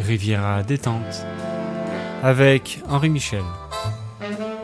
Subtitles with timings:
[0.00, 1.24] Riviera détente
[2.22, 3.42] avec Henri Michel.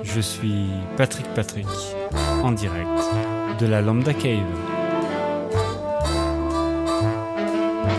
[0.03, 1.67] Je suis Patrick Patrick
[2.43, 2.89] en direct
[3.61, 4.41] de la Lambda Cave.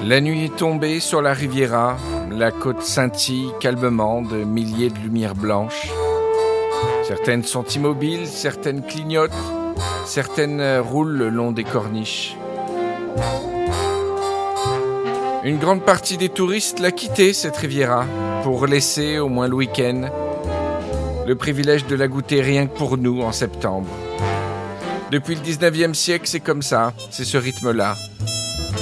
[0.04, 1.98] La nuit est tombée sur la Riviera,
[2.32, 5.90] la côte scintille calmement de milliers de lumières blanches.
[7.04, 9.32] Certaines sont immobiles, certaines clignotent,
[10.06, 12.36] certaines roulent le long des corniches.
[15.48, 18.06] Une grande partie des touristes l'a quitté, cette Riviera,
[18.44, 20.10] pour laisser, au moins le week-end,
[21.26, 23.88] le privilège de la goûter rien que pour nous en septembre.
[25.10, 27.96] Depuis le 19e siècle, c'est comme ça, c'est ce rythme-là.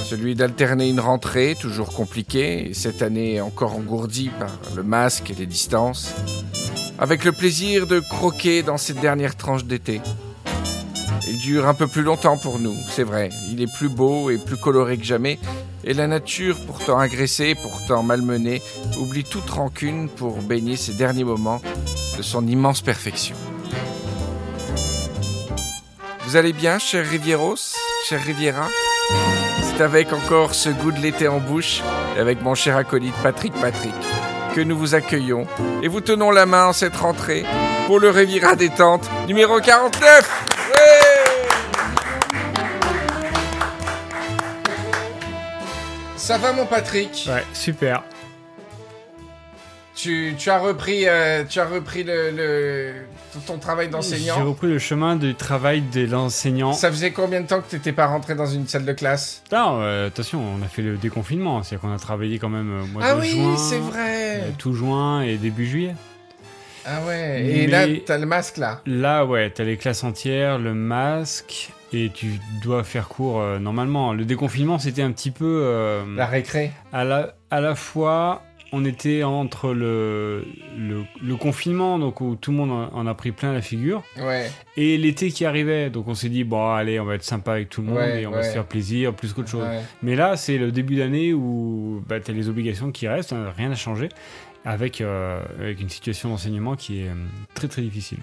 [0.09, 5.35] Celui d'alterner une rentrée, toujours compliquée, et cette année encore engourdie par le masque et
[5.35, 6.15] les distances,
[6.97, 10.01] avec le plaisir de croquer dans cette dernière tranche d'été.
[11.27, 13.29] Il dure un peu plus longtemps pour nous, c'est vrai.
[13.49, 15.39] Il est plus beau et plus coloré que jamais,
[15.83, 18.61] et la nature, pourtant agressée, pourtant malmenée,
[18.99, 21.61] oublie toute rancune pour baigner ces derniers moments
[22.17, 23.35] de son immense perfection.
[26.25, 27.75] Vous allez bien, cher Rivieros,
[28.07, 28.67] cher Riviera?
[29.61, 31.81] C'est avec encore ce goût de l'été en bouche,
[32.15, 33.93] et avec mon cher acolyte Patrick Patrick,
[34.53, 35.47] que nous vous accueillons
[35.81, 37.45] et vous tenons la main en cette rentrée
[37.87, 40.54] pour le Riviera détente numéro 49
[46.25, 48.01] Ça va mon Patrick Ouais, super.
[49.95, 52.93] Tu, tu as repris, euh, tu as repris le, le-
[53.45, 56.73] ton travail J'ai d'enseignant repris le chemin du travail de l'enseignant.
[56.73, 59.43] Ça faisait combien de temps que tu n'étais pas rentré dans une salle de classe?
[59.51, 62.87] Non, euh, attention, on a fait le déconfinement, c'est-à-dire qu'on a travaillé quand même au
[62.87, 63.55] mois Ah de oui, juin.
[63.57, 65.95] c'est euh, vrai Tout juin et début juillet.
[66.87, 68.81] Ah ouais, et là, t'as le masque là?
[68.87, 74.13] Là, ouais, t'as les classes entières, le masque, et tu dois faire cours euh, normalement.
[74.13, 78.41] Le déconfinement, c'était un petit peu euh, La récré à, la, à la fois.
[78.71, 80.43] On était entre le,
[80.77, 84.51] le, le confinement, donc où tout le monde en a pris plein la figure, Ouais,
[84.75, 85.89] et l'été qui arrivait.
[85.89, 88.23] Donc on s'est dit, bon, allez, on va être sympa avec tout le monde Ouais,
[88.23, 89.65] et on va se faire plaisir plus qu'autre chose.
[90.01, 93.53] Mais là, c'est le début d'année où bah, tu as les obligations qui restent, hein,
[93.55, 94.09] rien n'a changé,
[94.65, 97.13] avec, euh, avec une situation d'enseignement qui est euh,
[97.53, 98.19] très très difficile.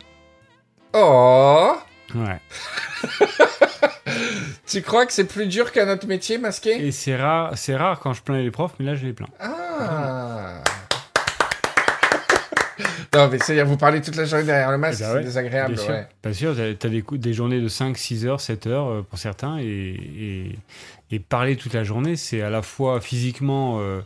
[0.92, 1.72] Oh
[2.14, 2.40] Ouais.
[4.66, 6.86] Tu crois que c'est plus dur qu'un autre métier masqué?
[6.86, 9.28] Et c'est rare, c'est rare quand je plains les profs, mais là je les plains.
[9.38, 10.62] Ah
[13.14, 15.24] Non, mais c'est-à-dire, vous parlez toute la journée derrière le masque, Eh ben c'est ouais,
[15.24, 15.92] désagréable, Bien sûr.
[15.92, 16.06] ouais.
[16.22, 19.64] Bien sûr, t'as, des, journées de 5, 6 heures, 7 heures euh, pour certains, et,
[19.64, 20.58] et,
[21.10, 24.00] et parler toute la journée, c'est à la fois physiquement euh,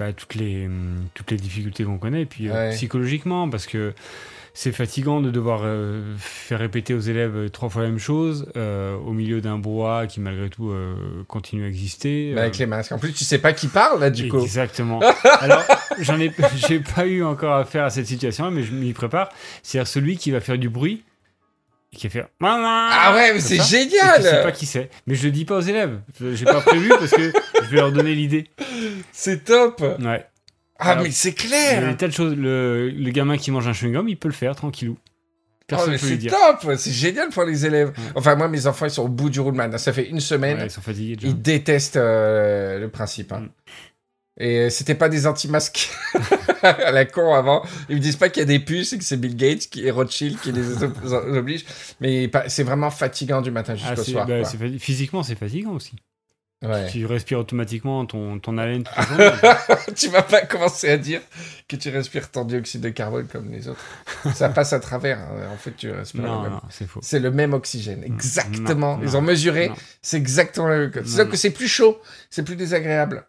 [0.00, 0.68] bah, toutes, les,
[1.14, 3.94] toutes les difficultés qu'on connaît, et puis euh, psychologiquement, parce que
[4.62, 8.94] c'est fatigant de devoir euh, faire répéter aux élèves trois fois la même chose, euh,
[8.94, 10.94] au milieu d'un brouhaha qui malgré tout euh,
[11.28, 12.34] continue à exister.
[12.36, 12.92] Euh, avec les masques.
[12.92, 14.38] En plus, tu sais pas qui parle, là, du coup.
[14.38, 15.00] Exactement.
[15.40, 15.62] Alors,
[16.00, 16.30] j'en ai,
[16.68, 19.30] j'ai pas eu encore affaire à cette situation, mais je m'y prépare.
[19.62, 21.04] C'est-à-dire celui qui va faire du bruit
[21.94, 22.28] et qui va faire.
[22.42, 24.90] Ah ouais, mais c'est génial Tu sais pas qui c'est.
[25.06, 26.00] Mais je le dis pas aux élèves.
[26.20, 27.32] Je- J'ai pas prévu parce que
[27.62, 28.50] je vais leur donner l'idée.
[29.12, 30.26] C'est top Ouais.
[30.80, 32.34] Ah, Alors, mais c'est clair de choses.
[32.36, 34.96] Le, le gamin qui mange un chewing-gum, il peut le faire tranquillou.
[35.72, 37.90] Oh, c'est top C'est génial pour les élèves.
[37.90, 38.04] Ouais.
[38.16, 39.70] Enfin, moi, mes enfants, ils sont au bout du roulement.
[39.78, 40.58] Ça fait une semaine.
[40.58, 41.28] Ouais, ils sont fatigués déjà.
[41.28, 43.30] Ils détestent euh, le principe.
[43.32, 43.40] hein.
[43.42, 43.48] Mm.
[44.42, 45.90] Et euh, c'était pas des anti-masques
[46.62, 47.62] à la con avant.
[47.88, 49.86] Ils me disent pas qu'il y a des puces et que c'est Bill Gates qui
[49.86, 50.94] est Rothschild qui les ob-
[51.36, 51.64] oblige.
[52.00, 54.26] Mais c'est vraiment fatigant du matin Ah, jusqu'au soir.
[54.26, 54.42] bah,
[54.78, 55.92] Physiquement, c'est fatigant aussi.
[56.62, 56.88] Ouais.
[56.90, 58.84] Tu respires automatiquement ton, ton haleine
[59.96, 61.22] tu vas pas commencer à dire
[61.66, 63.80] que tu respires ton dioxyde de carbone comme les autres.
[64.34, 65.18] Ça passe à travers.
[65.20, 65.48] hein.
[65.52, 66.52] En fait, tu respires le même.
[66.52, 67.00] non, c'est faux.
[67.02, 68.98] C'est le même oxygène, exactement.
[68.98, 69.72] non, Ils non, ont mesuré,
[70.02, 71.06] c'est exactement le même.
[71.06, 71.98] C'est que c'est plus chaud,
[72.28, 73.26] c'est plus désagréable.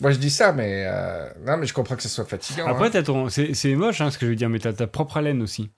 [0.00, 2.66] Moi, je dis ça, mais euh, non, mais je comprends que ce soit fatigant.
[2.68, 2.90] Après, hein.
[2.90, 3.28] t'as ton...
[3.28, 5.70] c'est c'est moche hein, ce que je veux dire, mais t'as ta propre haleine aussi.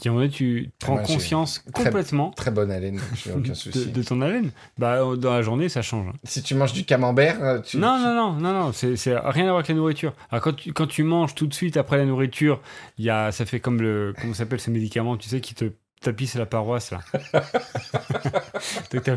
[0.00, 3.00] Qui, à moment donné, tu prends j'ai conscience très- complètement très bonne haleine,
[3.30, 3.86] aucun de, souci.
[3.90, 4.52] de ton haleine.
[4.78, 6.06] Bah, euh, dans la journée, ça change.
[6.08, 6.12] hein.
[6.22, 7.78] Si tu manges du camembert, euh, tu...
[7.78, 10.12] Non, non, non, non, non, c'est rien à voir avec la nourriture.
[10.30, 12.60] Alors, quand tu, quand tu manges tout de suite après la nourriture,
[12.98, 14.14] y a, ça fait comme le.
[14.20, 15.64] Comment s'appelle ce médicament, tu sais, qui te
[16.00, 17.00] tapisse la paroisse, là.
[18.92, 19.16] Donc, t'as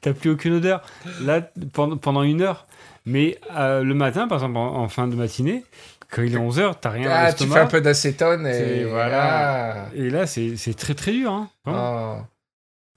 [0.00, 0.82] t'as plus aucune odeur.
[1.22, 1.40] Là,
[1.72, 2.66] pendant, pendant une heure.
[3.04, 5.64] Mais euh, le matin, par exemple, en, en fin de matinée,
[6.12, 7.54] quand il est 11h, t'as rien Ah, tu l'estomac.
[7.54, 9.84] fais un peu d'acétone et voilà.
[9.86, 9.88] Ah.
[9.94, 11.32] Et là, c'est très très dur.
[11.32, 11.50] Hein.
[11.66, 12.16] Oh.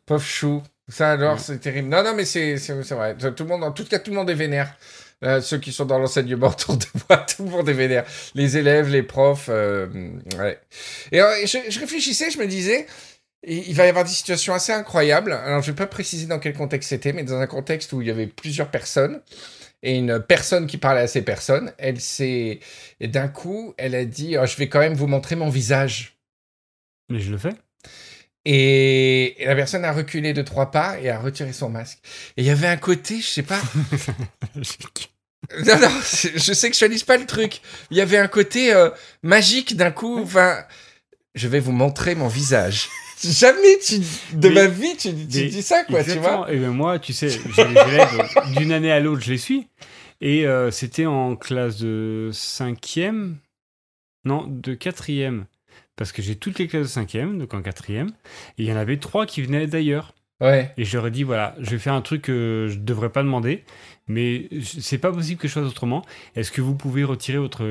[0.05, 0.61] Pauvre chou.
[0.87, 1.39] Ça alors, Ouais.
[1.39, 1.89] c'est terrible.
[1.89, 2.55] Non, non, mais c'est
[2.91, 3.15] vrai.
[3.17, 4.75] Tout le monde, en tout cas, tout le monde est vénère.
[5.23, 8.05] Euh, ceux qui sont dans l'enseignement autour de moi, tout le monde est vénère.
[8.35, 9.87] Les élèves, les profs, euh,
[10.37, 10.59] ouais.
[11.11, 12.85] Et euh, je, je réfléchissais, je me disais,
[13.47, 15.31] il il va y avoir des situations assez incroyables.
[15.31, 18.07] Alors, je vais pas préciser dans quel contexte c'était, mais dans un contexte où il
[18.07, 19.21] y avait plusieurs personnes.
[19.83, 21.73] Et une personne qui parlait à ces personnes.
[21.77, 22.59] Elle s'est.
[22.99, 26.17] Et d'un coup, elle a dit oh, Je vais quand même vous montrer mon visage.
[27.09, 27.53] Mais je le fais.
[28.45, 31.99] Et, et la personne a reculé de trois pas et a retiré son masque.
[32.37, 33.61] Et il y avait un côté, je sais pas.
[35.65, 37.61] Non, non, je sexualise pas le truc.
[37.91, 38.89] Il y avait un côté euh,
[39.21, 40.19] magique d'un coup.
[40.19, 40.63] Enfin,
[41.35, 42.89] je vais vous montrer mon visage.
[43.23, 43.99] Jamais tu,
[44.33, 46.51] de Mais- ma vie tu, tu Mais dis ça, quoi, tu vois.
[46.51, 49.67] Et ben moi, tu sais, j'ai les élèves d'une année à l'autre, je les suis.
[50.21, 53.37] Et euh, c'était en classe de cinquième,
[54.25, 55.45] non, de quatrième,
[55.95, 58.09] parce que j'ai toutes les classes de cinquième, donc en quatrième.
[58.57, 60.13] Et il y en avait trois qui venaient d'ailleurs.
[60.41, 60.73] Ouais.
[60.77, 63.23] Et je leur ai dit, voilà, je vais faire un truc que je devrais pas
[63.23, 63.63] demander,
[64.07, 66.03] mais c'est pas possible que je fasse autrement.
[66.35, 67.65] Est-ce que vous pouvez retirer votre,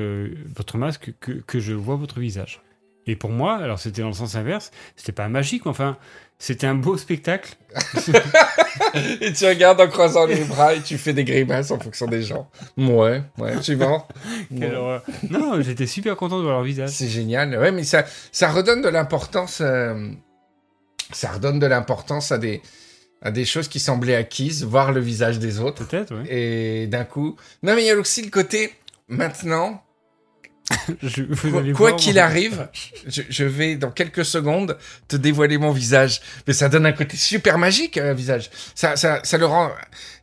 [0.55, 2.61] votre masque, que, que je vois votre visage?
[3.07, 5.97] Et pour moi, alors c'était dans le sens inverse, c'était pas magique, mais enfin,
[6.39, 7.55] c'était un beau spectacle.
[9.21, 12.21] Et tu regardes en croisant les bras et tu fais des grimaces en fonction des
[12.23, 12.49] gens.
[12.77, 14.07] Ouais, ouais, suivant.
[14.51, 14.99] Ouais.
[15.29, 16.89] Non, j'étais super content de voir leur visage.
[16.89, 17.57] C'est génial.
[17.57, 19.59] Ouais, mais ça, ça redonne de l'importance.
[19.61, 20.09] euh,
[21.11, 22.61] ça redonne de l'importance à des,
[23.21, 25.85] à des choses qui semblaient acquises, voir le visage des autres.
[25.85, 26.27] Peut-être, oui.
[26.29, 27.35] Et d'un coup.
[27.63, 28.73] Non, mais il y a aussi le côté.
[29.07, 29.83] Maintenant,
[31.03, 32.67] Je- vous quoi qu'il arrive,
[33.07, 34.77] je, je vais dans quelques secondes
[35.07, 36.21] te dévoiler mon visage.
[36.47, 38.49] Mais ça donne un côté super magique, un visage.
[38.73, 39.69] Ça, ça, ça le rend,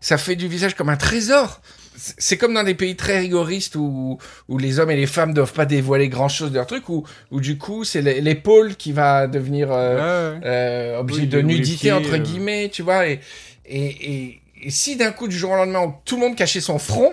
[0.01, 1.61] ça fait du visage comme un trésor.
[1.95, 4.19] C'est comme dans des pays très rigoristes où,
[4.49, 7.05] où les hommes et les femmes doivent pas dévoiler grand chose de leur truc, où,
[7.31, 10.47] où du coup c'est l'é- l'épaule qui va devenir euh, Ouais, ouais.
[10.47, 12.19] euh, objet Oui, de nudité pieds, entre euh.
[12.19, 13.07] guillemets, tu vois.
[13.07, 13.21] Et,
[13.67, 13.85] et,
[14.15, 17.13] et, et si d'un coup du jour au lendemain tout le monde cachait son front,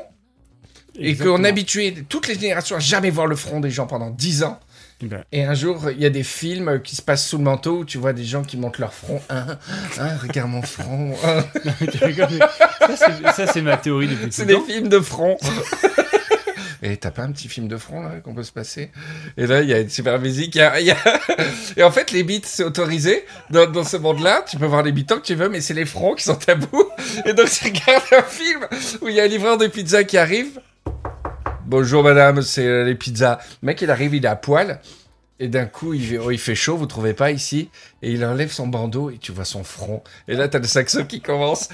[1.00, 4.44] et qu'on habituait toutes les générations à jamais voir le front des gens pendant 10
[4.44, 4.60] ans.
[5.02, 7.80] Ben, Et un jour, il y a des films qui se passent sous le manteau
[7.80, 9.22] où tu vois des gens qui montent leur front.
[9.30, 9.46] Hein,
[9.98, 11.16] hein, regarde mon front.
[11.24, 11.46] hein.
[13.36, 14.64] ça, c'est- ma théorie depuis C'est des temps.
[14.66, 15.38] films de front.
[16.82, 18.90] Et t'as pas un petit film de front là qu'on peut se passer?
[19.36, 20.56] Et là, il y a une super musique.
[20.56, 20.98] il y a- il y a-
[21.78, 23.26] Et en fait, les beats, c'est autorisé.
[23.50, 25.74] Dans, dans ce monde-là, tu peux voir les beats tant que tu veux, mais c'est
[25.74, 26.90] les fronts qui sont tabous.
[27.26, 28.66] Et donc, tu regardes un film
[29.02, 30.60] où il y a un livreur de pizza qui arrive.
[31.70, 33.38] Bonjour madame, c'est euh, les pizzas.
[33.62, 34.80] Le mec, il arrive, il est à poil.
[35.42, 37.70] Et d'un coup, il fait, oh, il fait chaud, vous trouvez pas ici?
[38.02, 40.04] Et il enlève son bandeau et tu vois son front.
[40.28, 41.70] Et là, t'as le saxo qui commence.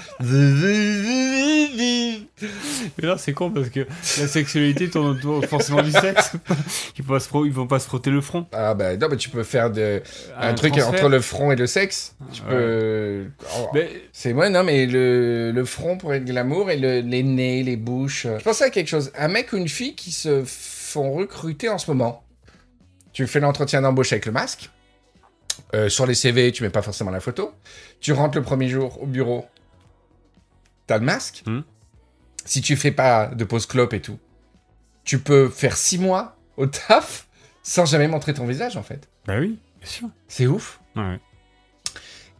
[2.98, 6.32] Mais là, c'est con parce que la sexualité tourne autour forcément du sexe.
[6.98, 8.46] Ils vont se, ils vont pas se frotter le front.
[8.52, 10.02] Ah bah non, mais tu peux faire de,
[10.38, 10.92] un, truc transfert.
[11.00, 12.14] entre le front et le sexe.
[12.32, 12.48] Tu Ouais.
[12.50, 13.24] peux...
[13.58, 17.22] oh, Mais C'est moi, non, mais le, le front pour être glamour et le, les
[17.22, 18.26] nez, les bouches.
[18.38, 19.10] Je pensais à quelque chose.
[19.16, 22.22] Un mec ou une fille qui se font recruter en ce moment.
[23.16, 24.68] Tu fais l'entretien d'embauche avec le masque.
[25.74, 27.54] Euh, sur les CV, tu mets pas forcément la photo.
[27.98, 29.46] Tu rentres le premier jour au bureau.
[30.86, 31.42] T'as le masque.
[31.46, 31.62] Hmm.
[32.44, 34.18] Si tu fais pas de pause clope et tout,
[35.02, 37.26] tu peux faire six mois au taf
[37.62, 39.08] sans jamais montrer ton visage en fait.
[39.26, 40.10] bah oui, bien sûr.
[40.28, 40.82] C'est ouf.
[40.94, 41.18] Ouais.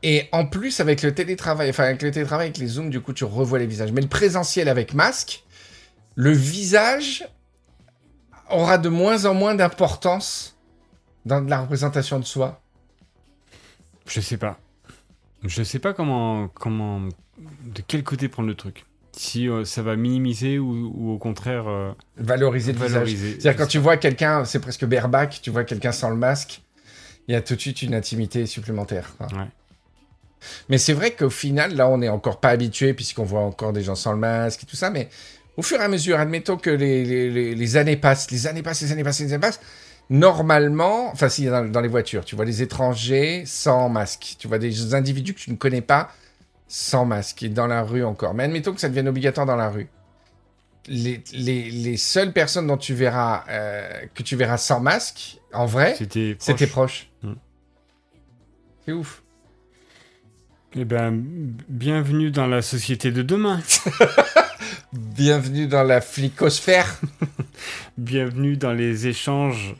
[0.02, 3.14] Et en plus, avec le télétravail, enfin, avec le télétravail, avec les zooms, du coup,
[3.14, 3.92] tu revois les visages.
[3.92, 5.42] Mais le présentiel avec masque,
[6.16, 7.26] le visage
[8.50, 10.55] aura de moins en moins d'importance
[11.26, 12.60] dans la représentation de soi?
[14.08, 14.58] Je sais pas.
[15.44, 18.86] Je sais pas comment, comment, de quel côté prendre le truc.
[19.12, 23.32] Si euh, ça va minimiser ou, ou au contraire euh, Valoriser le valoriser.
[23.40, 26.62] C'est-à-dire, quand tu vois quelqu'un, c'est presque bareback, tu vois quelqu'un sans le masque,
[27.28, 29.14] il y a tout de suite une intimité supplémentaire.
[29.16, 29.26] quoi.
[29.28, 29.48] Ouais.
[30.68, 33.82] Mais c'est vrai qu'au final, là, on n'est encore pas habitué, puisqu'on voit encore des
[33.82, 35.08] gens sans le masque et tout ça, mais
[35.56, 38.62] au fur et à mesure, admettons que les, les- les- les années passent, les années
[38.62, 39.60] passent, les années passent, les années passent,
[40.10, 44.58] normalement, enfin, si, dans, dans les voitures, tu vois les étrangers sans masque, tu vois
[44.58, 46.10] des individus que tu ne connais pas
[46.68, 48.34] sans masque, et dans la rue encore.
[48.34, 49.88] Mais admettons que ça devienne obligatoire dans la rue.
[50.88, 55.66] Les, les, les seules personnes dont tu verras, euh, que tu verras sans masque, en
[55.66, 56.68] vrai, C'était proche.
[56.70, 57.10] proches.
[57.22, 57.34] Hmm.
[58.84, 59.22] C'est ouf.
[60.74, 61.22] Eh ben,
[61.68, 63.60] bienvenue dans la société de demain.
[64.92, 67.00] Bienvenue dans la flicosphère.
[67.98, 69.74] bienvenue dans les échanges.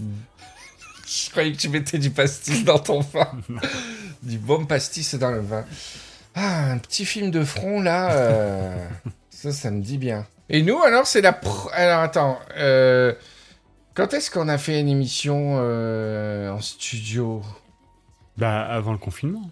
[1.06, 3.28] Je croyais que tu mettais du pastis dans ton vin.
[4.22, 5.64] du bon pastis dans le vin.
[6.34, 8.12] Ah, un petit film de front là.
[8.12, 8.88] euh,
[9.30, 10.26] ça, ça me dit bien.
[10.48, 11.32] Et nous, alors, c'est la.
[11.32, 12.38] pr- Alors, attends.
[12.56, 13.12] euh,
[13.94, 17.42] Quand est-ce qu'on a fait une émission euh, en studio?
[18.36, 19.50] Bah, avant le confinement.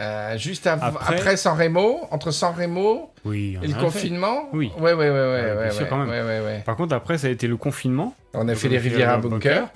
[0.00, 1.14] Euh, Juste av- après...
[1.16, 3.56] Après- San Remo Entre San Remo Oui.
[3.62, 3.84] et le en a fait.
[3.84, 4.72] confinement Oui.
[4.78, 5.54] Ouais, ouais, ouais, ouais.
[5.56, 6.08] Ouais, sûr, ouais, quand même.
[6.08, 6.62] ouais, ouais.
[6.66, 8.14] Par contre, après, ça a été le confinement.
[8.32, 9.68] On a Donc, fait les rivières à bunker.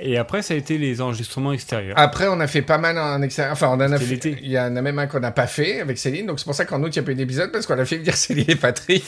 [0.00, 1.96] Et après, ça a été les enregistrements extérieurs.
[1.98, 3.52] Après, on a fait pas mal en extérieur.
[3.52, 4.24] Enfin, on en a fait.
[4.42, 6.26] Il y en a même un qu'on n'a pas fait avec Céline.
[6.26, 7.84] Donc, c'est pour ça qu'en août, il n'y a pas eu d'épisode parce qu'on a
[7.84, 9.04] fait venir Céline et Patrick.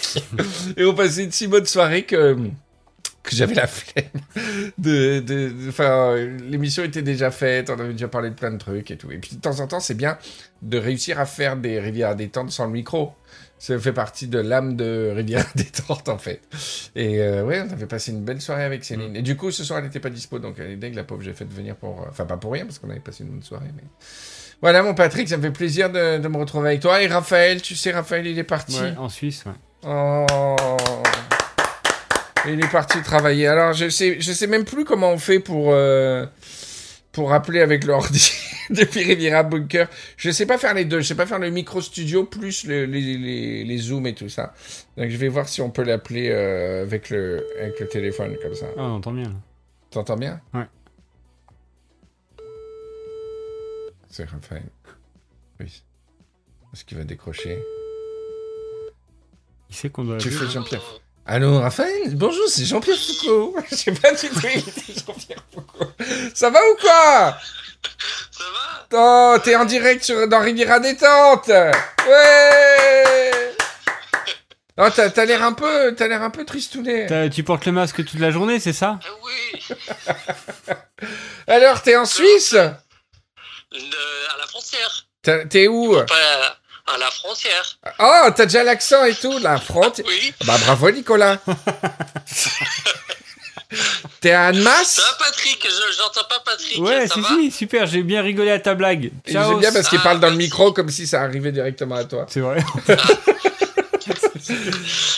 [0.76, 2.36] et on passait une si bonne soirée que,
[3.26, 4.04] que j'avais la flemme.
[4.78, 6.16] De, enfin,
[6.48, 7.70] l'émission était déjà faite.
[7.70, 9.10] On avait déjà parlé de plein de trucs et tout.
[9.10, 10.16] Et puis, de temps en temps, c'est bien
[10.62, 13.12] de réussir à faire des rivières à détente sans le micro.
[13.58, 16.42] Ça fait partie de l'âme de Rivière détente, en fait.
[16.94, 19.16] Et euh, ouais, on avait passé une belle soirée avec Céline.
[19.16, 21.22] Et du coup, ce soir, elle n'était pas dispo, donc elle est dingue, la pauvre,
[21.22, 22.02] j'ai fait venir pour...
[22.02, 23.84] euh, Enfin, pas pour rien, parce qu'on avait passé une bonne soirée, mais...
[24.60, 27.02] Voilà, mon Patrick, ça me fait plaisir de, de me retrouver avec toi.
[27.02, 28.78] Et Raphaël, tu sais, Raphaël, il est parti.
[28.78, 29.52] Ouais, en Suisse, ouais.
[29.86, 30.26] Oh.
[32.48, 33.46] Il est parti travailler.
[33.46, 35.72] Alors, je sais, je sais même plus comment on fait pour...
[35.72, 36.26] euh,
[37.12, 38.30] Pour appeler avec l'ordi
[38.70, 39.88] depuis Riviera Bunker.
[40.18, 41.00] Je sais pas faire les deux.
[41.00, 44.28] Je sais pas faire le micro studio plus le- les, les, les zooms et tout
[44.28, 44.52] ça.
[44.98, 48.54] Donc je vais voir si on peut l'appeler euh, avec, le, avec le téléphone comme
[48.54, 48.66] ça.
[48.76, 49.32] Ah, on entend bien.
[49.90, 50.40] T'entends bien?
[50.52, 50.66] Ouais.
[54.10, 54.64] C'est Raphaël.
[55.60, 55.82] Oui.
[56.72, 57.58] Est-ce qu'il va décrocher?
[59.70, 60.18] Il sait qu'on doit.
[60.18, 61.00] Tu fais Jean-Pierre.
[61.26, 62.14] Allô, Raphaël?
[62.14, 63.56] Bonjour, c'est Jean-Pierre Foucault.
[63.70, 65.90] Je sais pas du tout imiter Jean-Pierre Foucault.
[66.34, 67.36] Ça va ou quoi?
[68.30, 68.86] Ça va?
[68.92, 71.72] Oh, t'es en direct sur, dans Riviera Détente Ouais.
[74.78, 77.06] Oh, t'as t'as l'air un peu, t'as l'air un peu tristounet.
[77.06, 79.00] T'as- Tu portes le masque toute la journée, c'est ça?
[79.02, 79.76] Ah oui.
[81.48, 82.52] Alors, t'es en Suisse?
[82.54, 82.68] Euh,
[83.72, 85.06] À la frontière.
[85.22, 85.92] T'as- T'es où?
[86.06, 86.58] Pas
[86.92, 87.78] à la frontière.
[87.98, 90.06] Oh, t'as déjà l'accent et tout, la frontière.
[90.08, 90.32] Oui.
[90.44, 91.38] Bah bravo Nicolas.
[94.20, 96.78] T'es à Annemasse Ça va Patrick Je- J'entends pas Patrick.
[96.80, 99.10] Ouais, ça si, va si, super, j'ai bien rigolé à ta blague.
[99.26, 102.04] J'aime bien parce qu'il Ah, parle dans le micro comme si ça arrivait directement à
[102.04, 102.26] toi.
[102.28, 102.58] C'est vrai.
[104.48, 104.54] Oui,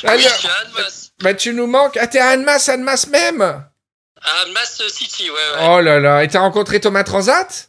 [0.05, 1.11] Alors, je suis à Annemasse.
[1.21, 1.99] bah tu nous manques.
[2.01, 3.65] Ah, t'es à Annemasse, Annemasse même À
[4.45, 5.67] Annemasse City, ouais, ouais.
[5.69, 7.68] Oh là là, et t'as rencontré Thomas Transat?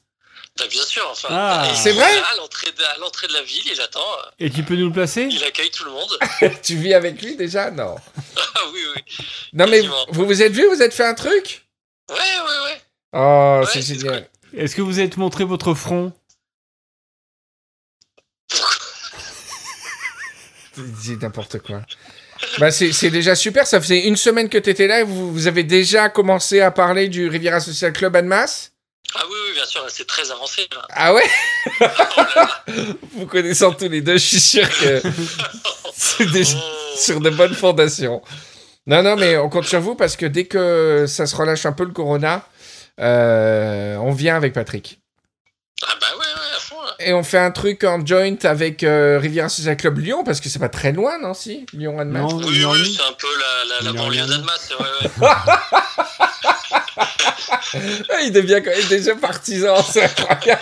[0.67, 1.27] Bien sûr, enfin.
[1.31, 1.67] Ah.
[1.71, 3.99] est C'est vrai à l'entrée de, à l'entrée de la ville, il attend.
[3.99, 5.27] euh, Et tu peux nous le placer?
[5.31, 6.17] Il accueille tout le monde.
[6.63, 7.71] Tu vis avec lui déjà?
[7.71, 7.95] Non.
[8.55, 9.01] Ah oui, oui.
[9.53, 11.65] Non mais vous vous êtes vu, vous êtes fait un truc?
[12.09, 12.81] Ouais, ouais, ouais.
[13.13, 14.27] Oh, Ouais, c'est génial.
[14.55, 16.11] Est-ce que vous êtes montré votre front?
[21.03, 21.81] C'est n'importe quoi.
[22.57, 25.47] Bah c'est c'est déjà super, ça faisait une semaine que t'étais là et vous, vous
[25.47, 28.71] avez déjà commencé à parler du Riviera Social Club Annemasse?
[29.15, 30.67] Ah oui, oui, bien sûr, c'est très avancé.
[30.71, 30.81] Là.
[30.91, 31.23] Ah ouais.
[33.13, 35.01] Vous connaissant tous les deux, je suis sûr que
[35.95, 36.95] c'est déjà Oh.
[36.97, 38.21] sur de bonnes fondations.
[38.87, 41.71] Non, non, mais on compte sur vous parce que dès que ça se relâche un
[41.71, 42.43] peu le corona,
[42.99, 44.99] euh, on vient avec Patrick.
[45.83, 46.95] Ah bah ouais, ouais, à fond, là.
[46.99, 50.49] Et on fait un truc en joint avec euh, Riviera Social Club Lyon parce que
[50.49, 53.27] c'est pas très loin, non, si Lyon, Annemasse Non, Oui, oui, c'est un peu
[53.69, 55.29] la, la, banlieue d'Annemasse, ouais, ouais.
[58.23, 60.61] Il devient déjà partisan, c'est incroyable.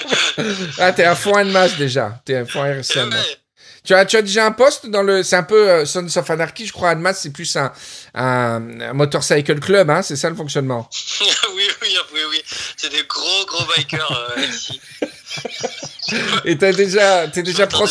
[0.79, 2.21] Ah, t'es à fond Annemasse déjà.
[2.25, 3.09] T'es Eh RSM.
[3.09, 3.37] ouais.
[3.83, 5.23] Tu as, tu as déjà un poste dans le.
[5.23, 6.89] C'est un peu euh, Sons of Anarchy, je crois.
[6.89, 7.71] Annemasse, c'est plus un,
[8.13, 10.89] un, un motorcycle club, hein, c'est ça le fonctionnement?
[11.55, 12.41] oui, oui, oui, oui.
[12.75, 14.81] C'est des gros, gros bikers euh, ici.
[16.43, 17.87] Et t'as déjà, t'es déjà pros-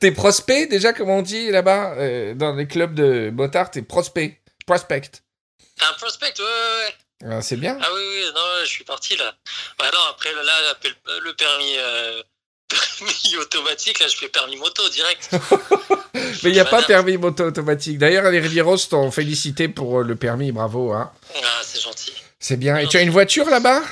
[0.00, 4.40] t'es prospect déjà, comme on dit là-bas, euh, dans les clubs de motards, t'es prospect,
[4.66, 5.02] prospect.
[5.88, 6.94] Un prospect, ouais, ouais, ouais.
[7.24, 7.76] Ah, c'est bien.
[7.80, 9.34] Ah oui, oui, non, je suis parti là.
[9.78, 12.22] Bah non, après, là, là, le- le permis, euh,
[12.98, 15.28] permis automatique, là, je fais permis moto direct.
[16.14, 17.98] Mais il n'y a pas permis moto automatique.
[17.98, 20.92] D'ailleurs, les Rivieros t'ont félicité pour euh, le permis, bravo.
[20.92, 21.10] Hein.
[21.42, 22.12] Ah, c'est gentil.
[22.38, 22.76] C'est bien.
[22.76, 23.82] Et tu as une voiture là-bas?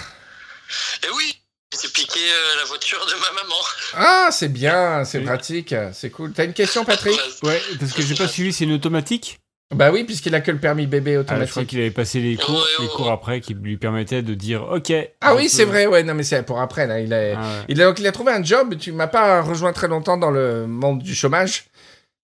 [1.05, 1.39] Et oui,
[1.81, 3.55] j'ai piqué euh, la voiture de ma maman.
[3.99, 5.25] Ah, c'est bien, c'est Oui.
[5.25, 6.33] pratique, c'est cool.
[6.33, 7.19] T'as une question, Patrick?
[7.43, 9.41] Ouais, parce que j'ai pas suivi, c'est une automatique?
[9.75, 11.67] Bah oui, puisqu'il a que le permis bébé Ah, Je crois automatique.
[11.71, 14.63] qu'il avait passé les cours, Ouais, ouais, les cours après qui lui permettaient de dire
[14.71, 14.93] OK.
[15.21, 17.01] Ah oui, c'est vrai, ouais, non mais c'est pour après, là.
[17.01, 17.65] Il a, Ah ouais.
[17.69, 20.31] il a, donc, il a trouvé un job, tu m'as pas rejoint très longtemps dans
[20.31, 21.65] le monde du chômage.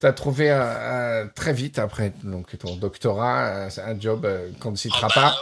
[0.01, 4.73] T'as trouvé un, un- très vite après donc ton doctorat, un, un job euh, qu'on
[4.73, 5.37] ne citera Ah, pas, bah,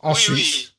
[0.00, 0.54] en oui, Suisse.
[0.56, 0.70] oui.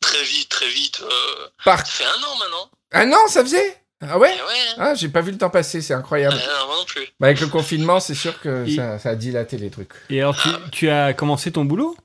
[0.00, 1.00] Très vite, très vite.
[1.02, 1.78] euh, Par...
[1.80, 2.70] Ça fait un an maintenant.
[2.92, 3.76] Un an, ça faisait?
[4.02, 4.74] Ah ouais Eh ouais.
[4.78, 6.36] Ah, j'ai pas vu le temps passer, c'est incroyable.
[6.38, 7.06] Ah, non, moi non plus.
[7.18, 9.92] Bah, avec le confinement, c'est sûr que Et- ça, ça a dilaté les trucs.
[10.10, 11.96] Et alors, tu, tu as commencé ton boulot?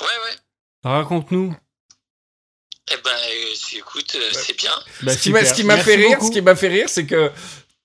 [0.00, 0.36] Ouais, ouais.
[0.90, 1.54] Raconte-nous.
[2.92, 4.70] Eh ben, euh, écoute, euh, c'est bien.
[5.02, 5.56] Bah, ce qui m'a- ce super.
[5.56, 6.26] qui m'a Merci fait rire, beaucoup.
[6.26, 7.30] ce qui m'a fait rire, c'est que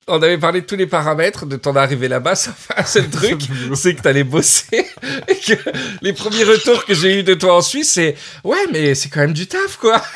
[0.08, 3.42] on avait parlé de tous les paramètres de ton arrivée là-bas, fait un seul truc,
[3.76, 4.88] c'est que t'allais bosser
[5.28, 5.54] et que
[6.02, 9.22] les premiers retours que j'ai eu de toi en Suisse, c'est ouais, mais c'est quand
[9.22, 10.02] même du taf, quoi.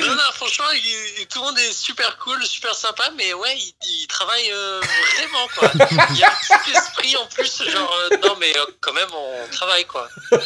[0.00, 3.72] non, Non, franchement, il- tout le monde est super cool, super sympa, mais ouais, il,
[4.02, 4.80] il travaille euh,
[5.16, 5.70] vraiment, quoi.
[6.10, 9.08] Il y a un petit esprit en plus, genre, euh, non, mais euh, quand même,
[9.12, 10.08] on travaille, quoi.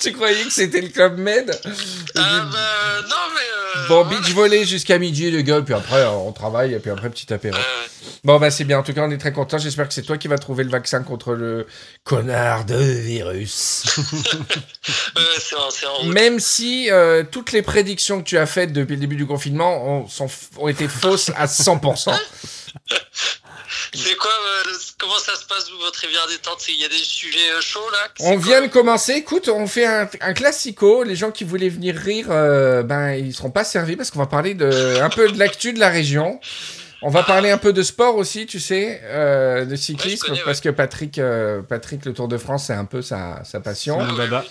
[0.00, 1.50] tu croyais que c'était le club Med?
[2.16, 3.88] Ah, bah, non, mais.
[3.88, 7.32] Bon, beach volley jusqu'à midi, les gars, puis après, on travaille, et puis après, petit
[7.32, 7.56] apéro.
[8.24, 8.78] Bon, bah, c'est bien.
[8.78, 9.58] En tout cas, on est très contents.
[9.58, 11.66] J'espère que c'est toi qui vas trouver le vaccin contre le
[12.04, 13.84] connard de virus.
[15.38, 16.04] C'est en, c'est en.
[16.04, 16.88] Même si
[17.30, 17.62] toutes les
[18.06, 21.30] prédictions que tu as faites depuis le début du confinement ont, sont, ont été fausses
[21.36, 22.14] à 100%.
[23.94, 26.64] C'est quoi, euh, comment ça se passe, vous, votre rivière détente?
[26.68, 28.08] Il y a des sujets euh, chauds, là?
[28.20, 29.12] On vient de commencer.
[29.12, 31.02] Écoute, on fait un, un classico.
[31.02, 34.26] Les gens qui voulaient venir rire, euh, ben, ils seront pas servis parce qu'on va
[34.26, 36.40] parler de, un peu de l'actu de la région.
[37.02, 40.44] On va parler un peu de sport aussi, tu sais, euh, de cyclisme, connais, ouais.
[40.44, 43.98] parce que Patrick, euh, Patrick, le Tour de France, c'est un peu sa, sa passion.
[44.16, 44.44] Dada.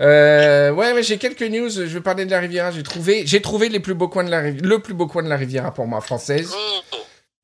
[0.00, 1.68] Euh, ouais, mais j'ai quelques news.
[1.70, 2.70] Je vais parler de la Riviera.
[2.70, 5.22] J'ai trouvé, j'ai trouvé les plus beaux coins de la Riviera, le plus beau coin
[5.22, 6.52] de la Riviera pour moi française.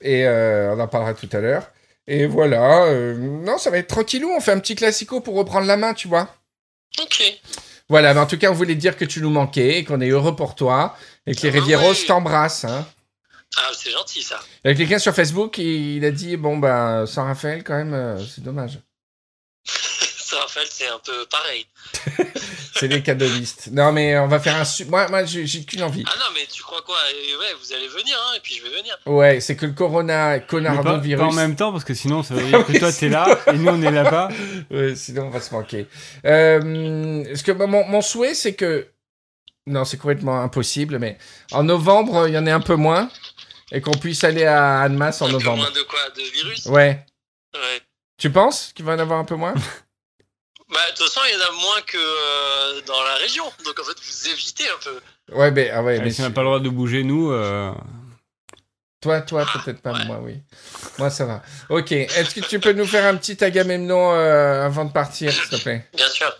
[0.01, 1.69] Et euh, on en parlera tout à l'heure.
[2.07, 2.85] Et voilà.
[2.85, 4.29] euh, non, ça va être tranquillou.
[4.29, 6.29] On fait un petit classico pour reprendre la main, tu vois.
[7.01, 7.23] Ok.
[7.89, 10.09] Voilà, mais en tout cas, on voulait dire que tu nous manquais, et qu'on est
[10.09, 10.97] heureux pour toi,
[11.27, 12.05] et que les Ah Rivieros oui.
[12.07, 12.65] t'embrassent.
[12.65, 12.85] Hein.
[13.57, 14.39] Ah, c'est gentil, ça.
[14.63, 17.75] Il y a quelqu'un sur Facebook, il, il a dit, bon, ben, sans Raphaël, quand
[17.75, 18.79] même, euh, c'est dommage.
[20.55, 21.65] Raphaël, c'est un peu pareil.
[22.77, 23.69] C'est les cadeaulistes.
[23.71, 24.65] Non, mais on va faire un...
[24.65, 26.03] su- Moi, moi j'ai qu'une envie.
[26.07, 26.97] Ah non, mais tu crois quoi?
[27.11, 28.97] Et Ouais, vous allez venir, hein, et puis je vais venir.
[29.05, 31.21] Ouais, c'est que le corona, connard pas, de virus...
[31.25, 33.53] pas en même temps, parce que sinon, ça veut dire que toi, t'es là, et
[33.53, 34.27] nous, on est là-bas.
[34.71, 35.87] Ouais, sinon, on va se manquer.
[36.25, 38.87] Euh, ce que, bah, mon, mon souhait, c'est que...
[39.67, 41.17] Non, c'est complètement impossible, mais
[41.53, 43.09] en novembre, il y en ait un peu moins,
[43.71, 45.57] et qu'on puisse aller à Annemasse en un peu novembre.
[45.63, 45.99] moins de quoi?
[46.15, 46.65] De virus?
[46.65, 47.05] Ouais.
[47.53, 47.81] Ouais.
[48.17, 49.53] Tu penses qu'il va en avoir un peu moins?
[50.67, 53.45] Bah, de toute façon, il y en a moins que euh, dans la région.
[53.63, 54.99] Donc, en fait, vous évitez un peu.
[55.35, 57.31] Ouais, mais, ah ouais, Et mais si on n'a pas le droit de bouger, nous,
[57.31, 57.71] euh,
[59.01, 60.05] toi, toi, peut-être pas, ouais.
[60.05, 60.41] moi, oui.
[60.97, 61.43] Moi, ça va.
[61.69, 65.49] Ok, est-ce que tu peux nous faire un petit Agamemnon euh, avant de partir, s'il
[65.49, 65.87] te plaît?
[65.93, 66.33] Bien sûr.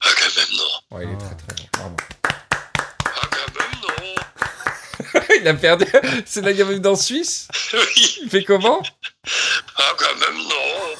[0.00, 0.70] Agamemnon.
[0.90, 1.24] Ouais, il est Oh.
[1.24, 1.96] très très bon, bravo.
[3.22, 4.14] Agamemnon.
[5.40, 5.86] il a perdu.
[6.26, 7.46] C'est l'Agamemnon suisse?
[7.74, 8.18] Oui.
[8.24, 8.82] Il fait comment?
[9.76, 10.96] Agamemnon.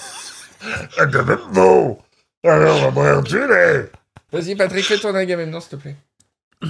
[0.98, 1.98] Agamemnon
[2.44, 3.88] Alors, on va mourir
[4.32, 5.96] Vas-y, Patrick, fais ton Agamemnon, s'il te plaît.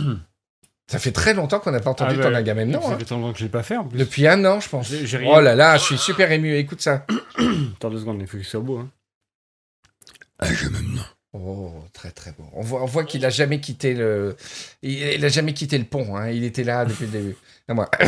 [0.88, 2.82] Ça fait très longtemps qu'on n'a pas entendu Ah ton bah, Agamemnon.
[2.82, 2.98] ça hein.
[2.98, 3.98] fait longtemps que je l'ai pas fait, en plus.
[3.98, 4.88] Depuis un an, je pense.
[4.88, 5.30] J'ai j'ai rien.
[5.34, 6.54] Oh là là, je suis super ému.
[6.56, 7.06] Écoute ça.
[7.76, 8.78] Attends deux secondes, il faut qu'il soit beau.
[8.78, 8.90] Hein.
[11.32, 12.44] Oh, très très beau.
[12.52, 14.36] On voit, on voit qu'il a jamais quitté le,
[14.82, 16.14] il, il a jamais quitté le pont.
[16.14, 16.28] Hein.
[16.28, 17.36] Il était là depuis le début.
[17.68, 17.88] À moi.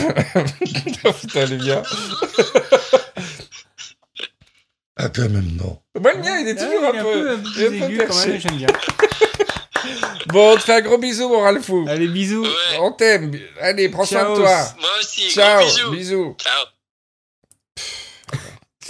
[1.23, 1.47] Putain,
[4.97, 5.25] elle est bien.
[5.25, 5.79] Agamemnon.
[6.01, 7.31] Moi, le mien, il est toujours Ah, un peu.
[7.33, 8.29] un peu quand perché.
[8.29, 8.67] même, j'aime bien.
[10.29, 11.85] Bon, on te fait un gros bisou, mon Ralphou.
[11.87, 12.43] Allez, bisous.
[12.43, 12.79] Ouais.
[12.81, 13.31] On t'aime.
[13.61, 14.67] Allez, prends soin de toi.
[14.81, 15.29] Moi aussi.
[15.31, 15.59] Ciao.
[15.61, 15.91] Gros bisous.
[15.91, 16.37] Bisous.
[16.41, 16.65] Ciao.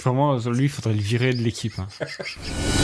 [0.02, 1.74] Vraiment, lui, il faudrait le virer de l'équipe.
[1.78, 1.88] hein.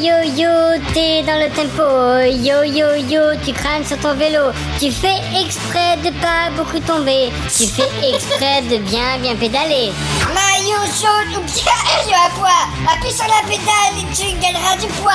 [0.00, 0.48] Yo yo
[0.94, 1.84] t'es dans le tempo.
[2.24, 4.50] Yo yo yo, tu crames sur ton vélo.
[4.78, 7.30] Tu fais exprès de pas beaucoup tomber.
[7.54, 9.92] Tu fais exprès de bien bien pédaler.
[10.32, 12.48] Maillot jaune ou bien à poids
[12.92, 15.12] Appuie sur la pédale et tu gagneras du poids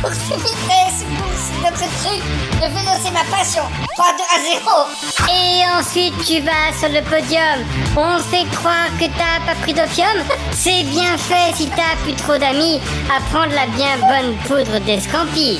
[0.00, 1.04] Pour ces vitesses,
[1.36, 2.22] c'est notre truc
[2.62, 3.62] Le vélo c'est ma passion
[3.96, 7.64] 3, 2 à 0 Et ensuite tu vas sur le podium.
[7.96, 10.24] On fait croire que t'as pas pris d'opium.
[10.52, 12.80] C'est bien fait si t'as plus trop d'amis.
[13.14, 15.58] À prendre la bien bonne poudre d'escampi.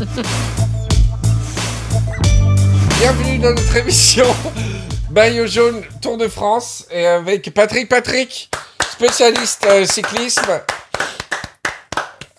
[2.98, 4.24] Bienvenue dans notre émission
[5.10, 8.50] Maillot jaune Tour de France et avec Patrick Patrick,
[8.90, 10.60] spécialiste euh, cyclisme.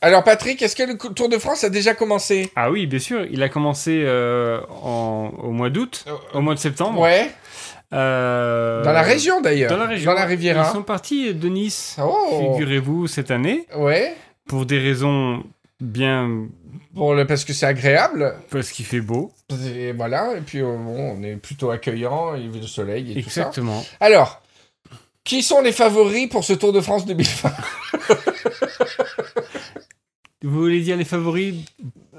[0.02, 2.52] Alors Patrick, est-ce que le Tour de France a déjà commencé?
[2.56, 3.26] Ah oui, bien sûr.
[3.32, 7.00] Il a commencé euh, en- au mois d'août, au mois de septembre.
[7.02, 7.32] Ouais.
[7.94, 9.70] Euh, Dans la région d'ailleurs.
[9.72, 10.12] Dans la région.
[10.12, 10.68] Dans la Riviera.
[10.70, 12.54] Ils sont partis de Nice, Oh.
[12.54, 14.16] figurez-vous, cette année, Ouais.
[14.48, 15.44] pour des raisons
[15.80, 16.48] bien...
[16.92, 18.36] Bon, parce que c'est agréable.
[18.52, 19.32] parce qu'il fait beau.
[19.76, 20.36] Et voilà.
[20.38, 23.30] Et puis euh, bon, on est plutôt accueillant, il y a le soleil et tout
[23.30, 23.42] ça.
[23.42, 23.84] Exactement.
[24.00, 24.42] Alors,
[25.24, 27.52] qui sont les favoris pour ce Tour de France 2020
[30.42, 31.56] Vous voulez dire les favoris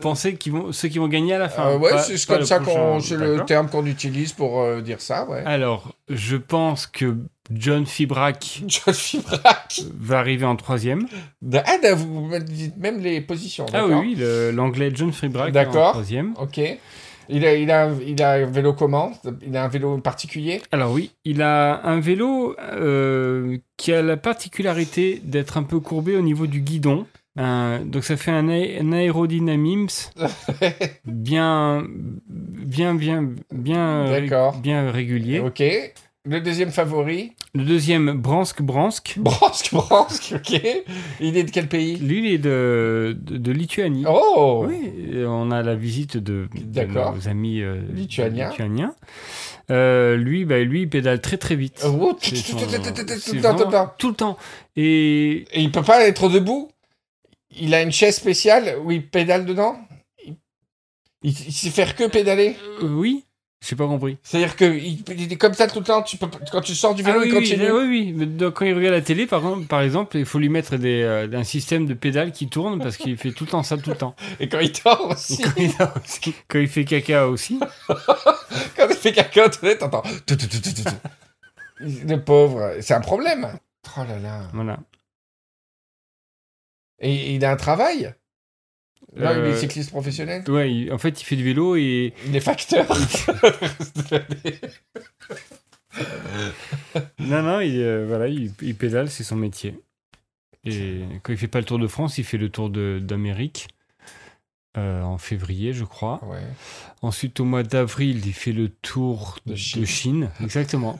[0.00, 2.58] Pensez qu'ils vont, ceux qui vont gagner à la fin Euh, Ouais, c'est comme ça
[2.58, 5.42] qu'on, c'est le terme qu'on utilise pour euh, dire ça, ouais.
[5.44, 7.16] Alors, je pense que
[7.52, 9.82] John Fibrac John Fibrac.
[9.98, 11.06] va arriver en troisième.
[11.54, 13.66] Ah, là, vous dites même les positions.
[13.72, 14.16] Ah oui,
[14.52, 15.88] l'anglais John Fibrac D'accord.
[15.88, 16.34] en troisième.
[16.40, 16.60] Ok.
[17.32, 19.12] Il a, il, a, il a un vélo comment?
[19.46, 20.60] Il a un vélo particulier?
[20.72, 26.16] Alors oui, il a un vélo euh, qui a la particularité d'être un peu courbé
[26.16, 27.06] au niveau du guidon.
[27.40, 30.12] Euh, donc ça fait un, un aérodynamisme
[31.07, 31.85] bien,
[32.18, 35.40] bien, bien, bien, régulier.
[35.40, 35.62] Ok.
[36.26, 39.14] Le deuxième favori Le deuxième, Bransk Bransk.
[39.18, 40.61] Bransk, Bransk, ok.
[41.18, 41.96] Il est de quel pays?
[41.96, 44.05] Lui, il est de, de, de Lituanie.
[44.07, 44.92] Oh Oui,
[45.26, 46.46] on a la visite de,
[46.88, 48.50] nos amis euh, Lituaniens.
[48.50, 48.94] lituaniens.
[49.70, 51.83] Euh, lui, bah, lui, il pédale très très vite.
[51.87, 53.92] Oh, tout le temps, tout le vraiment temps.
[53.96, 54.37] tout le temps.
[54.76, 56.68] Et Et il peut pas être debout?
[57.56, 59.76] Il a une chaise spéciale où il pédale dedans?
[61.22, 62.56] Il, sait faire que pédaler?
[62.82, 63.26] Euh, oui,
[63.62, 64.16] j'ai pas compris.
[64.22, 67.02] C'est-à-dire qu'il il est comme ça tout le temps, tu peux, quand tu sors du
[67.02, 68.12] vélo, Ah oui, il oui, continue oui, oui.
[68.16, 70.76] Mais donc, quand il regarde la télé, par, exemple- par exemple, il faut lui mettre
[70.78, 73.76] des, euh, un système de pédales qui tourne parce qu'il fait tout le temps ça
[73.76, 74.14] tout le temps.
[74.38, 76.34] Et quand il dort aussi, quand, il dort aussi.
[76.48, 77.60] Quand il fait caca aussi.
[77.88, 80.02] quand il fait caca toilettes, t'entends...
[80.24, 81.86] tout, tout, tout, tout, tout, tout.
[82.08, 83.58] Le pauvre, c'est un problème.
[83.96, 84.42] Oh là là.
[84.54, 84.78] Voilà.
[87.00, 88.14] Et il a un travail?
[89.16, 90.44] Là, il est Euh, cycliste professionnel?
[90.48, 92.86] Ouais, il- en fait, il fait du vélo et Il est facteur.
[97.18, 99.78] Non, non, il, euh, voilà, il, il pédale, c'est son métier.
[100.64, 103.68] Et quand il fait pas le Tour de France, il fait le Tour de- d'Amérique
[104.76, 106.20] euh, en février, je crois.
[106.24, 106.42] Ouais.
[107.02, 109.87] Ensuite, au mois d'avril, il fait le Tour De de Chine.
[109.87, 110.30] Chine.
[110.40, 110.98] Exactement.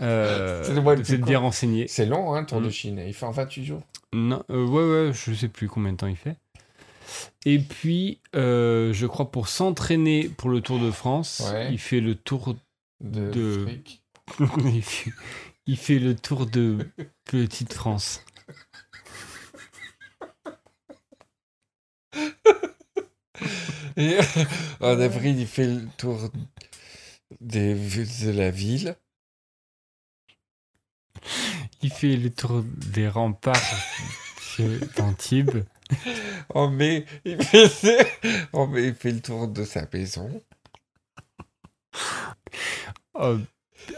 [0.00, 1.86] Euh, vous êtes bien renseigné.
[1.88, 2.70] C'est long, hein, le Tour de Mm.
[2.70, 3.04] Chine.
[3.06, 3.82] Il fait en 28 jours.
[4.12, 6.36] Non, euh, ouais, ouais, je sais plus combien de temps il fait.
[7.44, 11.68] Et puis, euh, je crois pour s'entraîner pour le Tour de France, Ouais.
[11.72, 12.56] il fait le Tour
[13.02, 13.66] De,
[15.66, 16.78] il fait le tour de
[17.24, 18.24] Petite France.
[23.96, 24.18] Et
[24.80, 26.30] en avril, il fait le tour
[27.40, 28.96] des, de la ville.
[31.82, 33.54] Il fait le tour des remparts
[34.96, 35.64] d'Antibes.
[36.48, 38.06] En mai, il fait,
[38.52, 40.42] en mai, il fait le tour de sa maison.
[43.14, 43.36] Oh,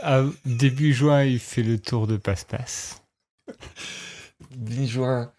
[0.03, 3.03] à début juin, il fait le tour de Passe-Passe.
[4.57, 5.33] Mi-juin,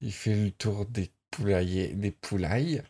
[0.00, 2.82] il fait le tour des poulaillers, des poulailles.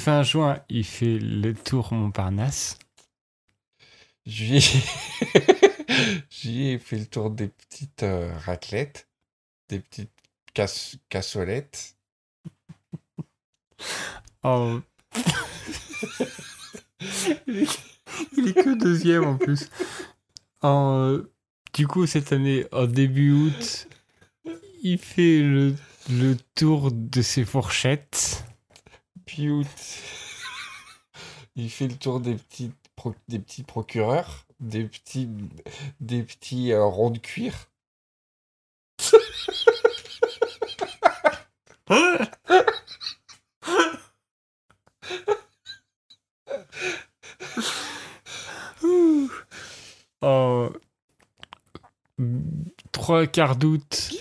[0.00, 2.78] Fin juin, il fait le tour Montparnasse.
[4.24, 4.60] Juillet,
[6.30, 9.08] Juillet, il fait le tour des petites euh, raclettes,
[9.68, 10.10] des petites
[10.54, 11.96] casse- cassolettes.
[14.42, 14.80] Oh.
[17.46, 17.80] il, est,
[18.38, 19.68] il est que deuxième en plus.
[20.62, 21.30] En, euh,
[21.74, 23.86] du coup, cette année, en début août,
[24.82, 25.74] il fait le,
[26.08, 28.44] le tour de ses fourchettes.
[29.38, 29.64] Il
[31.70, 32.72] fait le tour des petits,
[33.28, 35.28] des petits procureurs, des petits,
[36.00, 37.68] des petits euh, ronds de cuir.
[50.22, 50.68] En
[52.92, 54.12] trois quarts d'août,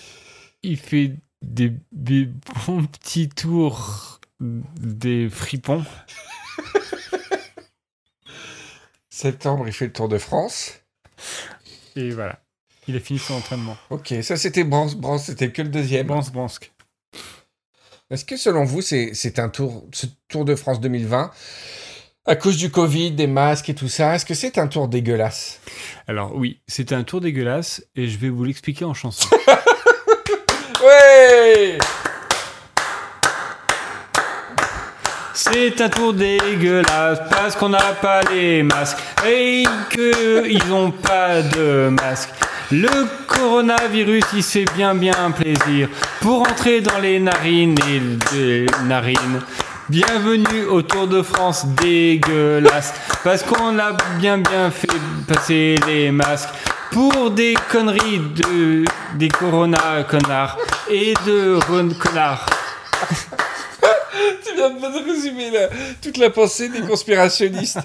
[0.63, 2.29] il fait des, des
[2.65, 4.08] bons petits tours
[4.39, 5.85] des fripons.
[9.09, 10.79] Septembre, il fait le tour de France.
[11.95, 12.39] Et voilà.
[12.87, 13.77] Il a fini son entraînement.
[13.89, 16.07] Ok, ça c'était Brance, Brance, c'était que le deuxième.
[16.07, 16.71] Brans Bransk.
[18.09, 21.31] Est-ce que selon vous, c'est c'est un tour, ce Tour de France 2020,
[22.25, 25.59] à cause du Covid, des masques et tout ça, est-ce que c'est un tour dégueulasse?
[26.07, 29.29] Alors oui, c'était un tour dégueulasse et je vais vous l'expliquer en chanson.
[30.81, 31.77] Ouais
[35.51, 41.89] C'est un tour dégueulasse parce qu'on n'a pas les masques et qu'ils n'ont pas de
[41.89, 42.29] masque.
[42.71, 45.89] Le coronavirus, il fait bien bien plaisir
[46.21, 48.01] pour entrer dans les narines et
[48.35, 49.41] les narines.
[49.89, 54.87] Bienvenue au Tour de France dégueulasse parce qu'on a bien bien fait
[55.27, 56.49] passer les masques
[56.91, 58.85] pour des conneries de
[59.15, 60.57] des corona connards
[60.91, 62.45] et de ron connards.
[65.05, 65.51] Résumer
[66.01, 67.79] toute la pensée des conspirationnistes.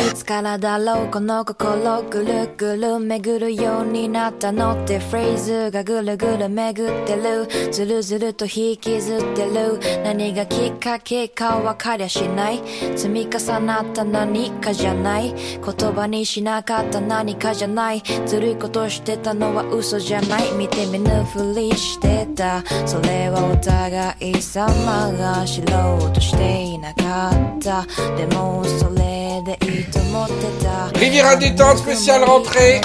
[0.00, 7.72] いつからだろうこの心ぐるぐる巡るようになったのってフレーズがぐるぐる巡ってる。
[7.72, 9.78] ずるずると引きずってる。
[10.04, 12.62] 何がきっかけか分かりゃしない。
[12.96, 15.34] 積み重なった何かじゃない。
[15.34, 18.02] 言葉にしなかった何かじゃない。
[18.26, 20.52] ずるいことしてたのは嘘じゃない。
[20.52, 22.62] 見て見ぬふりしてた。
[22.86, 24.66] それはお互い様
[25.12, 27.84] が知ろうとしていなかった。
[28.16, 29.77] でもそれでいい。
[30.94, 32.80] Riviera du temps spécial rentrée.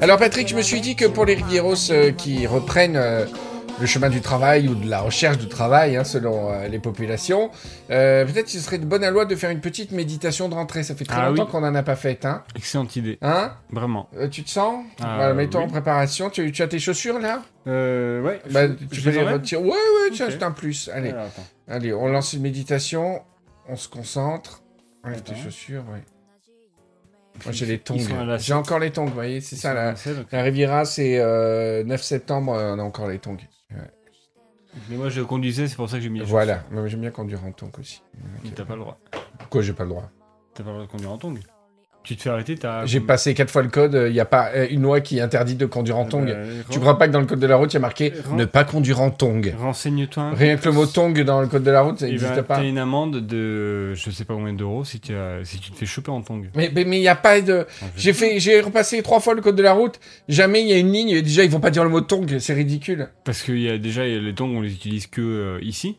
[0.00, 3.24] Alors Patrick, je me suis dit que pour les Rivieros euh, qui reprennent euh,
[3.80, 7.50] le chemin du travail ou de la recherche du travail, hein, selon euh, les populations,
[7.90, 10.82] euh, peut-être ce serait de bonne loi de faire une petite méditation de rentrée.
[10.84, 11.50] Ça fait très Ah longtemps oui.
[11.50, 13.18] qu'on n'en a pas fait, hein Excellente idée.
[13.20, 13.52] Hein?
[13.70, 14.08] Vraiment.
[14.16, 14.84] Euh, Tu te sens?
[15.02, 15.66] Ah, Voilà, Mets-toi oui.
[15.66, 16.30] en préparation.
[16.30, 17.42] Tu, tu as tes chaussures là?
[17.66, 18.40] Euh, ouais.
[18.50, 19.60] bah, je- Tu je peux les retirer.
[19.62, 20.32] Ouais, ouais, tiens, Ok.
[20.38, 20.88] c'est un plus.
[20.94, 21.26] Allez, Alors,
[21.68, 23.22] allez, on lance une méditation.
[23.68, 24.62] On se concentre.
[25.02, 26.02] Enlève tes chaussures, ouais.
[27.44, 27.98] Moi j'ai les tongs.
[28.38, 29.94] J'ai encore les tongs, vous voyez, c'est ça la,
[30.30, 33.36] la Riviera, c'est euh, 9 septembre, on a encore les tongs.
[33.70, 33.90] Ouais.
[34.88, 37.10] Mais moi, je conduisais, c'est pour ça que j'ai mis les Voilà, moi j'aime bien
[37.10, 38.02] conduire en tongs aussi.
[38.42, 38.98] Mais T'as pas le droit.
[39.38, 40.10] Pourquoi j'ai pas le droit?
[40.54, 41.34] T'as pas le droit de conduire en tongs.
[42.04, 42.84] Tu te fais arrêter, t'as.
[42.84, 45.54] J'ai passé 4 fois le code, il n'y a pas euh, une loi qui interdit
[45.54, 46.26] de conduire en Ah tongs.
[46.26, 46.34] bah,
[46.68, 48.36] Tu crois pas que dans le code de la route, il y a marqué Ren-
[48.36, 50.32] ne pas conduire en tongs Renseigne-toi.
[50.34, 52.42] Rien que le mot tong dans le code de la route, ça Eh n'existe ben,
[52.42, 52.56] pas.
[52.56, 55.86] T'as une amende de je sais pas combien d'euros si, as- si tu te fais
[55.86, 56.42] choper en tongs.
[56.54, 57.66] Mais mais mais il n'y a pas de.
[57.96, 59.98] J'ai fait, j'ai repassé trois fois le code de la route.
[60.28, 61.08] Jamais il y a une ligne.
[61.08, 62.38] et Déjà, ils vont pas dire le mot tong.
[62.38, 63.08] C'est ridicule.
[63.24, 65.58] Parce qu'il y a déjà il y a les tongs, on les utilise que euh,
[65.62, 65.96] ici.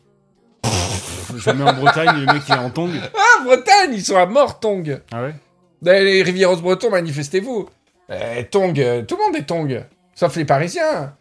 [1.36, 2.90] je mets en Bretagne, le mec il est en tongs.
[3.14, 5.00] Ah, Bretagne, ils sont à mort, tong.
[5.12, 5.34] Ah ouais?
[5.92, 7.68] Les Rivieros bretons, manifestez-vous.
[8.10, 9.84] Euh, tong, euh, tout le monde est tong.
[10.14, 11.14] Sauf les Parisiens.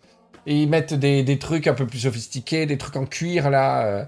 [0.48, 3.86] Et ils mettent des, des trucs un peu plus sophistiqués, des trucs en cuir, là.
[3.86, 4.04] euh.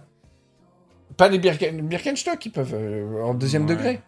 [1.18, 3.76] Pas des Birken, Birkenstock, ils peuvent, euh, en deuxième Ouais.
[3.76, 4.00] degré.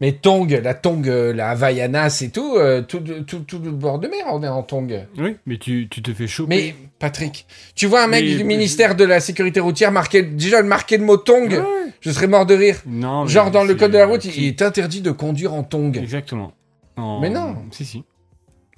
[0.00, 3.98] Mais tong, la tong, euh, la Havaianas et tout, euh, tout, tout, tout le bord
[3.98, 5.06] de mer, on est en tong.
[5.16, 6.48] Oui, mais tu, tu te fais choper.
[6.48, 10.66] Mais Patrick, tu vois un mec du ministère de la sécurité routière marquer déjà le
[10.68, 11.62] marquer le mot tong, Ouais.
[12.00, 12.80] je serais mort de rire.
[12.86, 15.96] Non, Genre dans le code de la route, il- est interdit de conduire en tong.
[15.98, 16.52] Exactement.
[16.96, 17.56] En- Mais non.
[17.70, 18.04] Si, si.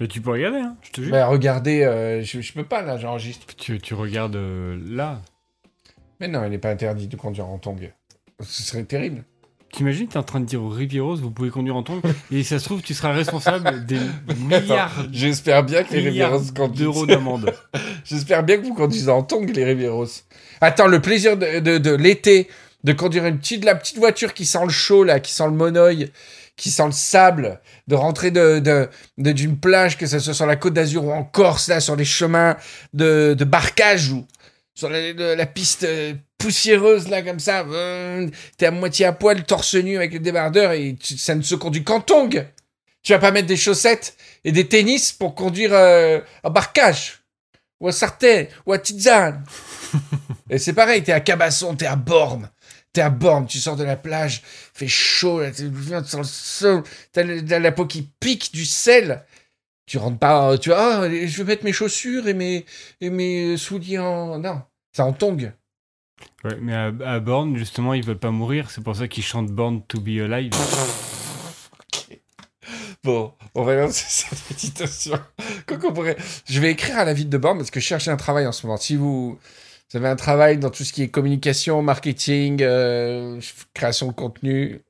[0.01, 1.11] Mais tu peux regarder, hein, je te jure.
[1.11, 3.45] Bah regardez, euh, je, je peux pas là, j'enregistre.
[3.57, 5.21] Tu, tu regardes euh, là.
[6.19, 7.91] Mais non, il n'est pas interdit de conduire en tong.
[8.41, 9.23] Ce serait terrible.
[9.71, 12.01] T'imagines, t'es en train de dire aux Rivieros, vous pouvez conduire en tongs,
[12.31, 13.99] et ça se trouve, tu seras responsable des
[14.37, 16.79] milliards, J'espère bien que les Rivieros conduisent.
[16.81, 17.53] d'euros d'amende.
[18.03, 20.07] J'espère bien que vous conduisez en tong, les Rivieros.
[20.59, 22.49] Attends, le plaisir de, de, de l'été,
[22.83, 25.51] de conduire une petite, la petite voiture qui sent le chaud, là, qui sent le
[25.51, 26.11] monoeil,
[26.57, 30.55] qui sent le sable, de rentrer de, de, d'une plage, que ce soit sur la
[30.55, 32.57] côte d'Azur ou en Corse, là, sur les chemins
[32.93, 34.25] de, de barquage ou
[34.73, 37.59] sur la, de- la piste euh, poussiéreuse, là, comme ça.
[37.67, 41.43] euh, T'es à moitié à poil, torse nu avec le débardeur et tu- ça ne
[41.43, 42.47] se conduit qu'en tong.
[43.03, 47.19] Tu vas pas mettre des chaussettes et des tennis pour conduire euh, en barquage
[47.79, 49.43] ou à Sartène, ou à Tizane.
[50.49, 52.49] et c'est pareil, t'es à Cabasson, t'es à Borne.
[52.91, 54.41] T'es à Borne, tu sors de la plage,
[54.73, 59.23] fait chaud, là, tu le sol, t'as la peau qui pique du sel.
[59.85, 62.65] Tu rentres pas, tu vois, ah, je vais mettre mes chaussures et mes,
[62.99, 64.39] et mes souliers en...
[64.39, 65.51] Non, c'est en tongue.
[66.43, 69.51] Ouais, mais à, à Borne, justement, ils veulent pas mourir, c'est pour ça qu'ils chantent
[69.51, 70.51] Born to be alive.
[73.03, 75.17] Bon, on va lancer cette méditation.
[75.65, 76.17] Quoi qu'on pourrait...
[76.49, 78.51] Je vais écrire à la ville de Borne parce que je cherche un travail en
[78.51, 78.77] ce moment.
[78.77, 79.39] Si vous,
[79.89, 83.39] vous avez un travail dans tout ce qui est communication, marketing, euh,
[83.73, 84.81] création de contenu,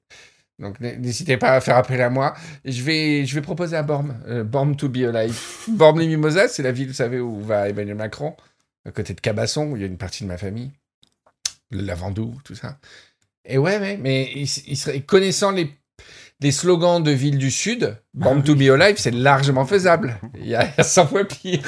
[0.59, 2.33] donc n'hésitez pas à faire appel à moi.
[2.65, 5.39] Je vais, je vais proposer à Borne, euh, to be alive.
[5.69, 8.35] Borne les Mimosas, c'est la ville, vous savez, où va Emmanuel Macron,
[8.85, 10.71] à côté de Cabasson, où il y a une partie de ma famille,
[11.71, 12.77] le Lavandou, tout ça.
[13.45, 15.71] Et ouais, ouais, mais il, il serait, connaissant les
[16.41, 20.17] les slogans de villes du Sud, Born to be alive, c'est largement faisable.
[20.39, 21.60] Il y a, il y a 100 fois pire.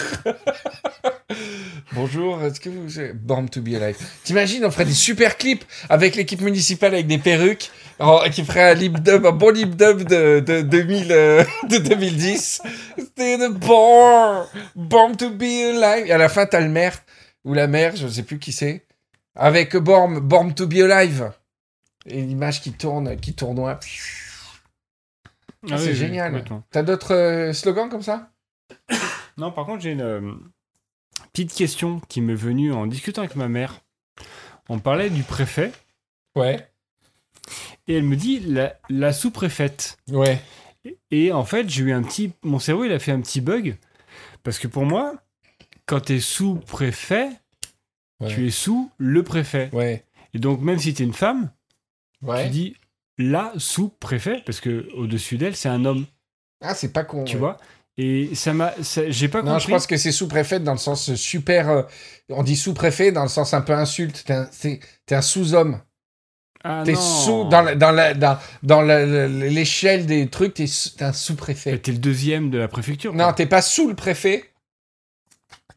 [1.94, 2.88] Bonjour, est-ce que vous...
[3.16, 3.98] Born to be alive.
[4.24, 8.72] T'imagines, on ferait des super clips avec l'équipe municipale avec des perruques, en- qui ferait
[8.72, 12.62] un lip dub, un bon lip dub de, de, 2000, euh, de 2010.
[12.98, 16.06] C'était de Born, Born to be alive.
[16.08, 16.98] Et à la fin, t'as le maire,
[17.44, 18.86] ou la mère, je ne sais plus qui c'est,
[19.36, 21.32] avec Born to be alive.
[22.06, 23.80] Et l'image qui tourne, qui tournoie.
[25.70, 26.44] Ah, c'est oui, oui, génial.
[26.72, 28.32] T'as d'autres euh, slogans comme ça?
[29.38, 30.34] Non, par contre, j'ai une euh,
[31.32, 33.80] petite question qui m'est venue en discutant avec ma mère.
[34.68, 35.72] On parlait du préfet,
[36.36, 36.68] Ouais.
[37.88, 39.98] et elle me dit la, la sous-préfète.
[40.10, 40.40] Ouais.
[41.12, 42.34] Et en fait, j'ai eu un petit.
[42.44, 43.78] Mon cerveau, il a fait un petit bug.
[44.44, 45.16] Parce que pour moi,
[45.86, 47.30] quand tu es sous-préfet,
[48.22, 48.30] Ouais.
[48.34, 49.70] tu es sous le préfet.
[49.74, 50.04] Ouais.
[50.34, 51.52] Et donc, même si tu es une femme,
[52.22, 52.46] Ouais.
[52.46, 52.76] tu dis
[53.18, 56.06] la sous-préfet, parce que au-dessus d'elle, c'est un homme,
[56.62, 57.24] Ah, c'est pas con.
[57.24, 57.58] tu vois?
[57.98, 58.74] Et ça m'a.
[59.10, 59.66] J'ai pas Non, compris.
[59.66, 61.70] je pense que c'est sous-préfet dans le sens super.
[61.70, 61.84] euh,
[62.30, 64.24] on dit sous-préfet dans le sens un peu insulte.
[64.26, 65.82] T'es un, un sous-homme.
[66.64, 67.02] Ah T'es non.
[67.02, 70.54] sous dans la- dans la- dans, dans la- la- l'échelle des trucs.
[70.54, 70.66] T'es
[71.02, 71.78] un sous-préfet.
[71.80, 73.14] T'es le deuxième de la préfecture.
[73.14, 74.46] Non, t'es pas sous le préfet.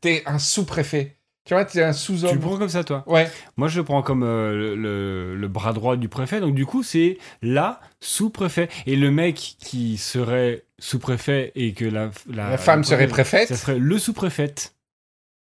[0.00, 1.16] T'es un sous-préfet.
[1.44, 2.38] Tu vois, un Tu le sous-homme.
[2.40, 3.28] prends comme ça, toi Ouais.
[3.58, 6.40] Moi, je le prends comme euh, le, le- le bras droit du préfet.
[6.40, 8.68] Donc, du coup, c'est la sous-préfet.
[8.86, 13.48] Et le mec qui serait sous-préfet et que la, La femme serait préfète.
[13.48, 14.74] Ça serait le sous-préfète.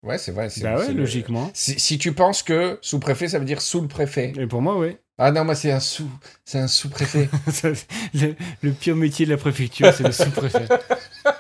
[0.03, 0.49] Ouais, c'est vrai.
[0.61, 1.49] Bah ouais, le- logiquement.
[1.55, 4.33] Si, si tu penses que sous-préfet, ça veut dire sous le préfet.
[4.37, 4.99] Et pour moi, ouais.
[5.19, 6.11] Ah non, moi, c'est un sous.
[6.45, 7.29] C'est un sous-préfet.
[8.15, 10.67] Le, le pire métier de la préfecture, c'est le sous-préfet.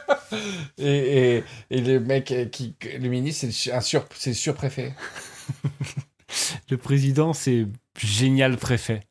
[0.78, 2.74] et, et, et le mec euh, qui.
[2.82, 4.94] Le ministre, c'est le sur, surpréfet.
[6.70, 7.66] Le président, c'est
[7.98, 9.02] génial préfet.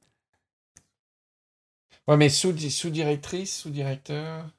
[2.08, 4.50] Ouais, mais sous, sous-directrice, sous-directeur?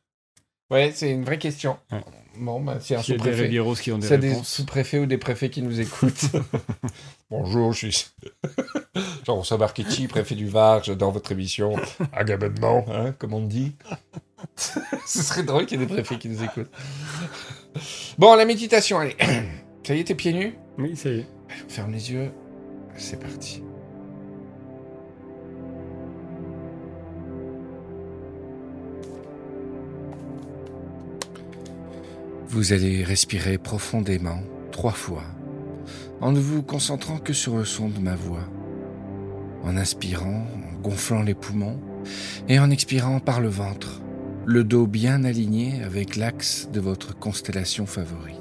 [0.70, 1.76] Ouais, c'est une vraie question.
[1.90, 2.00] Ouais.
[2.38, 3.42] Bon, bah, c'est un sous-préfet.
[3.42, 4.48] Ribieros qui ont des C'est des réponses.
[4.48, 6.26] sous-préfets ou des préfets qui nous écoutent.
[7.30, 8.06] Bonjour, je suis
[9.26, 10.84] Jean-François Marchetti, préfet du Var.
[10.84, 11.74] J'adore votre émission.
[12.12, 13.74] Agamemnon, hein, comme on dit.
[15.06, 16.70] Ce serait drôle qu'il y ait des préfets qui nous écoutent.
[18.18, 19.16] Bon, la méditation, allez.
[19.86, 21.26] Ça y est, t'es pieds nus Oui, ça y est.
[21.66, 22.30] On ferme les yeux.
[22.96, 23.62] C'est parti.
[32.46, 35.24] Vous allez respirer profondément, trois fois,
[36.20, 38.44] en ne vous concentrant que sur le son de ma voix.
[39.64, 41.80] En inspirant, en gonflant les poumons,
[42.48, 44.01] et en expirant par le ventre,
[44.44, 48.38] le dos bien aligné avec l'axe de votre constellation favorite.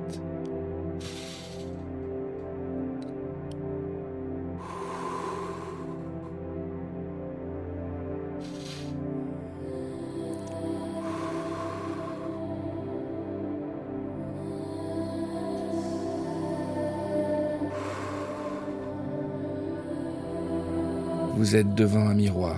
[21.35, 22.57] Vous êtes devant un miroir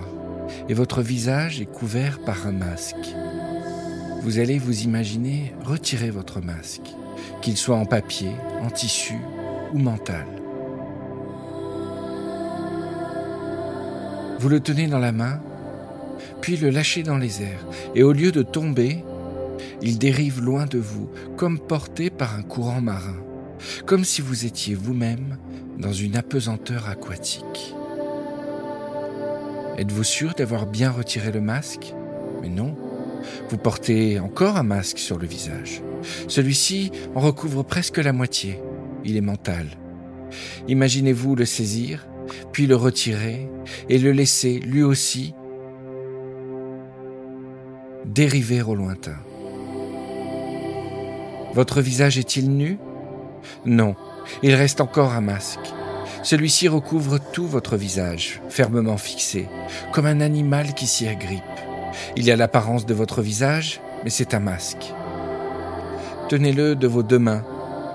[0.68, 3.14] et votre visage est couvert par un masque.
[4.24, 6.94] Vous allez vous imaginer retirer votre masque,
[7.42, 8.30] qu'il soit en papier,
[8.62, 9.18] en tissu
[9.74, 10.24] ou mental.
[14.38, 15.42] Vous le tenez dans la main,
[16.40, 19.04] puis le lâchez dans les airs, et au lieu de tomber,
[19.82, 23.22] il dérive loin de vous, comme porté par un courant marin,
[23.84, 25.36] comme si vous étiez vous-même
[25.78, 27.74] dans une apesanteur aquatique.
[29.76, 31.92] Êtes-vous sûr d'avoir bien retiré le masque?
[32.40, 32.74] Mais non.
[33.48, 35.82] Vous portez encore un masque sur le visage.
[36.28, 38.60] Celui-ci en recouvre presque la moitié.
[39.04, 39.66] Il est mental.
[40.68, 42.06] Imaginez-vous le saisir,
[42.52, 43.48] puis le retirer
[43.88, 45.34] et le laisser lui aussi
[48.04, 49.16] dériver au lointain.
[51.54, 52.78] Votre visage est-il nu?
[53.64, 53.94] Non,
[54.42, 55.72] il reste encore un masque.
[56.22, 59.46] Celui-ci recouvre tout votre visage, fermement fixé,
[59.92, 61.42] comme un animal qui s'y agrippe.
[62.16, 64.92] Il y a l'apparence de votre visage, mais c'est un masque.
[66.28, 67.44] Tenez-le de vos deux mains,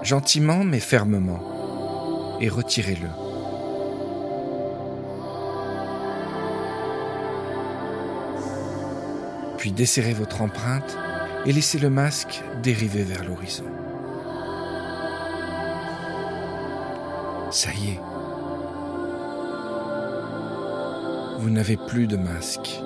[0.04, 3.10] gentiment mais fermement, et retirez-le.
[9.58, 10.98] Puis desserrez votre empreinte
[11.46, 13.66] et laissez le masque dériver vers l'horizon.
[17.52, 18.00] Ça y est.
[21.40, 22.82] Vous n'avez plus de masque.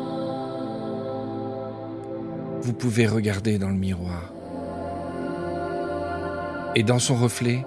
[2.64, 4.32] Vous pouvez regarder dans le miroir.
[6.76, 7.66] Et dans son reflet,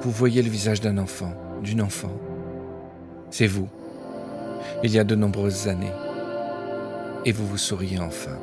[0.00, 2.12] vous voyez le visage d'un enfant, d'une enfant.
[3.28, 3.68] C'est vous,
[4.82, 5.92] il y a de nombreuses années.
[7.26, 8.38] Et vous vous souriez enfin.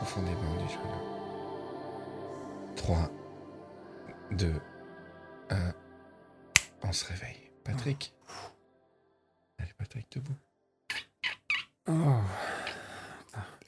[0.00, 0.80] Profondément déjà.
[2.76, 3.10] 3,
[4.32, 4.52] 2,
[5.50, 5.74] 1.
[6.82, 7.50] On se réveille.
[7.64, 8.14] Patrick.
[9.58, 10.34] Allez, Patrick, debout.
[11.86, 12.20] Oh.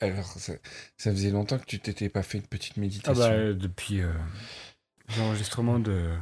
[0.01, 0.55] Alors, ça,
[0.97, 3.23] ça faisait longtemps que tu t'étais pas fait une petite Ah méditation.
[3.23, 4.13] bah, euh, depuis euh,
[5.19, 6.17] l'enregistrement de.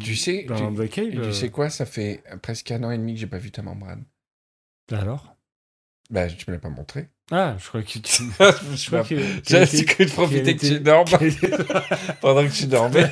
[0.00, 1.06] Tu sais, Dans tu- Cave.
[1.18, 1.70] Euh, tu sais quoi?
[1.70, 4.04] Ça fait presque un an et demi que j'ai pas vu ta membrane.
[4.90, 5.34] Alors?
[6.10, 7.08] Bah, tu me l'as pas montré.
[7.34, 7.98] Ah, je crois que tu.
[8.76, 9.16] je crois que-
[9.66, 11.08] J'ai cru de profiter que tu dormes
[12.20, 13.10] pendant que tu dormais.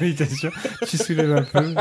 [0.87, 1.75] Tu soulèves un peu.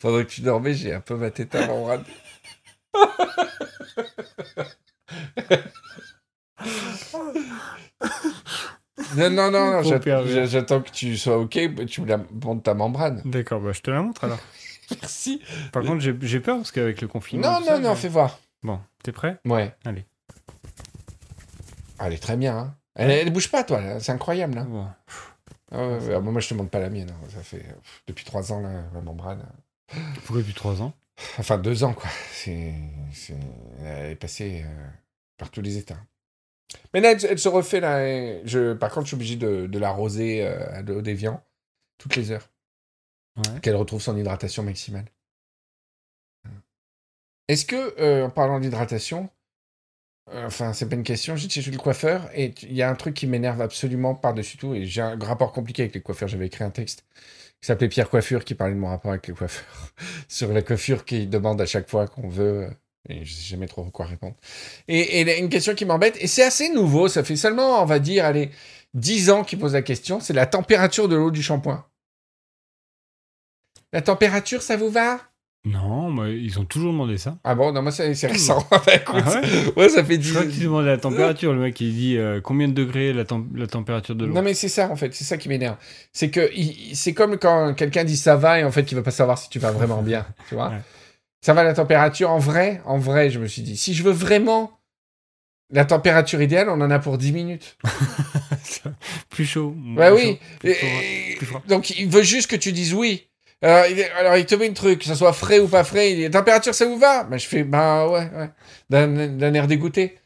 [0.00, 2.04] Pendant que tu dormais, j'ai un peu ma tête à membrane.
[9.16, 9.82] non, non, non, non,
[10.46, 13.22] j'attends que tu sois OK, bah, tu me la montes ta membrane.
[13.24, 14.38] D'accord, bah je te la montre alors.
[15.00, 15.42] Merci.
[15.72, 17.52] Par contre, j'ai peur parce qu'avec le confinement.
[17.52, 18.38] Non, non, ça, non, fais voir.
[18.62, 19.38] Bon, t'es prêt?
[19.44, 19.74] Ouais.
[19.84, 20.06] Allez.
[22.00, 22.78] Elle est très bien, hein.
[22.94, 24.56] Elle, elle bouge pas, toi, c'est incroyable.
[24.58, 24.66] Hein.
[24.70, 24.88] Bon.
[25.70, 27.10] Ah ouais, ouais, ah, moi, je te montre pas la mienne.
[27.10, 27.28] hein.
[27.28, 29.44] Ça fait pff, depuis trois ans, là, la membrane.
[30.24, 30.92] Pourquoi depuis 3 ans?
[31.38, 32.08] Enfin, deux ans, quoi.
[32.32, 32.74] C'est,
[33.12, 33.36] c'est-
[33.84, 34.88] Elle est passée euh,
[35.36, 35.98] par tous les états.
[36.92, 38.06] Mais là, elle, elle se refait, là.
[38.06, 38.72] et Je...
[38.74, 41.42] Par contre, je suis obligé de, de l'arroser euh, l'eau déviant
[41.98, 42.48] toutes les heures.
[43.36, 43.60] Ouais.
[43.60, 45.04] Qu'elle retrouve son hydratation maximale.
[47.48, 49.30] Est-ce que, euh, en parlant d'hydratation,
[50.32, 53.14] enfin, c'est pas une question, j'ai chez le coiffeur et il y a un truc
[53.14, 56.28] qui m'énerve absolument par-dessus tout et j'ai un rapport compliqué avec les coiffeurs.
[56.28, 57.04] J'avais écrit un texte
[57.60, 59.92] qui s'appelait Pierre Coiffure qui parlait de mon rapport avec les coiffeurs
[60.28, 62.64] sur la coiffure qui demande à chaque fois qu'on veut.
[62.64, 62.70] euh,
[63.08, 64.36] Et je sais jamais trop quoi répondre.
[64.88, 67.98] Et, et une question qui m'embête, et c'est assez nouveau, ça fait seulement, on va
[68.00, 68.50] dire, allez,
[68.94, 71.84] 10 ans qu'il pose la question, c'est la température de l'eau du shampoing.
[73.92, 75.20] La température, ça vous va?
[75.68, 77.38] Non, mais ils ont toujours demandé ça.
[77.42, 78.64] Ah bon, non, moi c'est récent.
[78.70, 79.74] Bah, écoute, Ah ouais?
[79.76, 81.52] ouais, ça fait Je 10 crois que tu demandais la température.
[81.52, 84.32] Le mec, il dit euh, combien de degrés la, tem- la température de l'eau?
[84.32, 85.76] Non mais c'est ça en fait, c'est ça qui m'énerve.
[86.12, 86.48] C'est que
[86.94, 89.50] c'est comme quand quelqu'un dit ça va et en fait il va pas savoir si
[89.50, 90.68] tu vas vraiment bien, tu vois?
[90.68, 90.80] Ouais.
[91.40, 94.12] Ça va la température en vrai, en vrai, je me suis dit si je veux
[94.12, 94.70] vraiment
[95.70, 97.76] la température idéale, on en a pour 10 minutes.
[99.30, 99.74] plus chaud.
[99.76, 100.30] Bah Plus oui.
[100.32, 103.26] chaud, plus Et- plus donc il veut juste que tu dises oui.
[103.62, 106.12] Alors il, alors, il te met une truc, que ça soit frais ou pas frais,
[106.12, 107.24] il dit température ça vous va?
[107.24, 108.50] Bah je fais bah ouais, ouais.
[108.90, 110.18] D'un air dégoûté.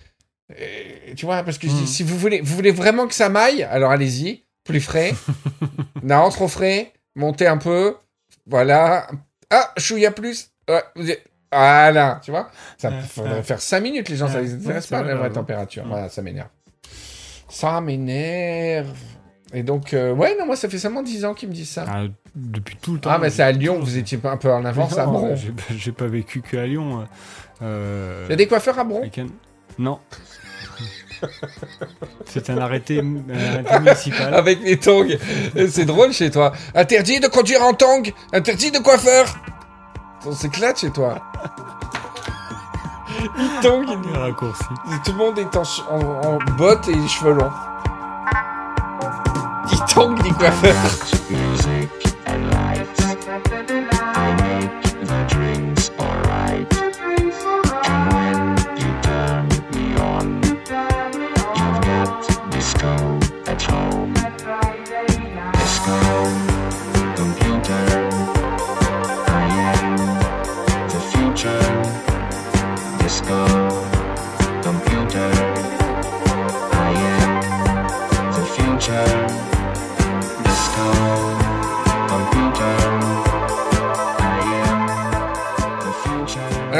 [0.58, 1.86] Et, tu vois, parce que je dis Hmm.
[1.86, 5.14] si vous voulez, vous voulez vraiment que ça m'aille, alors allez-y, plus frais.
[6.02, 7.96] non, trop frais, montez un peu.
[8.46, 9.06] Voilà.
[9.48, 10.50] Ah, chouïa plus.
[10.68, 13.42] Ouais, vous êtes- Voilà, tu vois Ça Ouais, faudrait ouais.
[13.44, 15.84] faire 5 minutes, les gens, ça les intéresse pas, la vraie température.
[15.84, 15.90] Hmm.
[15.90, 16.48] Voilà, ça m'énerve.
[17.48, 18.88] Ça m'énerve.
[19.52, 21.84] Et donc, euh, ouais, non, moi, ça fait seulement 10 ans qu'ils me disent ça.
[21.88, 22.02] Ah,
[22.36, 23.10] depuis tout le temps.
[23.12, 25.34] Ah, mais c'est à Lyon, vous étiez pas un peu en avance à Bron.
[25.76, 27.00] j'ai pas- vécu que à Lyon.
[27.00, 27.04] euh,
[27.62, 29.02] euh, Il y a des coiffeurs à Bron.
[29.78, 29.98] Non.
[32.26, 34.32] C'est un arrêté, un arrêté municipal.
[34.34, 35.06] avec les tongs.
[35.68, 36.52] c'est drôle chez toi.
[36.74, 39.26] Interdit de conduire en tongs, interdit de coiffeur.
[40.24, 41.20] On s'éclate chez toi.
[43.38, 44.64] Il tongue, il- raccourci.
[45.04, 47.50] tout le monde est en, en, en bottes et les cheveux longs.
[49.72, 50.74] Il tongue, les coiffeurs.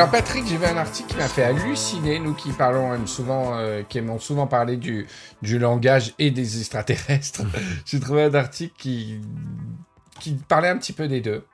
[0.01, 3.83] Alors Patrick, j'ai vu un article qui m'a fait halluciner, nous qui parlons souvent, euh,
[3.87, 5.07] qui aimons souvent parler du,
[5.43, 7.43] du langage et des extraterrestres.
[7.85, 9.21] j'ai trouvé un article qui,
[10.19, 11.45] qui parlait un petit peu des deux.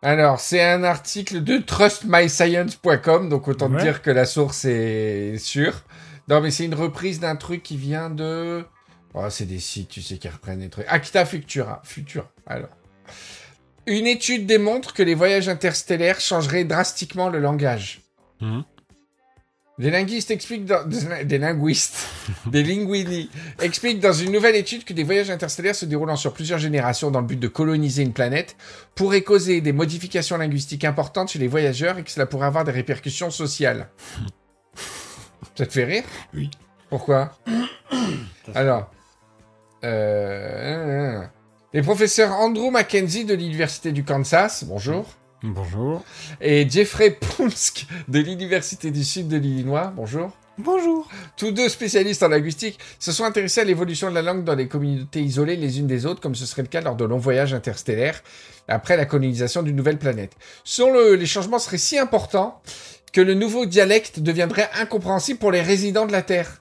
[0.00, 5.82] Alors, c'est un article de trustmyscience.com, donc autant te dire que la source est sûre.
[6.28, 8.64] Non, mais c'est une reprise d'un truc qui vient de...
[9.14, 10.86] Oh, c'est des sites, tu sais, qui reprennent des trucs.
[10.88, 11.82] Acta Futura.
[11.82, 12.70] Futura, alors.
[13.86, 18.02] Une étude démontre que les voyages interstellaires changeraient drastiquement le langage.
[18.40, 18.64] Mhm.
[19.78, 20.84] Des linguistes expliquent dans...
[20.86, 22.06] des- des linguistes,
[22.46, 26.58] des linguini, expliquent dans une nouvelle étude que des voyages interstellaires se déroulant sur plusieurs
[26.58, 28.56] générations dans le but de coloniser une planète
[28.94, 32.72] pourraient causer des modifications linguistiques importantes chez les voyageurs et que cela pourrait avoir des
[32.72, 33.88] répercussions sociales.
[35.56, 36.04] Ça te fait rire?
[36.34, 36.50] Oui.
[36.90, 37.38] Pourquoi?
[38.54, 38.90] Alors,
[39.84, 41.22] euh,
[41.72, 45.06] les professeurs Andrew Mackenzie de l'Université du Kansas, bonjour,
[45.42, 46.02] Bonjour.
[46.40, 50.30] et Jeffrey Punsk de l'Université du Sud de l'Illinois, bonjour.
[50.58, 51.08] Bonjour.
[51.38, 54.68] Tous deux spécialistes en linguistique se sont intéressés à l'évolution de la langue dans les
[54.68, 57.54] communautés isolées les unes des autres, comme ce serait le cas lors de longs voyages
[57.54, 58.22] interstellaires
[58.68, 60.32] après la colonisation d'une nouvelle planète.
[60.64, 62.60] Selon eux, les changements seraient si importants
[63.14, 66.59] que le nouveau dialecte deviendrait incompréhensible pour les résidents de la Terre.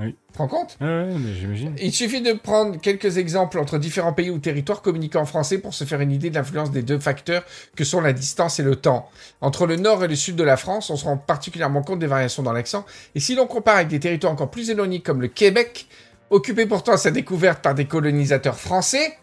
[0.00, 0.16] Oui.
[0.28, 0.76] Tu te rends compte?
[0.80, 1.74] Mais j'imagine.
[1.80, 5.74] Il suffit de prendre quelques exemples entre différents pays ou territoires communiquant en français pour
[5.74, 7.44] se faire une idée de l'influence des deux facteurs
[7.76, 9.08] que sont la distance et le temps.
[9.40, 12.06] Entre le nord et le sud de la France, on se rend particulièrement compte des
[12.06, 12.86] variations dans l'accent.
[13.14, 15.86] Et si l'on compare avec des territoires encore plus éloignés comme le Québec,
[16.30, 19.18] occupé pourtant à sa découverte par des colonisateurs français,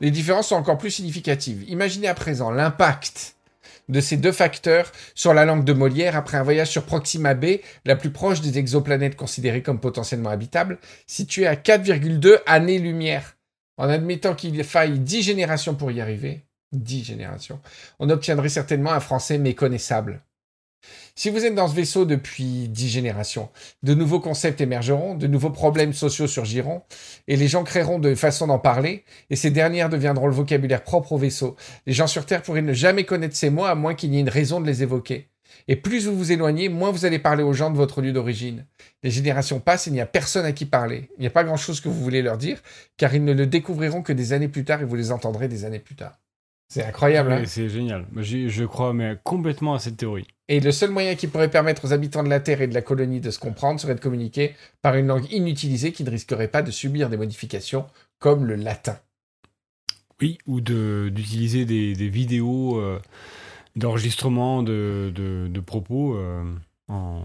[0.00, 1.64] les différences sont encore plus significatives.
[1.68, 3.33] Imaginez à présent l'impact
[3.88, 7.60] de ces deux facteurs sur la langue de Molière après un voyage sur Proxima b,
[7.84, 13.36] la plus proche des exoplanètes considérées comme potentiellement habitables, située à 4,2 années-lumière.
[13.76, 17.60] En admettant qu'il faille 10 générations pour y arriver, 10 générations,
[17.98, 20.22] on obtiendrait certainement un français méconnaissable.
[21.16, 23.48] Si vous êtes dans ce vaisseau depuis 10 générations,
[23.82, 26.82] de nouveaux concepts émergeront, de nouveaux problèmes sociaux surgiront,
[27.28, 31.12] et les gens créeront de façons d'en parler, et ces dernières deviendront le vocabulaire propre
[31.12, 31.54] au vaisseau.
[31.86, 34.22] Les gens sur Terre pourraient ne jamais connaître ces mots à moins qu'il n'y ait
[34.22, 35.28] une raison de les évoquer.
[35.68, 38.66] Et plus vous vous éloignez, moins vous allez parler aux gens de votre lieu d'origine.
[39.02, 41.10] Les générations passent il n'y a personne à qui parler.
[41.16, 42.60] Il n'y a pas grand-chose que vous voulez leur dire,
[42.96, 45.64] car ils ne le découvriront que des années plus tard et vous les entendrez des
[45.64, 46.18] années plus tard.
[46.68, 48.06] C'est incroyable, hein c'est génial.
[48.10, 50.26] Moi, j'y- Je crois mais complètement à cette théorie.
[50.48, 52.82] Et le seul moyen qui pourrait permettre aux habitants de la Terre et de la
[52.82, 56.62] colonie de se comprendre serait de communiquer par une langue inutilisée qui ne risquerait pas
[56.62, 57.86] de subir des modifications,
[58.18, 58.98] comme le latin.
[60.20, 63.00] Oui, ou de- d'utiliser des, des vidéos euh,
[63.76, 66.44] d'enregistrement de, de- de propos euh,
[66.88, 67.24] en,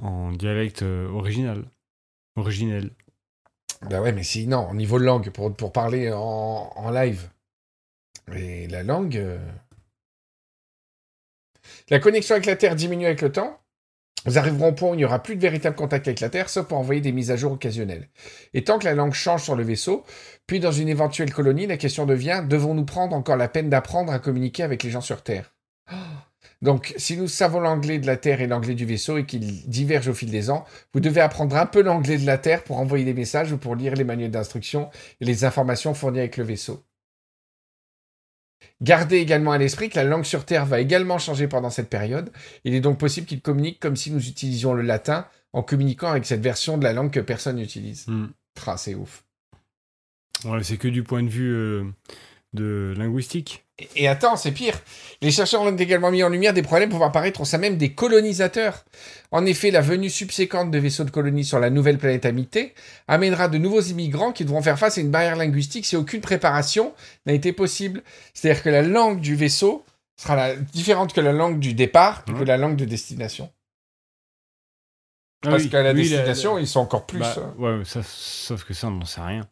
[0.00, 1.64] en dialecte euh, original.
[2.36, 2.90] Originel.
[3.88, 6.18] Bah ouais, mais sinon, au niveau de langue, pour, pour parler en,
[6.74, 7.28] en live.
[8.34, 9.16] Et la langue...
[9.16, 9.38] euh,
[11.90, 13.58] La connexion avec la Terre diminue avec le temps.
[14.26, 16.50] Nous arriverons au point où il n'y aura plus de véritable contact avec la Terre,
[16.50, 18.08] sauf pour envoyer des mises à jour occasionnelles.
[18.52, 20.04] Et tant que la langue change sur le vaisseau,
[20.46, 24.18] puis dans une éventuelle colonie, la question devient, devons-nous prendre encore la peine d'apprendre à
[24.18, 25.54] communiquer avec les gens sur Terre?
[26.62, 30.10] Donc, si nous savons l'anglais de la Terre et l'anglais du vaisseau et qu'ils divergent
[30.10, 33.06] au fil des ans, vous devez apprendre un peu l'anglais de la Terre pour envoyer
[33.06, 34.90] des messages ou pour lire les manuels d'instruction
[35.22, 36.84] et les informations fournies avec le vaisseau.
[38.82, 42.30] Gardez également à l'esprit que la langue sur Terre va également changer pendant cette période.
[42.64, 46.24] Il est donc possible qu'ils communiquent comme si nous utilisions le latin en communiquant avec
[46.24, 48.06] cette version de la langue que personne n'utilise.
[48.06, 48.28] Hmm.
[48.76, 49.24] C'est ouf.
[50.44, 51.84] Ouais, c'est que du point de vue euh,
[52.52, 53.66] de linguistique.
[53.96, 54.78] Et- attends, c'est pire.
[55.22, 57.92] Les chercheurs ont également mis en lumière des problèmes pouvant apparaître au sein même des
[57.92, 58.84] colonisateurs.
[59.30, 62.74] En effet, la venue subséquente de vaisseaux de colonies sur la nouvelle planète habitée
[63.08, 66.94] amènera de nouveaux immigrants qui devront faire face à une barrière linguistique si aucune préparation
[67.26, 68.02] n'a été possible.
[68.34, 69.84] C'est-à-dire que la langue du vaisseau
[70.16, 72.44] sera la- différente que la langue du départ et que Ouais.
[72.44, 73.50] la langue de destination.
[75.42, 77.18] Ah Parce oui, qu'à la oui, destination, ils sont encore plus...
[77.18, 79.48] bah, euh, ouais, ça, sauf que ça, on n'en sait rien.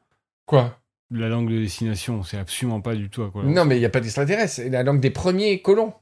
[0.46, 0.78] Quoi?
[1.10, 3.42] La langue de destination, c'est absolument pas du tout à quoi.
[3.42, 4.54] Non, mais il n'y a pas d'extraterrestres.
[4.54, 5.94] C'est la langue des premiers colons.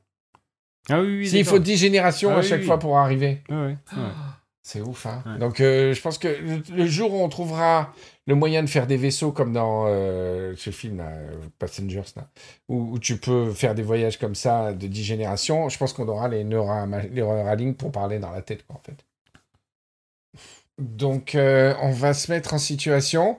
[0.89, 1.29] Ah oui, oui.
[1.29, 1.65] S'il faut d'accord.
[1.65, 2.67] 10 générations Ah à oui, chaque oui.
[2.67, 3.43] fois pour arriver.
[3.49, 3.99] Ouais, ouais, ouais.
[4.63, 5.23] C'est ouf, hein.
[5.25, 5.39] Ouais.
[5.39, 7.93] Donc, euh, je pense que le, jour où on trouvera
[8.27, 11.13] le moyen de faire des vaisseaux comme dans euh, ce film, là,
[11.61, 12.29] Passengers, là,
[12.69, 16.09] où, où tu peux faire des voyages comme ça de 10 générations, je pense qu'on
[16.09, 19.05] aura les, neura, les Neuralink pour parler dans la tête, quoi, en fait.
[20.79, 23.39] Donc, euh, on va se mettre en situation.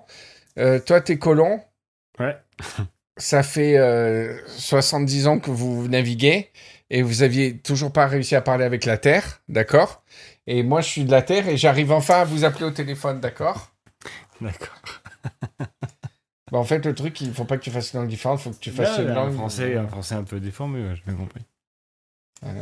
[0.57, 1.61] Euh, toi, t'es colon.
[2.19, 2.35] Ouais.
[3.17, 6.51] Ça fait euh, 70 ans que vous naviguez
[6.89, 10.03] et vous aviez toujours pas réussi à parler avec la Terre, d'accord?
[10.45, 13.19] Et moi, je suis de la Terre et j'arrive enfin à vous appeler au téléphone,
[13.19, 13.71] d'accord?
[14.41, 14.75] D'accord.
[16.49, 18.43] Bah, En fait, le truc, il faut pas que tu fasses une langue différente, il
[18.43, 19.33] faut que tu fasses Là, une là, langue...
[19.33, 21.41] un français, un français un peu déformé, ouais, j'ai bien compris.
[22.41, 22.61] Voilà.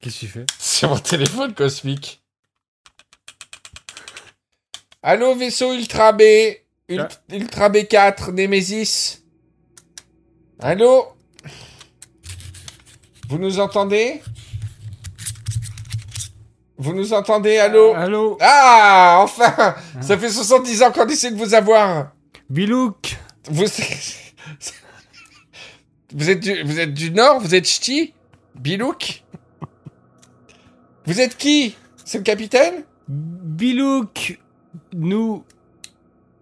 [0.00, 0.44] Qu'est-ce que tu fais?
[0.58, 2.21] C'est mon téléphone cosmique.
[5.02, 6.22] Allô, vaisseau Ultra B
[6.88, 7.34] Ult- Ah.
[7.34, 9.22] Ultra B4, Nemesis.
[10.60, 11.06] Allô?
[13.28, 14.22] Vous nous entendez?
[16.76, 17.58] Vous nous entendez?
[17.58, 17.94] Allô?
[17.94, 18.36] Allô?
[18.40, 19.74] Ah, enfin!
[20.00, 22.12] Ça fait 70 ans qu'on essaie de vous avoir.
[22.50, 23.16] Bilouk.
[23.50, 23.64] Vous...
[26.12, 26.62] vous, êtes du...
[26.62, 27.40] vous êtes du Nord?
[27.40, 28.14] Vous êtes ch'ti?
[28.54, 29.22] Bilouk?
[31.06, 31.74] Vous êtes qui?
[32.04, 32.84] C'est le capitaine?
[33.08, 34.38] Bilouk
[34.92, 35.44] Nous.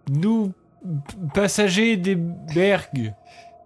[0.09, 0.51] Nous.
[1.33, 3.13] Passagers des Bergs.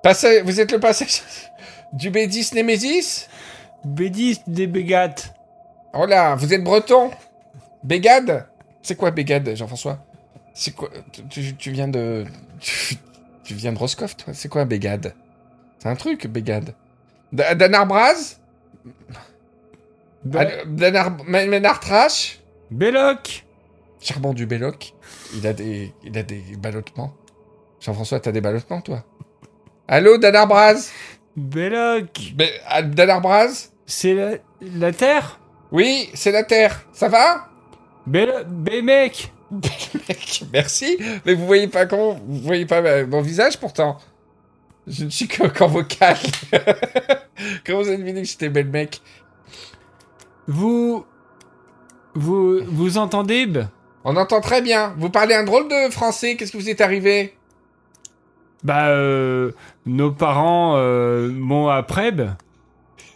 [0.03, 1.21] Passa- Vous êtes le passager
[1.93, 3.27] du B10 Nemesis
[3.87, 5.33] B10 des Bégates.
[5.93, 7.11] Oh là, vous êtes breton
[7.83, 8.47] Bégade?
[8.81, 10.03] C'est quoi Bégade, Jean-François?
[10.53, 10.89] C'est quoi
[11.29, 12.25] tu, viens de...
[12.59, 12.97] Tu,
[13.43, 14.33] tu viens de Roscoff, toi?
[14.33, 15.13] C'est quoi Bégade?
[15.79, 16.73] C'est un truc, Bégade.
[17.31, 18.37] Da- Danarbraz?
[20.25, 21.11] Be- Ad- Danar...
[21.25, 22.39] Men- Menartrash?
[22.71, 23.44] Belloc
[24.33, 24.93] Du Belloc.
[25.35, 27.13] Il a des, il a des ballottements.
[27.79, 29.03] Jean-François, t'as des ballottements, toi?
[29.87, 30.91] Allô, Danarbraz
[31.35, 34.31] Belloc Be- ah, Danarbraz C'est la,
[34.61, 35.39] la Terre?
[35.71, 36.85] Oui, c'est la Terre.
[36.93, 37.49] Ça va?
[38.05, 40.97] Bel, bel mec Mec, merci.
[41.25, 43.97] Mais vous voyez pas comment Vous voyez pas euh, mon visage pourtant
[44.87, 46.17] Je ne suis que qu'en vocal.
[47.65, 49.01] comment vous avez deviné que j'étais bel mec?
[50.47, 51.05] Vous.
[52.13, 52.59] Vous.
[52.65, 53.59] Vous entendez B?
[54.07, 54.93] On entend très bien.
[54.97, 56.35] Vous parlez un drôle de français.
[56.35, 57.35] Qu'est-ce qui vous est arrivé?
[58.63, 59.51] Bah, euh,
[59.87, 62.21] nos parents euh, m'ont B.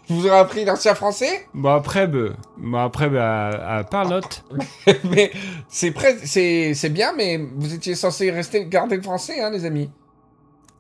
[0.10, 1.48] Vous aurez appris l'ancien français?
[1.54, 2.32] Bon, après B.
[2.58, 4.44] Bon, après B à, à Parlotte.
[5.12, 5.32] Mais
[5.68, 9.92] c'est c'est c'est bien, mais vous étiez censé rester garder le français, hein, les amis.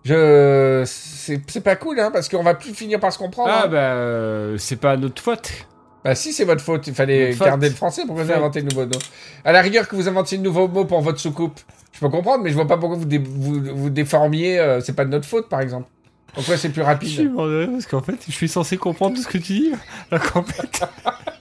[0.03, 3.51] Je c'est c'est pas cool, hein, parce qu'on va plus finir par se comprendre.
[3.53, 3.67] Ah, hein.
[3.67, 5.51] bah, euh, c'est pas notre faute.
[6.09, 6.87] Bah si, c'est votre faute.
[6.87, 7.45] Il fallait faute.
[7.45, 8.01] garder le français.
[8.07, 8.99] Pourquoi vous avez inventé de nouveaux mots
[9.45, 11.59] À la rigueur que vous inventiez de nouveaux mots pour votre soucoupe,
[11.91, 14.57] je peux comprendre, mais je vois pas pourquoi vous dé- vous, vous déformiez.
[14.59, 15.87] euh, c'est pas de notre faute, par exemple.
[16.33, 18.77] Pourquoi c'est plus Je suis rapide mort de rire parce qu'en fait, je suis censé
[18.77, 19.71] comprendre tout ce que tu dis.
[20.09, 20.83] Alors qu'en fait,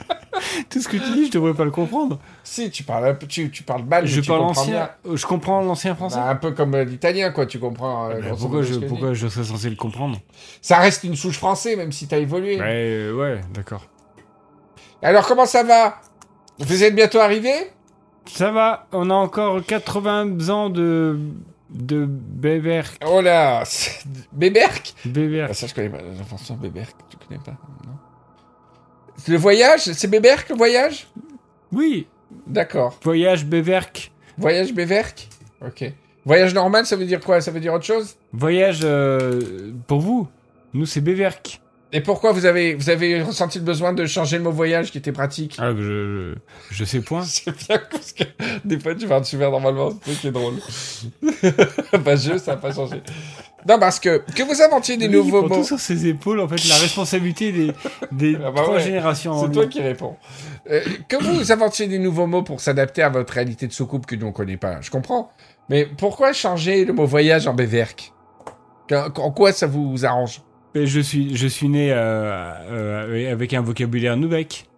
[0.71, 2.19] tout ce que tu dis, je devrais pas le comprendre.
[2.45, 4.75] Si, tu parles un peu, tu, tu parles mal, mais Je tu parle comprends ancien.
[4.75, 4.91] bien.
[5.13, 6.17] euh, Je comprends l'ancien français.
[6.17, 7.47] Bah, un peu comme euh, l'italien, quoi.
[7.47, 8.11] Tu comprends.
[8.11, 9.19] euh, Bah, grosso pourquoi, modo je, ce que pourquoi dis.
[9.21, 10.19] je serais censé le comprendre?
[10.61, 12.59] Ça reste une souche français, même si t'as évolué.
[12.59, 13.87] Ouais, euh, ouais, d'accord.
[15.03, 16.01] Alors, comment ça va?
[16.59, 17.53] Vous êtes bientôt arrivé?
[18.27, 21.19] Ça va, on a encore 80 ans de.
[21.71, 22.99] de Béberk.
[23.07, 23.63] Oh là
[24.33, 25.55] Béberk ah, Béberk?
[25.55, 25.99] Ça, je connais pas.
[26.21, 27.53] Attention, Béberk, tu connais pas
[27.87, 27.93] non?
[29.27, 31.09] Le voyage C'est Béberk, le voyage?
[31.73, 32.07] Oui,
[32.47, 32.99] D'accord.
[33.03, 34.13] voyage Béberk.
[34.37, 35.29] Voyage Béverk
[35.65, 35.93] Ok.
[36.25, 37.41] Voyage normal, ça veut dire quoi?
[37.41, 38.17] Ça veut dire autre chose?
[38.33, 40.29] Voyage euh, pour vous.
[40.75, 41.61] Nous, c'est Béverk.
[41.91, 44.99] Et pourquoi vous avez, vous avez ressenti le besoin de changer le mot voyage qui
[44.99, 46.35] était pratique Ah, je, je,
[46.71, 47.23] je sais point.
[47.25, 48.25] C'est bien parce que
[48.65, 50.55] des fois tu vas super normalement, c'est qui est drôle.
[52.05, 53.03] bah je, ça n'a pas changé.
[53.67, 55.63] Non, parce que que vous inventiez des Lui, il nouveaux prend mots.
[55.63, 57.73] tout sur ses épaules, en fait, la responsabilité des,
[58.13, 60.17] des Ah bah trois ouais, générations en C'est toi qui réponds.
[60.71, 64.15] Euh, que vous inventiez des nouveaux mots pour s'adapter à votre réalité de soucoupe que
[64.15, 65.31] nous on connaît pas, je comprends.
[65.71, 68.13] Mais pourquoi changer le mot voyage en béverk
[68.91, 70.41] en, quoi ça vous arrange?
[70.75, 74.69] Je suis, je suis né euh, euh, avec un vocabulaire nouvec.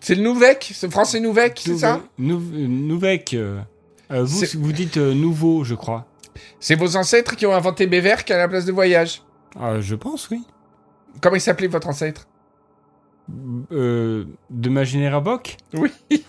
[0.00, 0.70] C'est le nouvec?
[0.74, 2.00] C'est français nouvec, c'est ça?
[2.18, 3.34] Nou- Nouvec.
[3.34, 3.60] euh,
[4.10, 6.06] vous, dites nouveau, je crois.
[6.60, 9.22] C'est vos ancêtres qui ont inventé béverk à la place de voyage?
[9.58, 10.42] Ah, je pense, oui.
[11.20, 12.26] Comment il s'appelait votre ancêtre?
[13.72, 15.90] Euh, de ma généraboc Oui.
[16.10, 16.22] Il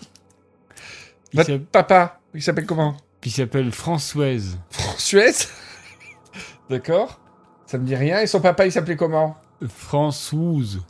[1.34, 2.96] Votre papa, il s'appelle comment?
[3.24, 4.58] Il s'appelle Françoise.
[4.96, 5.32] Suez
[6.70, 7.20] D'accord.
[7.66, 8.20] Ça me dit rien.
[8.20, 9.36] Et son papa, il s'appelait comment
[9.68, 10.80] Françoise.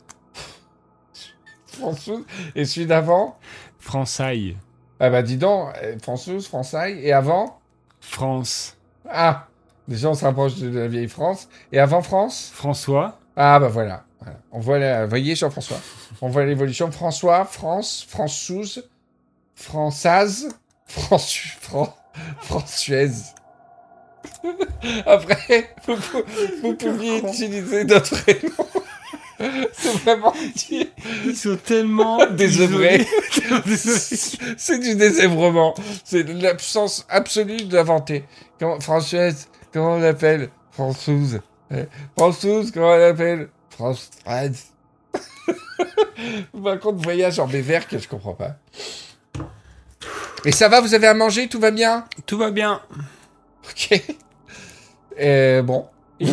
[1.65, 2.21] François.
[2.55, 3.37] Et celui d'avant
[3.79, 4.57] Fransaille.
[4.99, 6.99] Ah bah dis donc, euh, Françoise, Françaille.
[7.03, 7.59] Et avant
[8.01, 8.77] France.
[9.09, 9.47] Ah
[9.87, 11.47] Déjà, on se rapproche de la vieille France.
[11.71, 13.19] Et avant France François.
[13.35, 14.03] Ah bah voilà.
[14.19, 14.39] Voilà.
[14.51, 15.03] On voit la...
[15.03, 15.77] Vous voyez, Jean-François
[16.21, 16.91] On voit l'évolution.
[16.91, 18.83] François, France, Françoise,
[19.55, 20.49] Française,
[20.85, 21.57] Françu...
[21.61, 21.95] Fran...
[22.41, 23.35] Françoise.
[25.05, 26.23] Après, vous, pou-
[26.63, 28.67] vous pouviez utiliser d'autres prénoms.
[29.71, 30.33] C'est vraiment
[31.25, 33.05] Ils sont tellement Désœuvrés.
[34.57, 35.75] C'est du désèvrement.
[36.03, 38.23] C'est de l'absence absolue d'inventer.
[38.59, 40.49] Comment, Françoise, comment on l'appelle?
[40.71, 41.39] Françoise.
[41.71, 41.83] Eh,
[42.17, 43.49] Françoise, comment on l'appelle?
[43.69, 44.63] Françoise.
[46.63, 48.55] Par contre, voyage en béverque, je comprends pas.
[50.45, 52.05] Et ça va, vous avez à manger, tout va bien?
[52.25, 52.81] Tout va bien.
[53.69, 54.01] Ok.
[55.63, 55.87] Bon.
[56.19, 56.27] Et,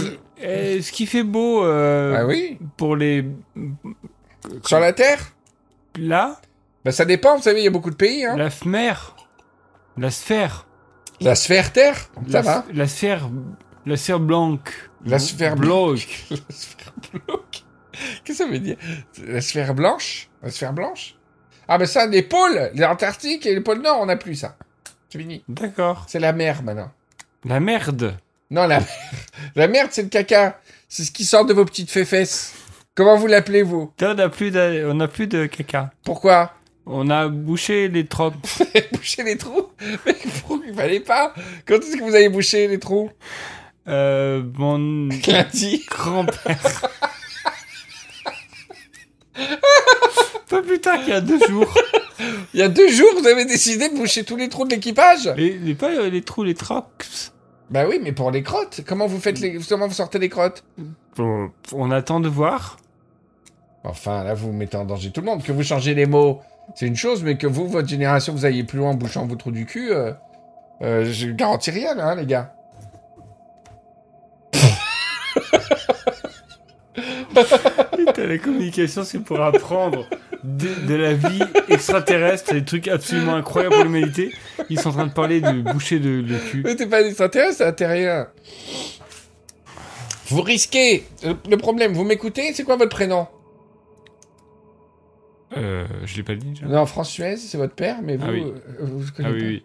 [0.76, 3.24] et ce qui fait beau euh, Ah oui pour les
[4.64, 5.32] Sur la Terre?
[5.98, 6.40] Là,
[6.84, 8.24] Bah ça dépend, vous savez, il y a beaucoup de pays.
[8.24, 8.36] Hein.
[8.36, 9.14] la mer,
[9.96, 10.66] la sphère,
[11.20, 11.96] La sphère Terre,
[12.28, 13.30] ça la, va la sphère,
[13.86, 14.58] la sphère blanche,
[15.04, 16.24] La sphère blanche.
[16.30, 17.64] La sphère blanche.
[17.92, 18.76] Qu'est-ce que ça veut dire?
[19.24, 20.28] La sphère blanche?
[20.42, 21.14] La sphère blanche?
[21.68, 24.56] Ah, mais ça, les pôles L'Antarctique et le pôle Nord, on n'a plus ça.
[25.08, 25.44] C'est fini.
[25.48, 26.04] D'accord.
[26.08, 26.90] C'est la mer maintenant.
[27.44, 28.16] La merde.
[28.50, 28.80] Non, la.
[29.56, 30.60] La merde, c'est le caca.
[30.88, 32.54] C'est ce qui sort de vos petites fesses.
[32.94, 33.92] Comment vous l'appelez, vous?
[34.02, 35.90] On n'a plus de, on a plus de caca.
[36.04, 36.52] Pourquoi?
[36.86, 38.34] On a bouché les tropes.
[38.92, 39.68] Boucher les trous?
[40.04, 40.14] Mais
[40.68, 41.32] il fallait pas?
[41.66, 43.10] Quand est-ce que vous avez bouché les trous?
[43.88, 45.84] Euh, mon Lundi.
[45.88, 46.90] grand-père.
[50.48, 51.74] Pas plus tard qu'il y a deux jours.
[52.52, 55.32] Il y a deux jours, vous avez décidé de boucher tous les trous de l'équipage?
[55.36, 56.84] Les, les, pas les trous, les trocs.
[57.74, 58.82] Bah oui, mais pour les crottes.
[58.86, 59.58] Comment vous faites les...
[59.68, 60.62] Comment vous sortez les crottes?
[61.16, 62.76] Bon, on attend de voir.
[63.82, 65.42] Enfin, là, vous mettez en danger tout le monde.
[65.42, 66.40] Que vous changez les mots,
[66.76, 69.34] c'est une chose, mais que vous, votre génération, vous alliez plus loin en bouchant vos
[69.34, 70.12] trous du cul, euh,
[70.82, 72.54] euh, je garantis rien, là, hein, les gars.
[78.28, 80.06] La communication, c'est pour apprendre
[80.42, 84.32] de, de la vie extraterrestre, des trucs absolument incroyables pour l'humanité.
[84.70, 86.62] Ils sont en train de parler de boucher de, de cul.
[86.64, 88.28] Mais t'es pas un extraterrestre, c'est un terrien.
[90.28, 91.04] Vous risquez.
[91.48, 92.52] Le, problème, vous m'écoutez?
[92.54, 93.26] C'est quoi votre prénom?
[95.56, 96.66] Euh, je l'ai pas dit déjà.
[96.66, 98.42] Non, Françoise, c'est votre père, mais vous, Ah oui.
[98.44, 99.64] euh, vous Ah connaissez oui, oui.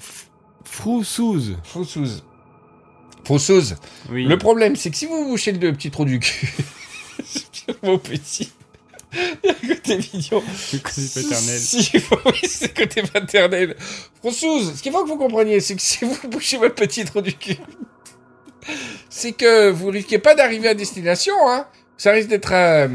[0.00, 0.26] F-
[0.64, 1.56] Froussouz.
[1.64, 2.24] Froussouz.
[3.24, 3.76] Froussouz.
[4.10, 4.24] Oui.
[4.24, 6.48] Le problème, c'est que si vous bouchez le petit trou du cul,
[7.82, 8.52] mon petit.
[9.12, 10.42] Il y a un côté mignon.
[10.72, 11.58] Le côté paternel.
[11.58, 11.90] Si,
[12.26, 13.76] oui, c'est le côté paternel.
[14.20, 17.20] Françoise, ce qu'il faut que vous compreniez, c'est que si vous bouchez votre petit trou
[17.20, 17.56] du cul,
[19.08, 21.66] c'est que vous risquez pas d'arriver à destination, hein.
[21.96, 22.86] Ça risque d'être, euh,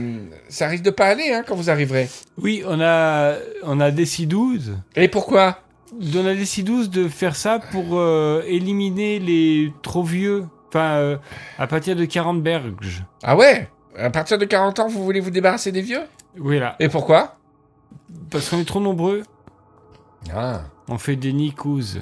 [0.47, 2.07] ça risque de pas aller, hein, quand vous arriverez.
[2.37, 4.77] Oui, on a, on a décidé 12.
[4.95, 5.59] Et pourquoi?
[6.15, 10.45] On a décidé 12 de faire ça pour euh, éliminer les trop vieux.
[10.69, 11.17] Enfin, euh,
[11.59, 13.03] à partir de 40 berges.
[13.21, 13.67] Ah ouais?
[13.97, 16.01] À partir de 40 ans, vous voulez vous débarrasser des vieux?
[16.39, 16.75] Oui, là.
[16.79, 17.35] Et pourquoi?
[18.31, 19.23] Parce qu'on est trop nombreux.
[20.33, 20.61] Ah.
[20.87, 21.97] On fait des nicous.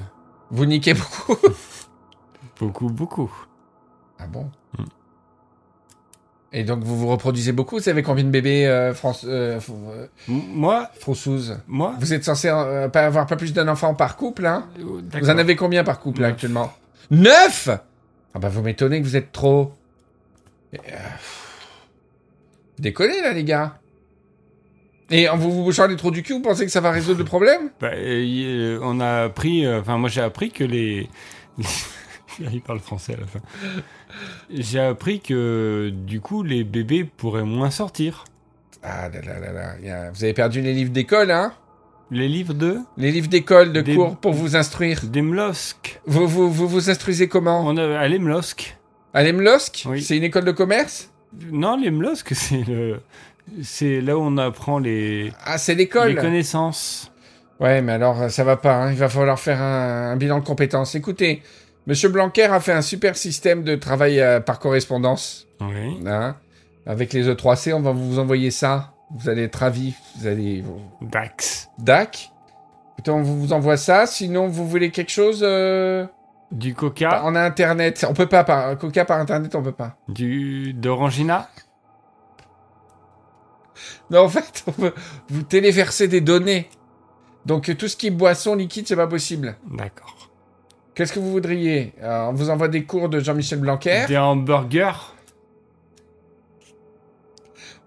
[0.50, 1.36] Vous niquez beaucoup?
[2.60, 3.32] Beaucoup, beaucoup.
[4.20, 4.48] Ah bon?
[4.78, 4.84] Hmm.
[6.52, 7.76] Et donc vous vous reproduisez beaucoup?
[7.78, 11.60] Vous savez combien de bébés euh, France, euh, euh, moi, Françoise?
[11.66, 11.94] moi.
[11.98, 14.68] Vous êtes censé euh, pas avoir pas plus d'un enfant par couple, hein?
[14.78, 16.72] Vous en avez combien par couple là, actuellement?
[17.10, 17.68] Neuf
[18.34, 19.72] Ah bah vous m'étonnez que vous êtes trop.
[22.78, 23.78] Décollez là les gars.
[25.10, 27.18] Et en vous vous bouchant les trous du cul, vous pensez que ça va résoudre
[27.18, 27.70] le problème?
[27.80, 31.08] Bah, euh, on a appris, euh, enfin moi j'ai appris que les...
[32.40, 33.40] Il parle français à la fin.
[34.48, 38.24] J'ai appris que du coup les bébés pourraient moins sortir.
[38.82, 41.52] Ah là là là là, vous avez perdu les livres d'école, hein?
[42.10, 42.78] Les livres de?
[42.96, 45.02] Les livres d'école, de Des- cours pour vous instruire.
[45.04, 46.00] des Mlosk.
[46.06, 47.62] Vous vous, vous, vous instruisez comment?
[47.66, 48.76] On a à les Mlosk.
[49.14, 50.02] À l'EMLOSC Oui.
[50.02, 51.11] C'est une école de commerce?
[51.50, 53.00] Non, les Mlosk, c'est le
[53.62, 57.10] c'est là où on apprend les, Ah, c'est les l'école connaissances.
[57.60, 58.74] Ouais, mais alors, ça va pas.
[58.74, 58.90] hein.
[58.92, 60.94] Il va falloir faire un, un bilan de compétences.
[60.94, 61.42] Écoutez,
[61.86, 65.46] Monsieur Blanquer a fait un super système de travail euh, par correspondance.
[65.60, 65.98] Oui.
[66.06, 66.36] hein.
[66.86, 68.92] Avec les E3C, on va vous envoyer ça.
[69.14, 69.94] Vous allez être ravis.
[70.18, 70.64] Vous allez...
[71.00, 71.68] Dax.
[71.78, 72.30] DAC.
[72.94, 74.06] Écoutez, on vous envoie ça.
[74.06, 76.04] Sinon, vous voulez quelque chose euh,
[76.52, 78.06] Du coca, On a Internet.
[78.08, 78.44] On peut pas.
[78.44, 78.78] Par...
[78.78, 79.96] Coca par Internet, on peut pas.
[80.08, 81.48] du d'orangina.
[84.10, 84.92] Mais en fait, on peut...
[85.28, 86.68] vous téléversez des données.
[87.46, 89.56] Donc, tout ce qui est boisson liquide, c'est pas possible.
[89.70, 90.30] D'accord.
[90.94, 91.94] Qu'est-ce que vous voudriez?
[92.02, 94.04] Euh, On vous envoie des cours de Jean-Michel Blanquer.
[94.06, 95.14] Des hamburgers.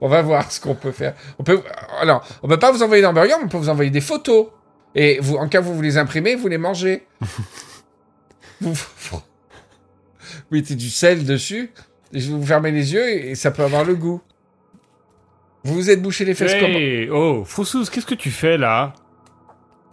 [0.02, 1.14] On va voir ce qu'on peut faire.
[1.40, 1.62] On peut,
[2.02, 4.48] alors, on peut pas vous envoyer d'hamburgers, mais on peut vous envoyer des photos.
[4.96, 7.06] Et vous, en cas où vous les imprimez, vous les mangez.
[8.74, 9.22] vous,
[10.52, 11.72] mettez du sel dessus,
[12.14, 14.22] et vous fermez les yeux et, ça peut avoir le goût.
[15.64, 18.94] Vous vous êtes bouché les fesses Hey, oh, Froussouz, qu'est-ce que tu fais là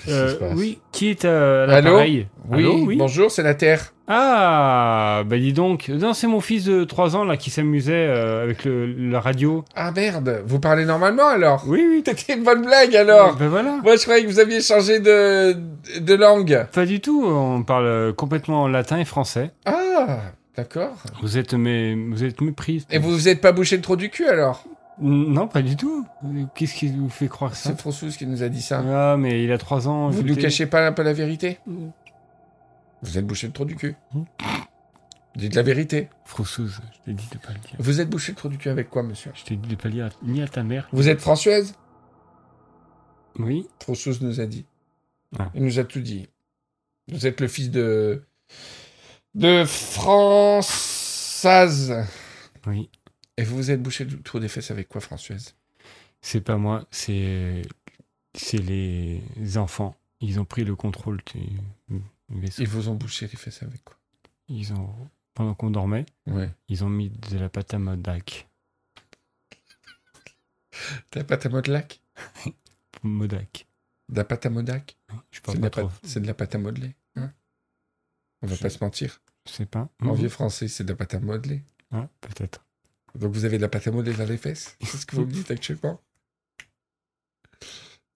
[0.04, 2.28] comment Euh, Oui, qui est à Allô l'appareil?
[2.48, 2.96] Oui, oui.
[2.96, 3.91] bonjour, c'est la Terre.
[4.08, 5.88] Ah, bah dis donc.
[5.88, 9.64] Non, c'est mon fils de 3 ans là qui s'amusait euh, avec le, la radio.
[9.74, 11.64] Ah merde, vous parlez normalement alors?
[11.66, 12.02] Oui, oui.
[12.04, 13.78] C'était une bonne blague alors Ben voilà.
[13.82, 15.56] Moi je croyais que vous aviez changé de,
[16.00, 16.66] de langue.
[16.72, 17.24] Pas du tout.
[17.24, 19.52] On parle euh, complètement latin et français.
[19.64, 20.18] Ah,
[20.56, 20.94] d'accord.
[21.22, 22.84] Vous êtes mais vous êtes mépris.
[22.90, 24.64] Et vous vous êtes pas bouché le trou du cul alors?
[25.00, 26.04] Non, pas du tout.
[26.54, 27.70] Qu'est-ce qui vous fait croire ça?
[27.70, 28.82] C'est François qui nous a dit ça.
[28.86, 30.10] Ah, mais il a 3 ans.
[30.10, 30.42] Vous nous écoutez.
[30.42, 31.58] cachez pas un peu la vérité?
[31.66, 31.88] Mm.
[33.02, 33.94] Vous êtes bouché le trou du cul.
[34.14, 34.22] Mm.
[35.34, 36.08] Dites la vérité.
[36.24, 37.74] Froussouz, je t'ai dit de pas le dire.
[37.78, 39.32] Vous êtes bouché le trou du cul avec quoi, monsieur?
[39.34, 40.88] Je t'ai dit de pas le dire ni à ta mère.
[40.92, 41.74] Vous êtes Françoise?
[43.38, 43.66] Oui.
[43.80, 44.66] Françoise nous a dit.
[45.38, 45.50] Ah.
[45.54, 46.28] Il nous a tout dit.
[47.08, 48.22] Vous êtes le fils de.
[49.34, 50.84] de Françoise.
[52.66, 52.90] Oui.
[53.38, 55.54] Et vous vous êtes bouché le trou des fesses avec quoi, Françoise?
[56.20, 57.62] C'est pas moi, c'est
[58.34, 59.22] c'est les
[59.56, 59.96] enfants.
[60.20, 61.20] Ils ont pris le contrôle.
[62.58, 63.96] Ils vous ont bouché les fesses avec quoi
[64.48, 64.94] Ils ont
[65.34, 66.50] pendant qu'on dormait, Ouais.
[66.68, 68.48] ils ont mis de la pâte à Modak.
[71.12, 72.02] De la pâte à modelak
[73.02, 73.66] Modak.
[74.08, 74.96] De la pâte à modac?
[75.32, 76.94] C'est de, pâte- de la pâte à modeler.
[77.16, 77.32] Hein?
[78.42, 79.20] On va Je- pas se mentir.
[79.46, 79.88] Je sais pas.
[80.00, 81.64] En vieux français, c'est de la pâte à modeler.
[81.90, 82.64] Ah, peut-être.
[83.14, 84.76] Donc vous avez de la pâte à modeler dans les fesses?
[84.82, 86.00] C'est ce que vous me dites actuellement?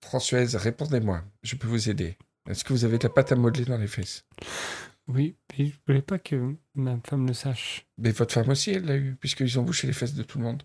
[0.03, 1.25] Françoise, répondez-moi.
[1.43, 2.17] Je peux vous aider.
[2.49, 4.25] Est-ce que vous avez de la pâte à modeler dans les fesses?
[5.09, 7.87] Oui, mais je voulais pas que ma femme le sache.
[7.99, 10.45] Mais votre femme aussi, elle l'a eu, puisqu'ils ont bouché les fesses de tout le
[10.45, 10.63] monde.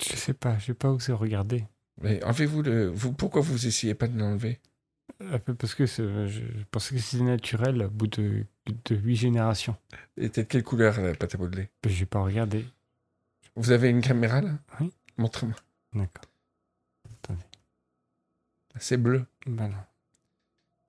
[0.00, 1.64] Je sais pas, je sais pas où c'est regarder.
[2.00, 2.88] Mais enlevez-vous le...
[2.88, 4.60] Vous, pourquoi vous essayez pas de l'enlever?
[5.58, 9.76] Parce que je je pensais que c'était naturel au bout de, de 8 générations.
[10.16, 11.70] Et de quelle couleur la pâte à modeler?
[11.84, 12.66] Mais j'ai pas regardé.
[13.54, 14.58] Vous avez une caméra là?
[15.16, 15.56] Montre-moi.
[15.94, 16.24] D'accord.
[18.78, 19.24] C'est bleu.
[19.46, 19.88] Voilà.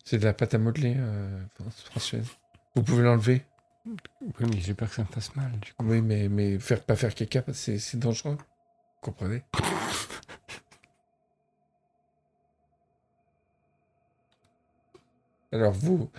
[0.10, 1.44] C'est de la pâte à modeler euh,
[1.92, 2.28] française.
[2.76, 3.44] Vous pouvez l'enlever
[3.86, 5.84] Oui, mais j'ai peur que ça me fasse mal, du coup.
[5.86, 8.38] Oui, mais, mais faire, pas faire caca, c'est- c'est dangereux.
[8.40, 9.44] Vous comprenez?
[15.52, 16.10] Alors vous,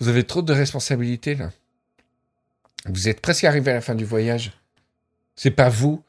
[0.00, 1.50] vous avez trop de responsabilités là.
[2.86, 4.52] Vous êtes presque arrivé à la fin du voyage.
[5.36, 6.02] C'est pas vous.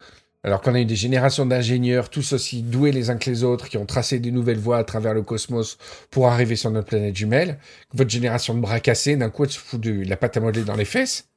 [0.45, 3.67] Alors qu'on a eu des générations d'ingénieurs, tous aussi doués les uns que les autres,
[3.67, 5.79] qui ont tracé des nouvelles voies à travers le cosmos
[6.11, 7.57] pour arriver sur notre planète jumelle.
[7.95, 10.63] Votre génération de bras cassés, d'un coup, elle se fout de la pâte à modeler
[10.63, 11.29] dans les fesses.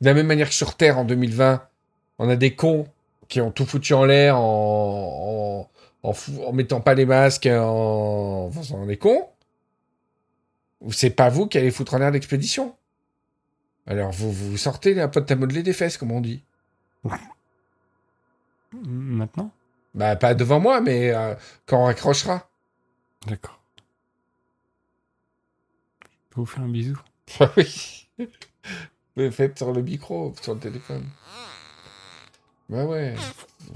[0.00, 1.68] De la même manière que sur Terre en 2020,
[2.18, 2.88] on a des cons
[3.28, 5.70] qui ont tout foutu en l'air en,
[6.02, 9.24] en, mettant pas les masques, en, en faisant les cons.
[10.90, 12.74] C'est pas vous qui allez foutre en l'air l'expédition.
[13.86, 16.42] Alors vous, vous sortez la pâte à modeler des fesses, comme on dit.
[18.72, 19.52] Maintenant?
[19.94, 21.34] Bah pas devant moi, mais euh,
[21.66, 22.48] quand on raccrochera.
[23.26, 23.60] D'accord.
[26.02, 26.98] Je peux vous faire un bisou?
[27.56, 28.08] Oui.
[29.16, 31.04] Mais faites sur le micro, sur le téléphone.
[32.68, 33.14] Bah ouais.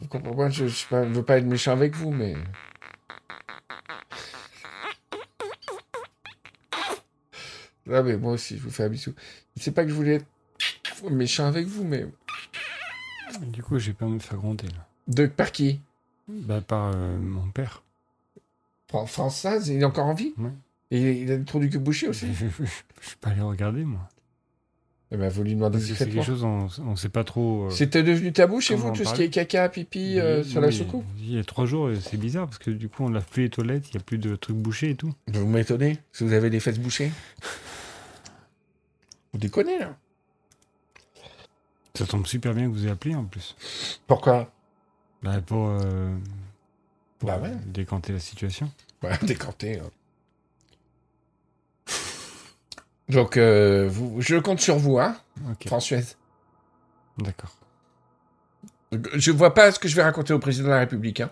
[0.00, 2.34] Vous comprenez pas, je, je veux pas être méchant avec vous, mais.
[7.90, 9.12] Ah mais moi aussi, je vous fais un bisou.
[9.56, 12.06] C'est pas que je voulais être méchant avec vous, mais.
[13.40, 14.86] Du coup, j'ai de me faire gronder, là.
[15.08, 15.80] De par qui?
[16.28, 17.82] Bah, par euh, mon père.
[18.88, 20.34] Fran- Françoise, il est encore en vie?
[20.38, 20.50] Ouais.
[20.90, 22.26] Et il a le trou du cul bouché aussi?
[22.34, 22.64] Je
[23.08, 24.08] suis pas allé regarder, moi.
[25.14, 27.66] Eh ben, vous lui demandez que c'est quelque chose, on, on sait pas trop...
[27.66, 30.60] euh, C'était devenu tabou chez vous, tout ce qui est caca, pipi euh, oui, sur
[30.62, 31.04] la soucoupe?
[31.18, 33.50] Il y a trois jours, c'est bizarre, parce que du coup, on lave plus les
[33.50, 35.12] toilettes, il y a plus de trucs bouchés et tout.
[35.28, 37.10] Vous m'étonnez Si vous avez les fesses bouchées
[39.32, 39.96] Vous déconnez, là
[41.96, 43.54] Ça tombe super bien que vous ayez appelé, en plus.
[44.06, 44.50] Pourquoi?
[45.22, 45.68] Bah, pour...
[45.68, 46.14] euh,
[47.18, 47.52] pour Bah ouais.
[47.66, 48.70] décanter la situation.
[49.02, 49.78] Ouais, décanté.
[49.80, 49.90] hein.
[53.08, 55.16] Donc, euh, vous, je compte sur vous, hein,
[55.50, 56.16] Ok, Françoise.
[57.18, 57.50] d'accord.
[59.14, 61.20] Je vois pas ce que je vais raconter au président de la République.
[61.20, 61.30] hein.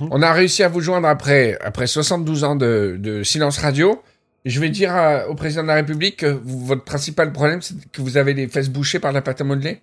[0.00, 4.02] On a réussi à vous joindre après, après 72 ans de, de silence radio.
[4.44, 4.92] Je vais dire
[5.28, 8.68] au président de la République que votre principal problème, c'est que vous avez les fesses
[8.68, 9.82] bouchées par la pâte à modeler.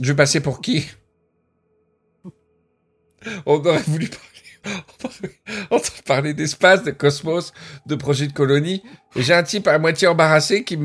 [0.00, 0.88] Je vais passer pour qui?
[3.46, 4.10] On aurait voulu
[6.06, 7.52] parler, d'espace, de cosmos,
[7.86, 8.82] de projets de colonie.
[9.16, 10.78] J'ai un type à moitié embarrassé qui,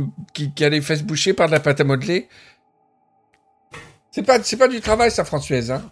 [0.60, 2.28] a les fesses bouchées par de la pâte à modeler.
[4.12, 5.92] C'est pas, c'est pas du travail, ça, Françoise, hein.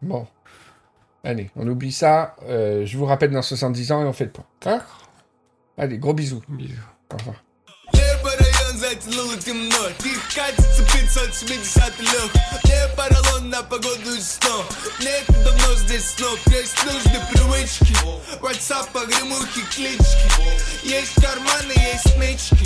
[0.00, 0.26] Bon.
[1.23, 2.35] Allez, on oublie ça.
[2.47, 4.45] Euh, je vous rappelle dans 70 ans et on fait le point.
[4.65, 4.81] Hein
[5.77, 6.41] Allez, gros bisous.
[6.49, 6.73] Bisous.
[7.11, 7.35] Au revoir.
[7.93, 12.31] Небо район затянуло темно Тихо катится 570 лег
[12.63, 14.65] Небо ролон на погоду и снов
[14.99, 17.95] Нет давно здесь снов Есть нужды привычки
[18.41, 22.65] Ватсап, погремухи, клички Есть карманы, есть нычки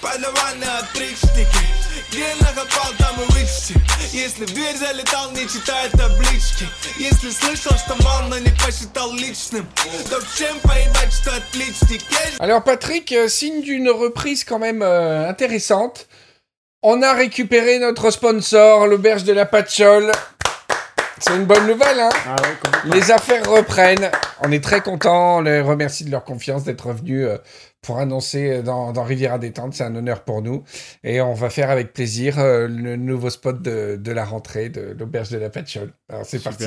[0.00, 1.66] Подаваны опричники
[2.10, 3.74] Где накопал, там и вычти
[4.12, 6.68] Если в дверь залетал, не читая таблички
[6.98, 9.66] Если слышал, что мал, но не посчитал личным
[10.08, 14.82] То в чем поебать, что отличник Есть Alors, Patrick, euh, signe d'une reprise quand même
[14.82, 16.06] euh, intéressante.
[16.82, 20.12] On a récupéré notre sponsor, l'auberge de la Patchole.
[21.18, 22.94] C'est une bonne nouvelle, hein Ah ouais, complètement.
[22.94, 24.10] Les affaires reprennent.
[24.40, 25.38] On est très contents.
[25.38, 27.38] On les remercie de leur confiance d'être revenus euh,
[27.81, 29.73] pour annoncer euh, dans, dans Riviera Détente.
[29.73, 30.63] C'est un honneur pour nous.
[31.03, 34.95] Et on va faire avec plaisir euh, le nouveau spot de, de la rentrée de
[34.97, 35.93] l'auberge de la Patchole.
[36.09, 36.65] Alors c'est parti.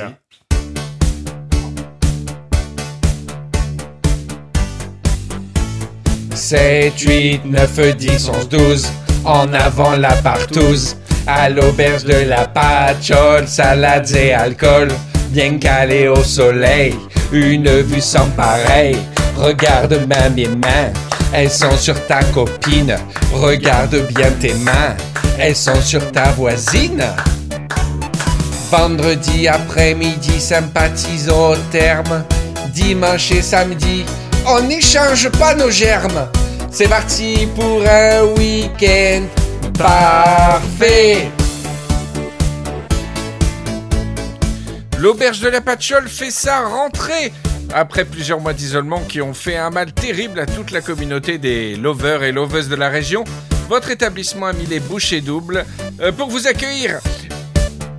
[6.34, 8.88] 7, 8, 9, 10, 11, 12.
[9.24, 10.96] En avant la partouze.
[11.26, 14.88] À l'auberge de la patchole, salades et alcool.
[15.30, 16.94] Bien calé au soleil,
[17.32, 18.96] une vue sans pareil.
[19.36, 20.92] Regarde ma mes mains,
[21.32, 22.96] elles sont sur ta copine.
[23.32, 24.96] Regarde bien tes mains,
[25.38, 27.04] elles sont sur ta voisine.
[28.70, 32.24] Vendredi après-midi, sympathisons au terme.
[32.72, 34.04] Dimanche et samedi,
[34.46, 36.28] on n'échange pas nos germes.
[36.70, 39.22] C'est parti pour un week-end
[39.78, 41.28] parfait.
[44.98, 47.32] L'auberge de la Patchole fait sa rentrée
[47.74, 51.74] après plusieurs mois d'isolement qui ont fait un mal terrible à toute la communauté des
[51.76, 53.24] lovers et loveuses de la région.
[53.68, 55.64] Votre établissement a mis les bouchées doubles
[56.00, 57.00] euh, pour vous accueillir.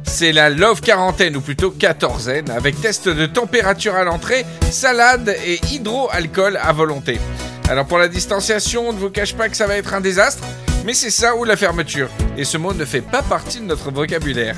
[0.05, 5.59] C'est la Love quarantaine ou plutôt quatorzaine avec test de température à l'entrée, salade et
[5.73, 7.19] hydroalcool à volonté.
[7.67, 10.43] Alors pour la distanciation, on ne vous cache pas que ça va être un désastre,
[10.86, 12.09] Mais c'est ça ou la fermeture.
[12.38, 14.55] Et ce mot ne fait pas partie de notre vocabulaire.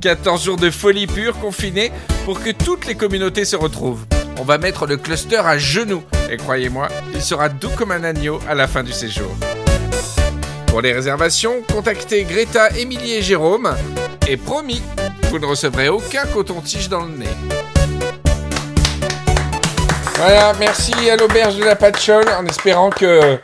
[0.00, 1.92] 14 jours de folie pure confinés
[2.24, 4.04] pour que toutes les communautés se retrouvent.
[4.38, 6.02] On va mettre le cluster à genoux.
[6.30, 9.30] Et croyez-moi, il sera doux comme un agneau à la fin du séjour.
[10.66, 13.74] Pour les réservations, contactez Greta, Émilie et Jérôme.
[14.28, 14.82] Et promis,
[15.30, 17.26] vous ne recevrez aucun coton-tige dans le nez.
[20.14, 23.38] Voilà, merci à l'auberge de la Patchole, en espérant que,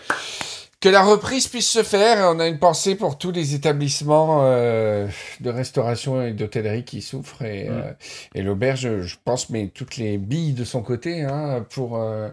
[0.86, 2.30] que la reprise puisse se faire.
[2.32, 5.08] On a une pensée pour tous les établissements euh,
[5.40, 7.42] de restauration et d'hôtellerie qui souffrent.
[7.42, 7.92] Et, euh,
[8.36, 12.28] et l'auberge, je pense, met toutes les billes de son côté hein, pour, euh,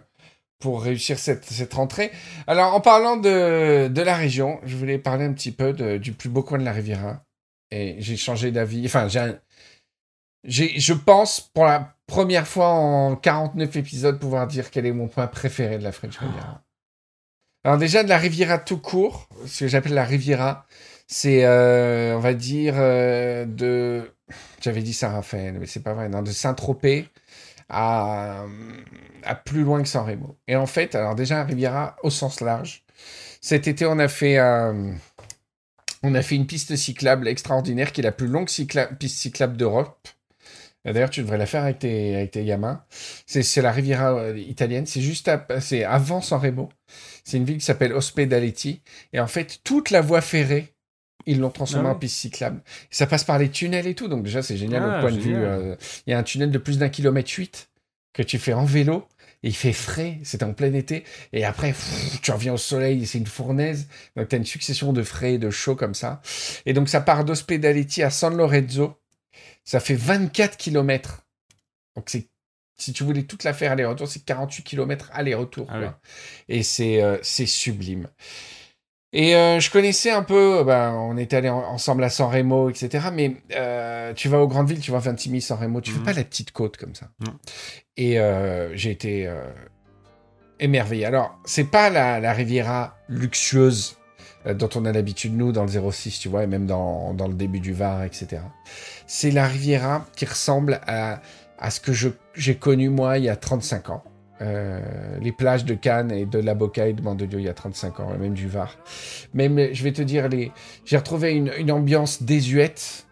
[0.60, 2.12] pour réussir cette, cette rentrée.
[2.45, 6.12] Alors, en parlant de, de la région, je voulais parler un petit peu de- du
[6.14, 7.24] plus beau coin de la Riviera.
[7.72, 8.86] Et j'ai changé d'avis.
[8.86, 9.39] Enfin, j'ai un-
[10.43, 15.08] j'ai, je pense, pour la première fois en 49 épisodes, pouvoir dire quel est mon
[15.08, 16.62] point préféré de la French Riviera.
[17.64, 20.66] Alors déjà, de la Riviera tout court, ce que j'appelle la Riviera,
[21.07, 24.11] c'est, euh, on va dire, euh, de...
[24.61, 27.07] J'avais dit Saint-Raphaël, mais c'est pas vrai, de Saint-Tropez
[27.70, 28.43] à,
[29.24, 30.38] à plus loin que San Remo.
[30.47, 32.84] Et en fait, alors déjà, Riviera au sens large.
[33.41, 34.38] Cet été, on a fait...
[34.39, 34.91] euh,
[36.03, 38.49] on a fait une piste cyclable extraordinaire qui est la plus longue
[38.99, 40.07] piste cyclable d'Europe.
[40.88, 42.84] Euh, D'ailleurs, tu devrais la faire avec tes, gamins.
[43.26, 44.86] C'est la Riviera euh, italienne.
[44.86, 45.45] C'est juste à-
[45.88, 46.70] avant San Remo.
[47.24, 48.82] C'est une ville qui s'appelle Ospedaletti.
[49.13, 50.74] Et en fait, toute la voie ferrée,
[51.26, 51.95] ils l'ont transformée Ah ouais.
[51.95, 52.61] en piste cyclable.
[52.91, 54.07] Ça passe par les tunnels et tout.
[54.09, 55.36] Donc déjà, c'est génial Ah, au point de vue.
[55.36, 57.69] euh, Il y a un tunnel de plus d'un kilomètre huit
[58.13, 59.07] que tu fais en vélo.
[59.45, 61.03] Et il fait frais, c'est en plein été.
[61.34, 63.88] Et après, pff, tu reviens au soleil, c'est une fournaise.
[64.15, 66.21] Donc, tu as une succession de frais et de chauds comme ça.
[66.65, 68.95] Et donc, ça part d'Ospedaletti à San Lorenzo.
[69.65, 71.26] Ça fait 24 km.
[71.97, 72.28] Donc, c'est,
[72.78, 75.67] si tu voulais toute la faire aller-retour, c'est 48 km aller-retour.
[75.69, 75.99] Ah.
[76.49, 78.07] Et c'est, euh, c'est sublime.
[79.15, 82.32] Et euh, je connaissais un peu, euh, ben, on était allés en- ensemble à San
[82.32, 83.09] Remo, etc.
[83.13, 85.99] Mais euh, tu vas aux grandes villes, tu vas à Ventimille, San Remo, tu fais
[85.99, 86.03] Mhm.
[86.05, 87.09] pas la petite côte comme ça.
[87.95, 88.17] Et
[88.74, 89.32] j'ai été
[90.59, 91.05] émerveillé.
[91.05, 93.97] Alors, c'est pas la, la Riviera luxueuse
[94.45, 97.34] dont on a l'habitude, nous, dans le 06, tu vois, et même dans, dans le
[97.34, 98.41] début du Var, etc.
[99.07, 101.21] C'est la Riviera qui ressemble à,
[101.58, 101.91] à ce que
[102.34, 104.04] j'ai connu, moi, il y a 35 ans.
[104.41, 104.82] Euh,
[105.22, 107.99] les plages de Cannes et de La Boca et de Mandelieu il y a 35
[107.99, 108.76] ans, et même du Var.
[109.34, 110.51] Même, je vais te dire, les...
[110.86, 113.06] j'ai retrouvé une, une ambiance désuète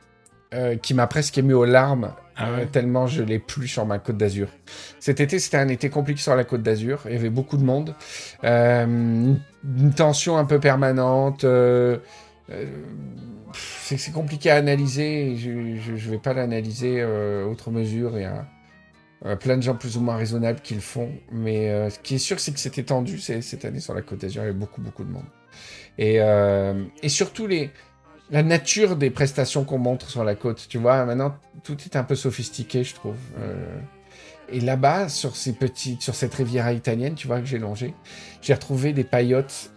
[0.54, 4.00] euh, qui m'a presque ému aux larmes, Ah euh, tellement je l'ai plus sur ma
[4.00, 4.50] côte d'Azur.
[5.00, 7.02] Cet été, c'était un été compliqué sur la côte d'Azur.
[7.06, 7.96] Il y avait beaucoup de monde.
[8.44, 9.40] Une
[9.96, 11.46] tension un peu permanente.
[12.50, 15.36] Euh, euh, c'est compliqué à analyser.
[15.38, 15.52] Je
[15.92, 18.18] ne vais pas l'analyser euh, outre mesure.
[18.18, 18.48] Il y a
[19.26, 21.12] euh, plein de gens plus ou moins raisonnables qui le font.
[21.32, 24.20] Mais euh, ce qui est sûr, c'est que c'était tendu cette année sur la côte
[24.22, 24.44] d'Azur.
[24.44, 25.26] Il y avait beaucoup, beaucoup de monde.
[25.98, 27.48] Et, euh, surtout,
[28.32, 30.66] la nature des prestations qu'on montre sur la côte.
[30.70, 33.18] Tu vois, maintenant, tout est un peu sophistiqué, je trouve.
[33.40, 33.80] Euh,
[34.50, 37.94] et là-bas, sur cette riviera italienne, tu vois, que j'ai longée,
[38.42, 39.72] j'ai retrouvé des paillotes,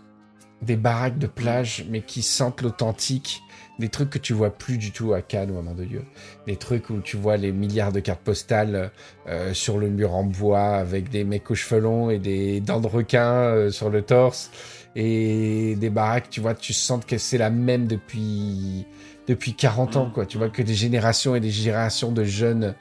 [0.62, 3.42] des baraques de plage, mais qui sentent l'authentique.
[3.80, 6.04] Des trucs que tu vois plus du tout à Cannes ou à Mandelieu.
[6.46, 8.92] Des trucs où tu vois les milliards de cartes postales
[9.26, 12.80] euh, sur le mur en bois avec des mecs aux cheveux longs et des dents
[12.80, 14.52] de requin euh, sur le torse.
[14.94, 18.86] Et des baraques, tu vois, tu sens que c'est la même depuis,
[19.26, 20.24] depuis 40 ans, quoi.
[20.24, 22.76] Tu vois que des générations et des générations de jeunes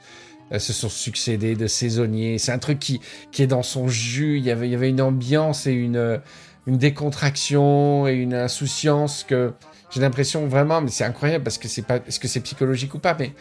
[0.52, 2.38] euh, se sont succédés, de saisonniers.
[2.38, 3.00] C'est un truc qui,
[3.32, 4.38] qui est dans son jus.
[4.38, 6.18] Il y avait, il y avait une ambiance et une, euh,
[6.66, 9.52] une décontraction et une insouciance que
[9.90, 12.98] j'ai l'impression vraiment, mais c'est incroyable parce que c'est pas, est-ce que c'est psychologique ou
[12.98, 13.32] pas, mais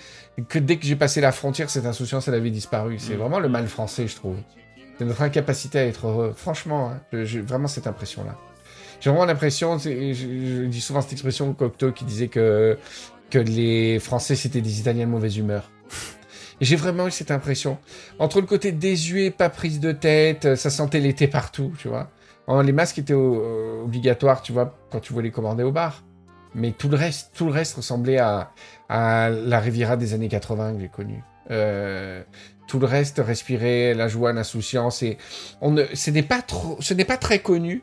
[0.48, 3.00] que dès que j'ai passé la frontière, cette insouciance, elle avait disparu.
[3.00, 4.36] C'est vraiment le mal français, je trouve.
[4.98, 6.34] C'est notre incapacité à être heureux.
[6.36, 8.38] Franchement, hein, j'ai vraiment cette impression-là.
[9.00, 12.78] J'ai vraiment l'impression, je, je dis souvent cette expression au Cocteau qui disait que,
[13.30, 15.72] que les Français c'était des Italiens de mauvaise humeur.
[16.62, 17.80] J'ai vraiment eu cette impression.
[18.20, 22.12] Entre le côté désuet, pas prise de tête, ça sentait l'été partout, tu vois.
[22.48, 26.04] Oh, les masques étaient euh, obligatoires, tu vois, quand tu voulais commander au bar.
[26.56, 28.52] Mais tout le reste, tout le reste ressemblait à,
[28.90, 31.24] à la Riviera des années 80 que j'ai connue.
[31.52, 32.22] Euh,
[32.68, 35.18] tout le reste respirait la joie, l'insouciance et
[35.62, 37.82] on ne, ce n'est pas trop, ce n'est pas très connu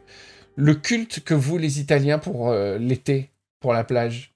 [0.57, 3.31] le culte que vous les Italiens pour euh, l'été,
[3.61, 4.35] pour la plage.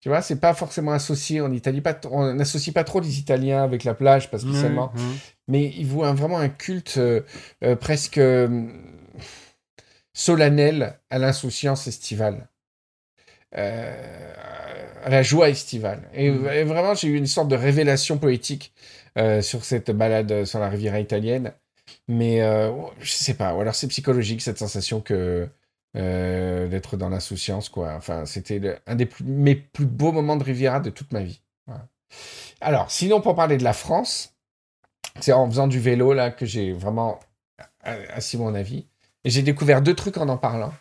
[0.00, 1.80] Tu vois, c'est pas forcément associé en Italie.
[1.80, 4.92] Pas, on n'associe pas trop les Italiens avec la plage, pas spécialement.
[4.94, 5.00] Ouais.
[5.48, 7.22] Mais ils vouent un- vraiment un culte euh,
[7.80, 8.18] presque
[10.16, 12.48] solennel à l'insouciance estivale.
[13.56, 14.32] Euh,
[15.04, 16.08] à la joie estivale.
[16.14, 18.72] Et, et vraiment, j'ai eu une sorte de révélation poétique
[19.18, 21.52] euh, sur cette balade sur la riviera italienne.
[22.08, 25.48] Mais euh, je sais pas, ou alors c'est psychologique cette sensation que
[25.96, 27.94] euh, d'être dans l'insouciance, quoi.
[27.94, 31.40] Enfin, c'était un des plus- mes plus beaux moments de Riviera de toute ma vie.
[31.66, 31.86] Voilà.
[32.60, 34.34] Alors, sinon, pour parler de la France,
[35.20, 37.20] c'est en faisant du vélo, là, que j'ai vraiment
[37.82, 38.86] assis mon avis.
[39.26, 40.72] J'ai découvert deux trucs en en parlant.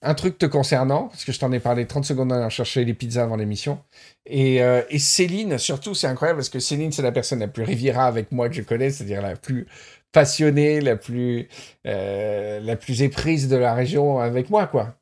[0.00, 2.84] Un truc te concernant, parce que je t'en ai parlé 30 secondes en allant chercher
[2.84, 3.78] les pizzas avant l'émission.
[4.26, 7.62] Et, euh, et Céline, surtout, c'est incroyable, parce que Céline, c'est la personne la plus
[7.62, 9.66] Riviera avec moi que je connais, c'est-à-dire la plus
[10.10, 11.48] passionnée, la plus,
[11.86, 14.96] euh, la plus éprise de la région avec moi, quoi.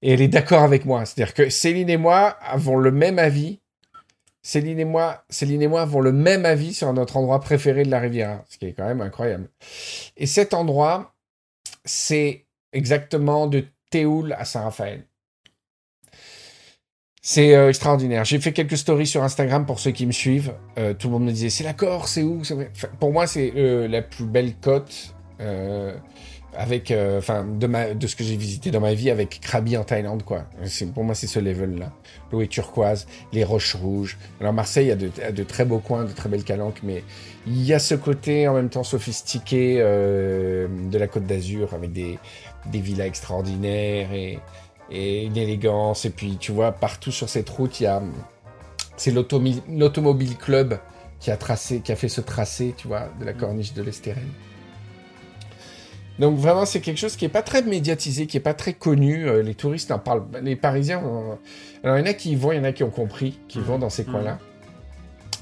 [0.00, 1.04] Et elle est d'accord avec moi.
[1.04, 3.60] C'est-à-dire que Céline et moi avons le même avis.
[4.42, 7.90] Céline et moi, Céline et moi avons le même avis sur notre endroit préféré de
[7.90, 9.48] la Riviera, ce qui est quand même incroyable.
[10.16, 11.15] Et cet endroit,
[11.86, 15.06] c'est exactement de Théoul à Saint-Raphaël.
[17.22, 18.24] C'est euh, extraordinaire.
[18.24, 20.54] J'ai fait quelques stories sur Instagram pour ceux qui me suivent.
[20.78, 22.42] Euh, tout le monde me disait c'est la Corse, c'est où?
[23.00, 25.14] Pour moi, c'est euh, la plus belle côte
[26.56, 29.76] avec, euh, enfin, de, ma, de ce que j'ai visité dans ma vie avec Krabi
[29.76, 30.46] en Thaïlande, quoi.
[30.94, 31.92] Pour moi, c'est ce level-là.
[32.32, 34.16] L'eau est turquoise, les roches rouges.
[34.40, 37.04] Alors Marseille a de, a de très beaux coins, de très belles calanques, mais
[37.46, 41.92] il y a ce côté en même temps sophistiqué euh, de la Côte d'Azur avec
[41.92, 42.18] des,
[42.66, 44.38] des villas extraordinaires et,
[44.90, 46.04] et une élégance.
[46.04, 48.02] Et puis, tu vois, partout sur cette route, il y a.
[48.96, 50.78] C'est l'Automobile Club
[51.20, 54.24] qui a tracé, qui a fait ce tracé, tu vois, de la corniche de l'Estérel.
[56.18, 59.28] Donc vraiment, c'est quelque chose qui est pas très médiatisé, qui est pas très connu.
[59.28, 60.24] Euh, les touristes en parlent.
[60.42, 61.34] Les Parisiens, euh,
[61.84, 63.38] alors il y en a qui y vont, il y en a qui ont compris,
[63.48, 64.38] qui vont dans ces coins-là.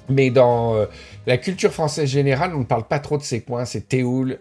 [0.09, 0.87] Mais dans euh,
[1.27, 3.65] la culture française générale, on ne parle pas trop de ces coins.
[3.65, 4.39] C'est Théoul,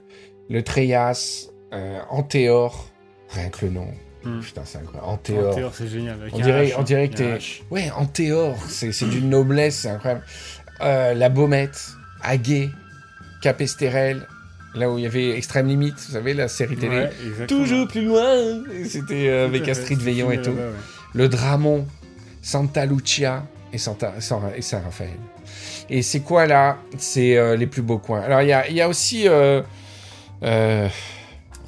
[0.50, 2.90] le Tréas, euh, Antéor,
[3.30, 3.88] rien que le nom.
[4.24, 4.40] Mm.
[4.40, 5.08] Putain, c'est incroyable.
[5.08, 5.52] Antéor.
[5.52, 6.18] Antéor, c'est génial.
[6.34, 7.38] On dirait, H, on dirait que t'es.
[7.70, 10.24] Ouais, Antéor, c'est d'une noblesse, c'est incroyable.
[10.80, 12.70] La Baumette, Aguet,
[13.42, 14.28] Cap Estérel,
[14.76, 17.08] là où il y avait Extrême Limite, vous savez, la série télé.
[17.40, 17.48] Ouais.
[17.48, 20.52] Toujours plus loin C'était euh, avec Astrid Veillon et tout.
[20.52, 20.72] ouais.
[21.14, 21.86] Le Dramont,
[22.42, 25.12] Santa Lucia et, Santa, San- et Saint-Raphaël.
[25.90, 26.78] Et c'est quoi là?
[26.98, 28.22] C'est euh, les plus beaux coins.
[28.22, 29.62] Alors il y a, y a aussi euh,
[30.44, 30.88] euh,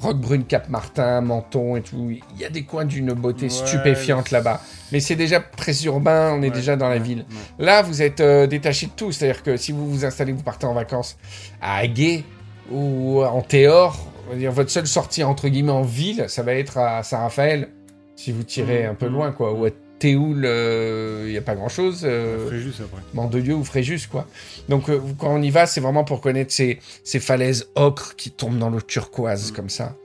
[0.00, 2.10] Roquebrune, Cap-Martin, Menton et tout.
[2.10, 4.60] Il y a des coins d'une beauté Ouais, stupéfiante là-bas.
[4.92, 7.24] Mais c'est déjà très urbain, on est Ouais, déjà dans la ouais, ville.
[7.58, 9.10] Là, vous êtes euh, détaché de tout.
[9.12, 11.16] C'est-à-dire que si vous vous installez, vous partez en vacances
[11.62, 12.24] à Aguet
[12.70, 13.96] ou en Théor,
[14.26, 17.68] on va dire votre seule sortie entre guillemets en ville, ça va être à Saint-Raphaël,
[18.16, 19.12] si vous tirez Mhm, un peu mhm.
[19.12, 19.52] loin, quoi.
[19.52, 22.02] Ou à Théoul, il n'y a pas grand-chose.
[22.04, 23.00] euh, Fréjus après.
[23.14, 24.26] Mandelieu ou Fréjus, quoi.
[24.68, 28.30] Donc, euh, quand on y va, c'est vraiment pour connaître ces, ces falaises ocre qui
[28.30, 29.96] tombent dans l'eau turquoise, comme ça.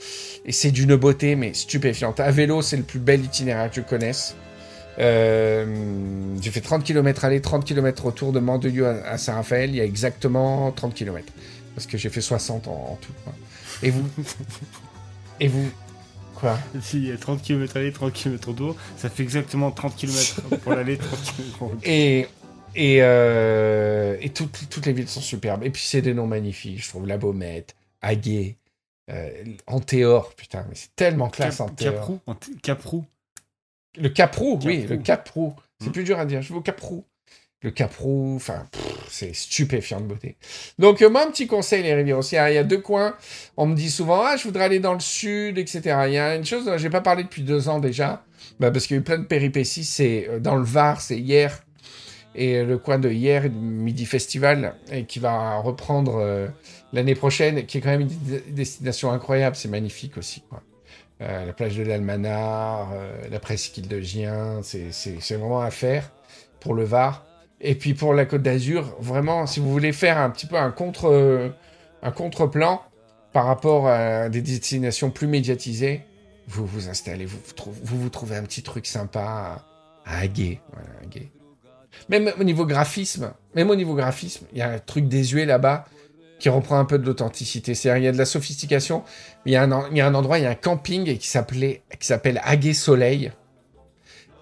[0.45, 2.21] Et c'est d'une beauté, mais stupéfiante.
[2.21, 4.35] À vélo, c'est le plus bel itinéraire que je connaisse.
[4.99, 5.65] Euh,
[6.41, 9.69] j'ai fait 30 km aller, 30 km retour de Mandelieu à, à Saint-Raphaël.
[9.71, 11.25] Il y a exactement 30 km.
[11.75, 13.13] Parce que j'ai fait 60 en, en tout.
[13.23, 13.33] quoi.
[13.83, 14.07] Et vous
[15.39, 15.69] Et vous
[16.35, 20.97] Quoi a 30 km aller, 30 km retour, ça fait exactement 30 km pour l'aller,
[20.97, 21.89] 30 km pour le retour.
[21.89, 22.27] Et,
[22.75, 25.63] et, euh, et toutes, toutes les villes sont superbes.
[25.63, 27.05] Et puis c'est des noms magnifiques, je trouve.
[27.05, 28.57] La Baumette, Aguet,
[29.11, 29.29] euh,
[29.67, 31.93] Antéor, putain, mais c'est tellement classe Cap- Antéor.
[31.95, 32.19] Caprou,
[32.63, 33.05] Caprou.
[33.97, 35.53] Le Caprou, oui, le Caprou.
[35.79, 35.91] C'est Mm.
[35.91, 37.03] plus dur à dire, je vais au Caprou.
[37.63, 38.67] Le Caprou, enfin,
[39.07, 40.35] c'est stupéfiant de beauté.
[40.79, 42.21] Donc, euh, moi, un petit conseil, les rivières.
[42.49, 43.15] Il y a deux coins.
[43.55, 45.81] On me dit souvent, ah, je voudrais aller dans le sud, etc.
[46.07, 48.23] Il y a une chose dont j'ai pas parlé depuis deux ans déjà,
[48.59, 49.83] bah, parce qu'il y a eu plein de péripéties.
[49.83, 51.63] C'est euh, dans le Var, c'est hier.
[52.33, 56.47] Et euh, le coin de hier, Midi Festival, et qui va reprendre euh,
[56.93, 59.55] l'année prochaine, qui est quand même une destination incroyable.
[59.55, 60.63] C'est magnifique aussi, quoi.
[61.21, 64.89] Euh, la plage de l'Almanar, euh, la presqu'île de Gien, c'est
[65.35, 66.11] vraiment à faire
[66.59, 67.23] pour le Var.
[67.61, 70.71] Et puis pour la Côte d'Azur, vraiment, si vous voulez faire un petit peu un
[70.71, 71.49] contre euh,
[72.01, 72.81] un contre-plan
[73.33, 76.01] par rapport à des destinations plus médiatisées,
[76.47, 79.63] vous vous installez, vous vous, trou- vous, trouvez un petit truc sympa
[80.05, 80.25] à, à.
[80.25, 81.27] Voilà.
[82.09, 85.85] Même au niveau graphisme, même au niveau graphisme, il y a un truc désuet là-bas
[86.39, 87.75] qui reprend un peu de l'authenticité.
[87.75, 89.03] C'est-à-dire, il y a de la sophistication,
[89.45, 91.83] il y a un, y a un endroit, il y a un camping qui s'appelait,
[91.99, 93.31] qui s'appelle Aguet Soleil.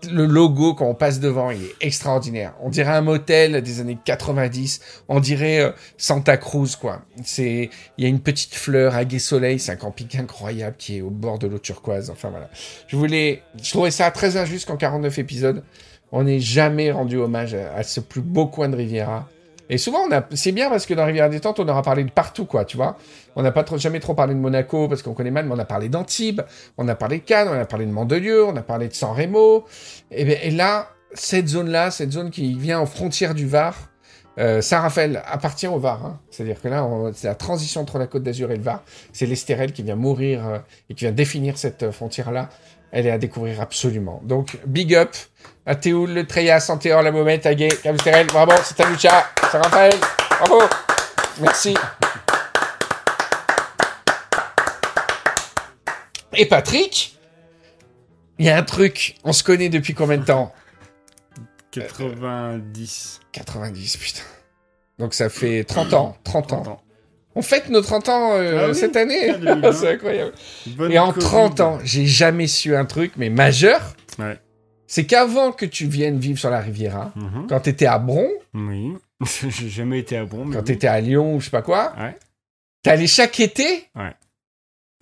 [0.10, 2.54] Le logo, quand on passe devant, il est extraordinaire.
[2.62, 4.80] On dirait un motel des années 90.
[5.10, 7.02] On dirait euh, Santa Cruz, quoi.
[7.24, 9.60] C'est, il y a une petite fleur, Aguet Soleil.
[9.60, 12.10] C'est un camping incroyable qui est au bord de l'eau turquoise.
[12.10, 12.50] Enfin, voilà.
[12.88, 15.64] Je voulais, je trouvais ça très injuste qu'en 49 épisodes,
[16.12, 19.28] on n'ait jamais rendu hommage à, à ce plus beau coin de Riviera.
[19.70, 20.24] Et souvent, on a...
[20.34, 22.98] c'est bien parce que dans Riviera Détente, on aura parlé de partout, quoi, tu vois.
[23.36, 25.60] On n'a pas trop, jamais trop parlé de Monaco parce qu'on connaît mal, mais on
[25.60, 26.42] a parlé d'Antibes,
[26.78, 29.12] on a parlé de Cannes, on a parlé de Mandelieu, on a parlé de San
[29.16, 29.66] Remo.
[30.12, 33.76] Et, ben- et là, cette zone-là, cette zone qui vient aux frontières du Var,
[34.38, 36.06] Euh, Saint-Raphaël appartient au Var.
[36.06, 36.20] hein.
[36.30, 38.84] C'est-à-dire que là, on- c'est la transition entre la Côte d'Azur et le Var.
[39.12, 42.48] C'est l'Estérel qui vient mourir euh, et qui vient définir cette euh, frontière-là.
[42.94, 44.22] Elle est à découvrir absolument.
[44.24, 45.10] Donc, big up
[45.70, 48.26] à Théoul, le Treya, Santéor, la Momette, Aguet, Cap-Estérel.
[48.26, 49.30] Bravo, c'est à Lucha.
[49.52, 49.94] Saint-Raphaël.
[50.40, 50.64] Bravo.
[51.42, 51.76] Merci.
[56.34, 57.20] Et Patrick,
[58.40, 59.16] il y a un truc.
[59.24, 60.52] On se connaît depuis combien de temps?
[61.72, 63.20] 90.
[63.32, 64.22] 90, putain.
[64.98, 66.18] Donc ça fait 30 ans.
[66.24, 66.72] 30 30 ans.
[66.72, 66.82] ans.
[67.36, 69.36] On fête nos 30 ans euh, Ah oui, cette année.
[69.36, 69.72] en 2020.
[69.74, 70.34] c'est incroyable.
[70.66, 71.26] Bonne Et en Covid.
[71.26, 73.94] 30 ans, j'ai jamais su un truc, mais majeur.
[74.18, 74.40] Ouais.
[74.92, 77.46] C'est qu'avant que tu viennes vivre sur la Riviera, Mhm.
[77.48, 78.94] quand t'étais à Bron, Oui.
[79.50, 80.46] J'ai jamais été à Bon.
[80.46, 80.66] mais quand oui.
[80.66, 82.18] t'étais à Lyon ou je sais pas quoi, Ouais.
[82.82, 84.14] t'allais chaque été Ouais.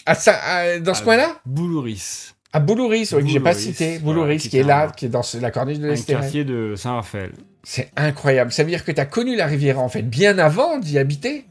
[0.06, 1.40] à dans ce À coin-là?
[1.46, 2.34] Boulouris.
[2.52, 4.00] À Boulouris, oui, que j'ai pas cité.
[4.00, 6.22] Boulouris, qui qui est là, un- qui est dans la corniche de Un l'Estérel.
[6.24, 7.32] quartier de Saint-Raphaël.
[7.64, 8.52] C'est incroyable.
[8.52, 11.46] Ça veut dire que t'as connu la Riviera, en fait, bien avant d'y habiter.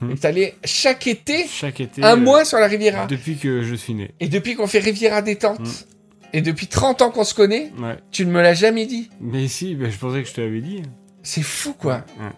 [0.00, 0.10] Hmm.
[0.12, 2.02] Et t'allais chaque été, Chaque été.
[2.02, 3.06] un euh, mois sur la Riviera.
[3.06, 4.12] Depuis que je suis né.
[4.20, 5.91] Et depuis qu'on fait Riviera détente, Hmm.
[6.32, 7.96] Et depuis 30 ans qu'on se connaît, Ouais.
[8.10, 9.10] tu ne me l'as jamais dit.
[9.20, 10.82] Mais si, ben, je pensais que je te l'avais dit.
[11.22, 12.04] C'est fou, quoi.
[12.18, 12.30] Ouais.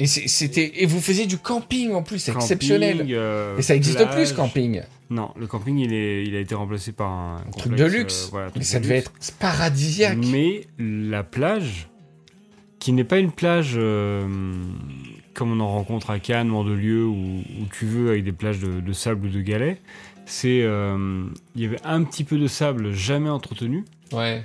[0.00, 3.04] Et c'était et vous faisiez du camping en plus, c'est exceptionnel.
[3.10, 4.14] euh, Et ça existe plage.
[4.14, 4.82] plus, camping.
[5.10, 8.26] Non, le camping, il, est, il a été remplacé par un, Un truc de luxe.
[8.26, 9.08] euh, voilà, Mais ça de devait luxe.
[9.08, 10.18] être paradisiaque.
[10.18, 11.88] Mais la plage,
[12.78, 14.28] qui n'est pas une plage euh,
[15.34, 18.80] comme on en rencontre à Cannes, Mandelieu, ou où tu veux, avec des plages de,
[18.80, 19.80] de sable ou de galets,
[20.30, 21.24] c'est euh,
[21.54, 24.42] il y avait un petit peu de sable jamais entretenu, Ouais.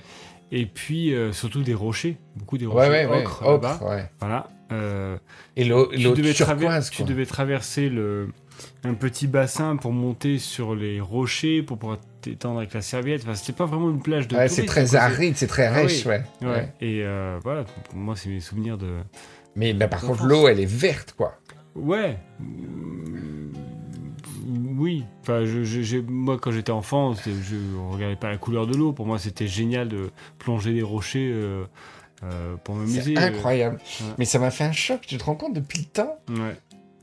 [0.52, 3.80] et puis euh, surtout des rochers, beaucoup des rochers Ouais, ouais, ocre là-bas.
[4.20, 4.50] Voilà.
[4.72, 5.18] euh,
[5.58, 5.86] Et l'eau
[6.34, 8.30] turquoise, tu devais traverser le,
[8.84, 13.22] un petit bassin pour monter sur les rochers, pour pouvoir t'étendre avec la serviette.
[13.24, 16.06] Enfin, c'était pas vraiment une plage de Ouais, c'est très aride, c'est très Ah rêche,
[16.06, 16.14] oui.
[16.42, 16.48] ouais.
[16.48, 16.74] Ouais.
[16.82, 17.04] Et
[17.44, 19.00] voilà, pour moi, c'est mes souvenirs de.
[19.56, 21.38] Mais bah, par contre, l'eau, elle est verte, quoi.
[21.76, 22.18] Ouais.
[24.78, 25.04] Oui.
[25.22, 27.56] Enfin, je, moi, quand j'étais enfant, je
[27.92, 28.92] regardais pas la couleur de l'eau.
[28.94, 30.10] Pour moi, c'était génial de
[30.40, 31.64] plonger des rochers euh,
[32.24, 33.16] euh, pour m'amuser.
[33.16, 33.78] C'est incroyable.
[33.78, 34.08] ouais.
[34.18, 36.18] Mais ça m'a fait un choc, tu te rends compte, depuis le temps?
[36.30, 36.56] Euh, Ouais.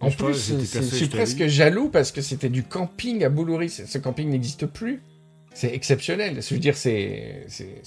[0.03, 3.69] En Je plus, je suis presque jaloux parce que c'était du camping à Boulouris.
[3.69, 5.03] Ce camping n'existe plus.
[5.53, 6.41] C'est exceptionnel.
[6.41, 7.45] Je veux dire, c'est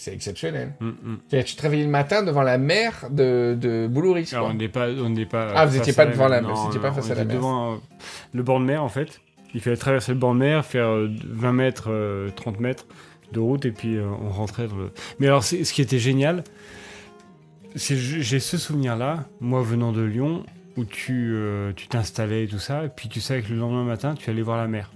[0.07, 0.73] exceptionnel.
[0.79, 1.17] Mm, mm.
[1.27, 4.29] C'est-à-dire, Tu te réveillais le matin devant la mer de, de Boulouris.
[4.33, 4.53] Alors, quoi.
[4.53, 5.53] on n'est pas, on n'est pas.
[5.55, 6.53] Ah, vous face étiez à pas devant la mer.
[6.53, 7.35] vous étiez Non, pas face on à la mer.
[7.35, 7.75] devant euh,
[8.33, 9.19] le bord de mer en fait.
[9.53, 12.85] Il fallait traverser le bord de mer, faire euh, 20 mètres, euh, 30 mètres
[13.31, 14.91] de route et puis euh, on rentrait dans le.
[15.19, 16.43] Mais alors, ce qui était génial,
[17.75, 20.43] c'est j'ai ce souvenir-là, moi venant de Lyon,
[20.77, 23.83] où tu euh, tu t'installais et tout ça, et puis tu savais que le lendemain
[23.83, 24.91] matin, tu allais voir la mer.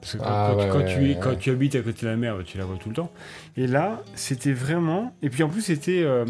[0.00, 2.02] Parce que quand, Ah, quand- ouais, quand ouais, tu, ouais, quand tu habites à côté
[2.06, 3.10] de la mer, tu la vois tout le temps.
[3.56, 5.14] Et là, c'était vraiment.
[5.22, 6.02] Et puis en plus, c'était.
[6.02, 6.24] euh,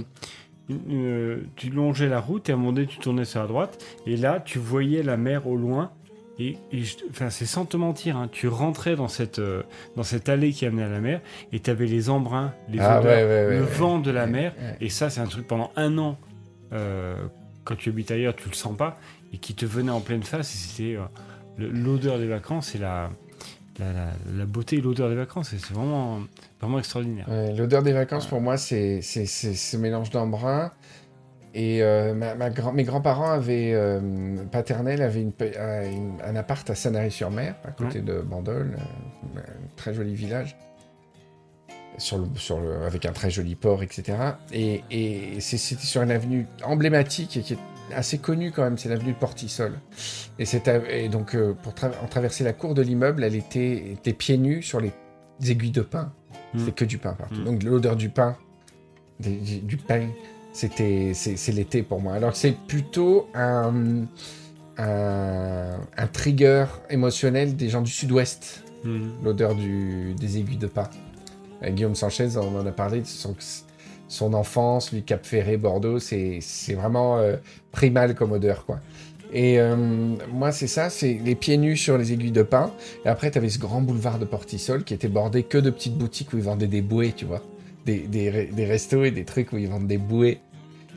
[1.57, 3.85] tu longeais la route et à un moment donné, tu tournais sur la droite.
[4.07, 5.91] Et là, tu voyais la mer au loin.
[6.39, 9.63] Et, et je- enfin, c'est sans te mentir, hein, tu rentrais dans cette, euh,
[9.97, 11.21] dans cette allée qui amenait à la mer
[11.53, 14.27] et tu avais les embruns, les Ah, odeurs, ouais, ouais, ouais, le vent de la
[14.27, 14.53] mer.
[14.81, 16.19] Et ça, c'est un truc pendant un an,
[16.73, 17.17] euh,
[17.65, 18.99] quand tu habites ailleurs, tu le sens pas,
[19.33, 20.55] et qui te venait en pleine face.
[20.55, 21.05] Et c'était euh,
[21.59, 23.09] l'odeur des vacances et la,
[23.79, 25.49] la, la- la beauté et l'odeur des vacances.
[25.57, 26.21] C'est vraiment,
[26.61, 27.27] vraiment extraordinaire.
[27.57, 30.71] L'odeur des vacances, pour moi, c'est ce mélange d'embrun.
[31.59, 34.01] Et euh, ma, ma grand- mes grands-parents avaient, euh,
[34.53, 39.43] paternels avaient une un, une- un appart à Sanary-sur-Mer, à côté de Bandol, euh, un
[39.75, 40.55] très joli village,
[41.97, 44.19] sur le, sur le, avec un très joli port, etc.
[44.53, 44.83] Et,
[45.41, 49.19] c'était sur une avenue emblématique et qui est assez connue quand même, c'est l'avenue de
[49.19, 49.73] Portisol.
[50.39, 50.45] Et,
[50.91, 54.37] et donc, euh, pour tra- en traverser la cour de l'immeuble, elle était, était pieds
[54.37, 54.93] nus sur les
[55.49, 56.13] aiguilles de pain.
[56.53, 56.59] Mm.
[56.59, 57.41] C'était que du pain partout.
[57.41, 57.45] Mm.
[57.45, 58.37] Donc l'odeur du pain,
[59.21, 59.31] des-
[59.61, 60.09] du pain,
[60.57, 62.15] c'était c'est l'été pour moi.
[62.15, 64.07] Alors c'est plutôt un,
[64.79, 69.11] un, un trigger émotionnel des gens du sud-ouest, Mhm.
[69.25, 70.89] l'odeur du- des aiguilles de pain.
[71.63, 73.35] Euh, Guillaume Sanchez, on en a parlé, son,
[74.09, 76.41] son enfance, lui Cap Ferré, Bordeaux, c'est
[76.75, 77.37] vraiment euh,
[77.73, 78.81] primal comme odeur, quoi.
[79.33, 79.75] Et euh,
[80.33, 82.71] moi, c'est ça, c'est les pieds nus sur les aiguilles de pain.
[83.05, 85.99] Et après, tu avais ce grand boulevard de Portisol qui était bordé que de petites
[85.99, 87.43] boutiques où ils vendaient des bouées, tu vois.
[87.87, 90.39] Des, des, des restos et des trucs où ils vendent des bouées.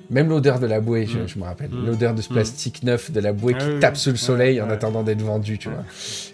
[0.10, 1.28] Même l'odeur de la bouée, je, Mm.
[1.28, 1.70] je me rappelle.
[1.70, 1.86] Mm.
[1.86, 2.34] L'odeur de ce Mm.
[2.34, 5.58] plastique neuf de la bouée Ah qui tape sous le soleil en attendant d'être vendu,
[5.60, 5.84] tu vois.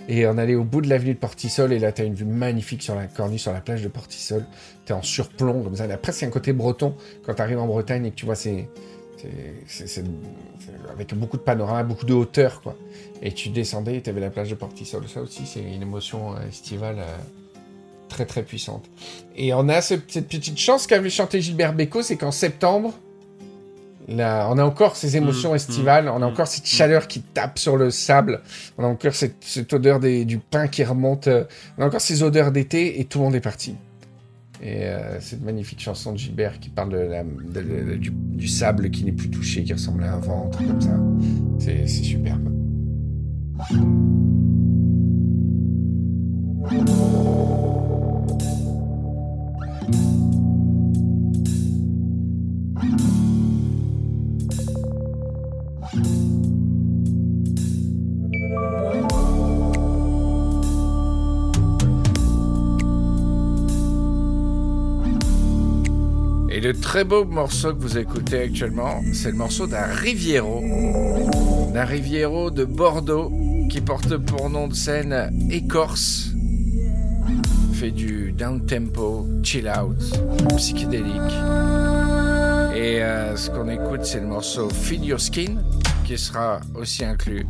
[0.07, 2.25] Et on allait au bout de l'avenue de Portisol et là, tu as une vue
[2.25, 4.45] magnifique sur la corniche, sur la plage de Portisol.
[4.85, 5.85] Tu es en surplomb, comme ça.
[5.85, 6.95] Il y a presque un côté breton
[7.25, 8.69] quand tu arrives en Bretagne et que tu vois ces.
[9.67, 10.03] c'est- c'est-
[10.93, 12.75] avec beaucoup de panorama, beaucoup de hauteur, quoi.
[13.23, 15.07] Et tu descendais et tu avais la plage de Portisol.
[15.07, 17.15] Ça aussi, c'est une émotion euh, estivale euh,
[18.07, 18.85] très très puissante.
[19.35, 22.93] Et on a ce- cette petite chance qu'avait chanté Gilbert Bécaud, c'est qu'en septembre,
[24.07, 26.67] Là, on a encore ces émotions Mm, estivales, mm, on a mm, encore cette mm.
[26.67, 28.41] chaleur qui tape sur le sable,
[28.77, 31.43] on a encore cette, cette odeur des- du pain qui remonte, euh,
[31.77, 33.75] on a encore ces odeurs d'été et tout le monde est parti.
[34.61, 38.47] Et euh, cette magnifique chanson de Gilbert qui parle de la- de- de- du, du
[38.47, 40.97] sable qui n'est plus touché, qui ressemble à un ventre, comme ça.
[41.59, 42.51] C'est superbe.
[66.67, 70.63] Le très beau morceau que vous écoutez actuellement, c'est le morceau d'un Riviero.
[71.71, 73.31] D'un Riviero de Bordeaux
[73.69, 76.31] qui porte pour nom de scène Écorce.
[77.73, 79.95] Fait du down tempo, chill out,
[80.57, 81.13] psychédélique.
[82.73, 85.57] Et euh, ce qu'on écoute, c'est le morceau Feel Your Skin
[86.03, 87.45] qui sera aussi inclus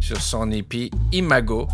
[0.00, 1.68] sur son EP Imago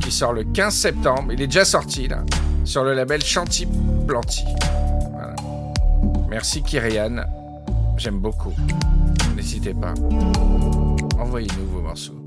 [0.00, 1.32] qui sort le 15 septembre.
[1.34, 2.24] Il est déjà sorti là,
[2.64, 3.68] sur le label Chanty
[4.08, 4.44] Planty.
[6.28, 7.24] Merci Kyrian,
[7.96, 8.52] j'aime beaucoup.
[9.36, 9.94] N'hésitez pas.
[11.18, 12.24] Envoyez-nous vos morceaux.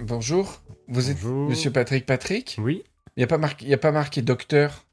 [0.00, 1.48] Bonjour, vous êtes Bonjour.
[1.48, 2.56] Monsieur Patrick Patrick?
[2.58, 2.82] Oui.
[3.16, 4.84] Il n'y a, pas marqué- y a pas marqué docteur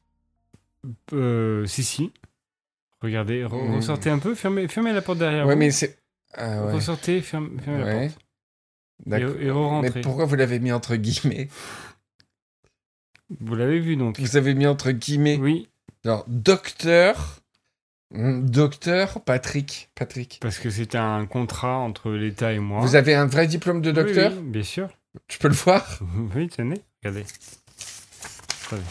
[1.13, 2.13] Euh, si, si.
[3.01, 3.75] Regardez, re- Mm.
[3.75, 5.59] ressortez un peu, fermez, fermez la porte derrière Ouais, vous.
[5.59, 5.97] mais c'est.
[6.33, 6.73] Ah ouais.
[6.73, 8.19] Ressortez, fermez, fermez la porte.
[9.05, 9.35] D'accord.
[9.39, 9.91] Et, et.
[9.93, 11.47] Mais pourquoi vous l'avez mis entre guillemets
[13.39, 15.37] Vous l'avez vu donc Vous avez mis entre guillemets.
[15.37, 15.69] Oui,
[16.05, 17.35] Alors, docteur.
[18.11, 19.89] Hmm, Docteur Patrick.
[19.93, 20.39] Patrick.
[20.41, 22.81] parce que c'était un contrat entre l'État et moi.
[22.81, 24.89] Vous avez un vrai diplôme de docteur oui, Bien sûr.
[25.29, 25.99] Je peux le voir
[26.35, 27.23] Oui, tenez, regardez.
[28.71, 28.83] Attendez,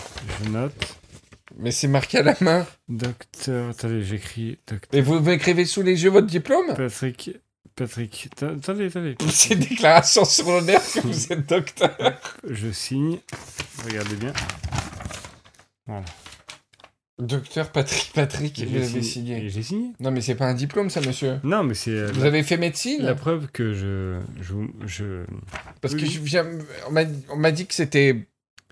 [0.44, 0.96] je note.
[1.56, 2.66] Mais c'est marqué à la main.
[2.88, 6.74] Docteur, attendez, j'écris docteur Et vous m'écrivez sous les yeux votre diplôme?
[6.74, 7.30] Patrick.
[7.76, 9.16] Patrick, attendez, attendez.
[9.30, 11.96] C'est une déclaration sur l'honneur que vous êtes docteur.
[12.48, 13.18] Je signe.
[13.84, 14.32] Regardez bien.
[15.86, 16.04] Voilà.
[17.20, 19.48] Docteur Patrick Patrick, vous avez signé.
[19.48, 19.92] j'ai signé.
[20.00, 21.40] Non, mais c'est pas un diplôme, ça, monsieur.
[21.42, 23.02] Non, mais c'est euh, Vous la, avez fait médecine?
[23.02, 24.20] la preuve que je.
[24.40, 24.54] je,
[24.86, 25.24] je...
[25.80, 26.38] Parce Oui, que je
[27.30, 28.28] on m'a dit que c'était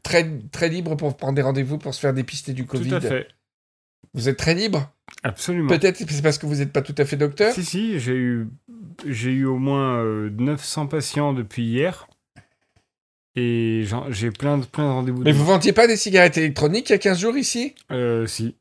[0.06, 2.88] très, très libre pour prendre des rendez-vous pour se faire dépister du Covid.
[2.88, 3.28] Tout à fait.
[4.14, 4.90] Vous êtes très libre?
[5.22, 5.68] Absolument.
[5.68, 7.52] Peut-être que c'est parce que vous n'êtes pas tout à fait docteur?
[7.52, 8.48] Si, si, j'ai eu,
[9.06, 12.08] j'ai eu au moins euh, 900 patients depuis hier.
[13.34, 15.22] Et j'ai plein de, plein de rendez-vous.
[15.22, 17.74] Mais de- vous vendiez pas des cigarettes électroniques il y a 15 jours ici?
[17.92, 18.54] Euh, si.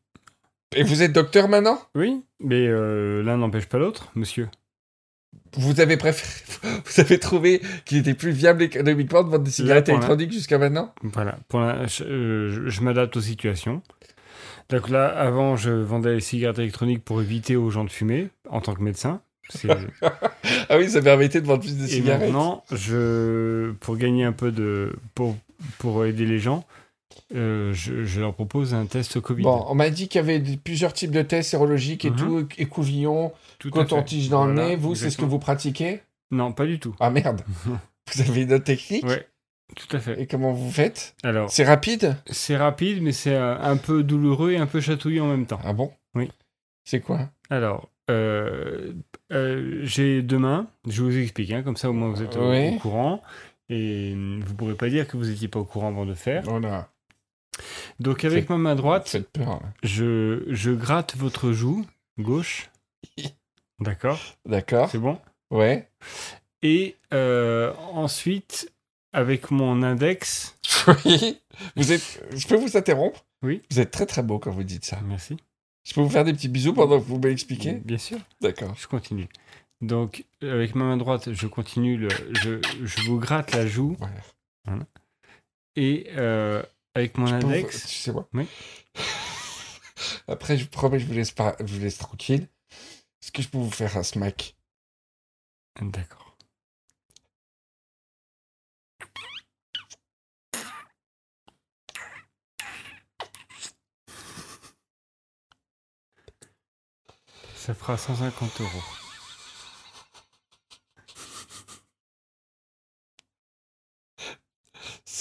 [0.75, 1.79] Et vous êtes docteur maintenant?
[1.95, 4.49] Oui, mais euh, l'un n'empêche pas l'autre, monsieur.
[5.57, 6.31] Vous avez préféré,
[6.85, 10.57] vous avez trouvé qu'il était plus viable économiquement de vendre des cigarettes la- électroniques jusqu'à
[10.57, 10.93] maintenant?
[11.03, 13.81] Voilà, pour la- je, euh, je- m'adapte aux situations.
[14.69, 18.61] Donc là, avant, je vendais les cigarettes électroniques pour éviter aux gens de fumer, en
[18.61, 19.21] tant que médecin.
[20.69, 22.21] Ah oui, ça permettait de vendre plus de Et cigarettes.
[22.21, 24.93] maintenant, je, pour gagner un peu de.
[25.13, 25.37] Pour,
[25.77, 26.65] pour aider les gens,
[27.33, 29.43] euh, je, je leur propose un test Covid.
[29.43, 32.15] Bon, on m'a dit qu'il y avait plusieurs types de tests sérologiques et Mhm.
[32.17, 33.31] tout, écouvillon,
[33.71, 34.75] coton-tige dans le nez.
[34.75, 36.01] Vous, c'est ce que vous pratiquez?
[36.31, 36.95] Non, pas du tout.
[36.99, 37.41] Ah merde
[38.13, 39.05] Vous avez une autre technique?
[39.05, 39.27] Ouais,
[39.75, 40.21] tout à fait.
[40.21, 41.15] Et comment vous faites?
[41.23, 42.15] Alors, C'est rapide?
[42.27, 45.59] c'est rapide, mais c'est euh, un peu douloureux et un peu chatouillant en même temps.
[45.63, 45.91] Ah bon?
[46.13, 46.29] Oui.
[46.83, 47.29] C'est quoi?
[47.49, 48.93] Alors, euh,
[49.31, 50.67] euh, j'ai deux mains.
[50.87, 52.75] Je vous explique, hein, comme ça au moins vous êtes au, Oui.
[52.75, 53.21] au courant.
[53.69, 56.43] Et euh, vous pourrez pas dire que vous n'étiez pas au courant avant de faire.
[56.43, 56.89] Voilà.
[57.99, 59.61] Donc avec ma main droite, peur.
[59.61, 59.73] là.
[59.83, 61.85] je, je gratte votre joue
[62.19, 62.69] gauche.
[63.79, 64.89] D'accord, D'accord.
[64.89, 65.19] c'est bon?
[65.51, 65.87] Ouais.
[66.61, 68.71] Et euh, ensuite,
[69.13, 70.57] avec mon index,
[71.05, 71.39] Oui.
[71.75, 72.23] Vous êtes...
[72.33, 73.25] Je peux vous interrompre?
[73.41, 73.61] Oui.
[73.71, 74.99] Vous êtes très très beau quand vous dites ça.
[75.05, 75.37] merci.
[75.83, 77.73] Je peux vous faire des petits bisous pendant que vous m'expliquez?
[77.73, 78.17] Bien sûr.
[78.41, 78.73] D'accord.
[78.77, 79.27] Je continue.
[79.81, 82.07] Donc, avec ma main droite, je continue, le,
[82.41, 83.95] je, je vous gratte la joue.
[84.65, 84.83] Voilà.
[85.75, 86.63] Et euh,
[86.95, 88.47] avec mon Je peux index, Tu sais quoi Oui.
[90.27, 91.55] Après, je vous promets, je vous laisse, pas...
[91.59, 92.47] je vous laisse tranquille.
[93.21, 94.55] Est-ce que je peux vous faire un smack
[95.81, 96.37] d'accord.
[107.55, 108.69] Ça fera 150 euros.«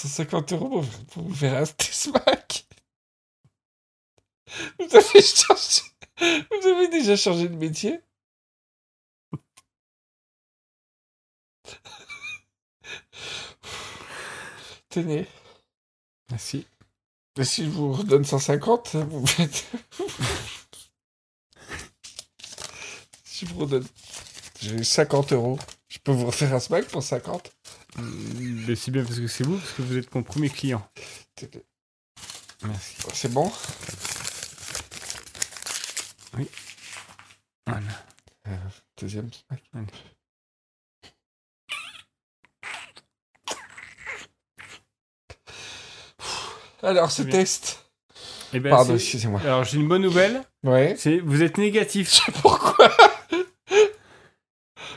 [0.05, 2.67] 150 euros pour, vous faire un smack
[4.79, 5.81] Vous avez changé...
[6.19, 7.99] Vous avez déjà changé de métier
[14.89, 15.27] Tenez.
[16.29, 16.65] Merci.
[17.37, 19.65] Et si je vous redonne 150, vous faites...
[23.23, 23.87] si je vous redonne...
[24.61, 25.59] J'ai 50 euros.
[25.89, 27.54] Je peux vous refaire un smack pour 50 Mm,
[27.97, 30.85] Mais c'est bien parce que c'est vous, parce que vous êtes mon premier client.
[32.63, 32.95] Merci.
[33.13, 33.51] C'est bon
[37.67, 38.05] Voilà.
[38.97, 39.63] Deuxième smack.
[39.73, 39.85] Allez.
[46.83, 47.85] Alors, ce test.
[48.53, 49.41] Eh ben, Pardon, excusez-moi.
[49.43, 50.95] Alors j'ai une bonne nouvelle, Ouais.
[50.97, 52.19] c'est vous êtes négatif.
[52.41, 52.89] Pourquoi?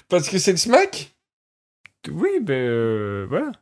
[0.08, 1.16] Parce que c'est le smack?
[2.12, 3.52] Oui, ben euh, voilà.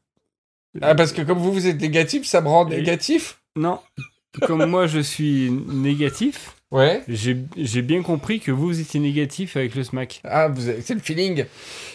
[0.82, 3.40] Ah, parce que comme vous, vous êtes négatif, ça me rend Et- négatif?
[3.56, 3.80] Non,
[4.46, 7.02] comme moi je suis négatif, Ouais.
[7.08, 10.20] j'ai bien compris que vous étiez négatif avec le smack.
[10.24, 10.50] Ah,
[10.80, 11.46] c'est le feeling.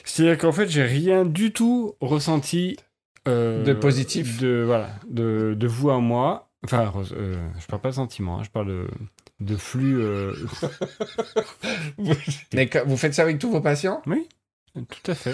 [0.04, 2.78] C'est-à-dire qu'en fait j'ai rien du tout ressenti
[3.28, 4.40] euh, De positif.
[4.40, 6.50] de voilà de, de vous à moi.
[6.64, 8.88] Enfin, euh, je parle pas de sentiment, hein, je parle de,
[9.40, 10.00] de flux.
[10.02, 10.34] euh,
[11.98, 12.14] Vous,
[12.54, 14.02] mais que- vous faites ça avec tous vos patients?
[14.74, 15.34] Tout à fait.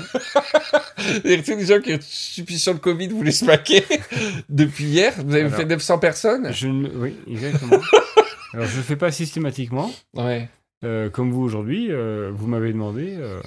[1.23, 3.83] Les gens qui ont suspicion de Covid, vous les smaquez
[4.49, 5.13] depuis hier.
[5.17, 5.55] Vous avez Alors.
[5.55, 6.51] fait 900 personnes?
[6.53, 7.79] Je ne, oui, exactement.
[8.53, 9.91] Alors je le fais pas systématiquement.
[10.13, 10.49] Ouais.
[10.83, 13.41] Euh, comme vous aujourd'hui, euh, vous m'avez demandé, euh,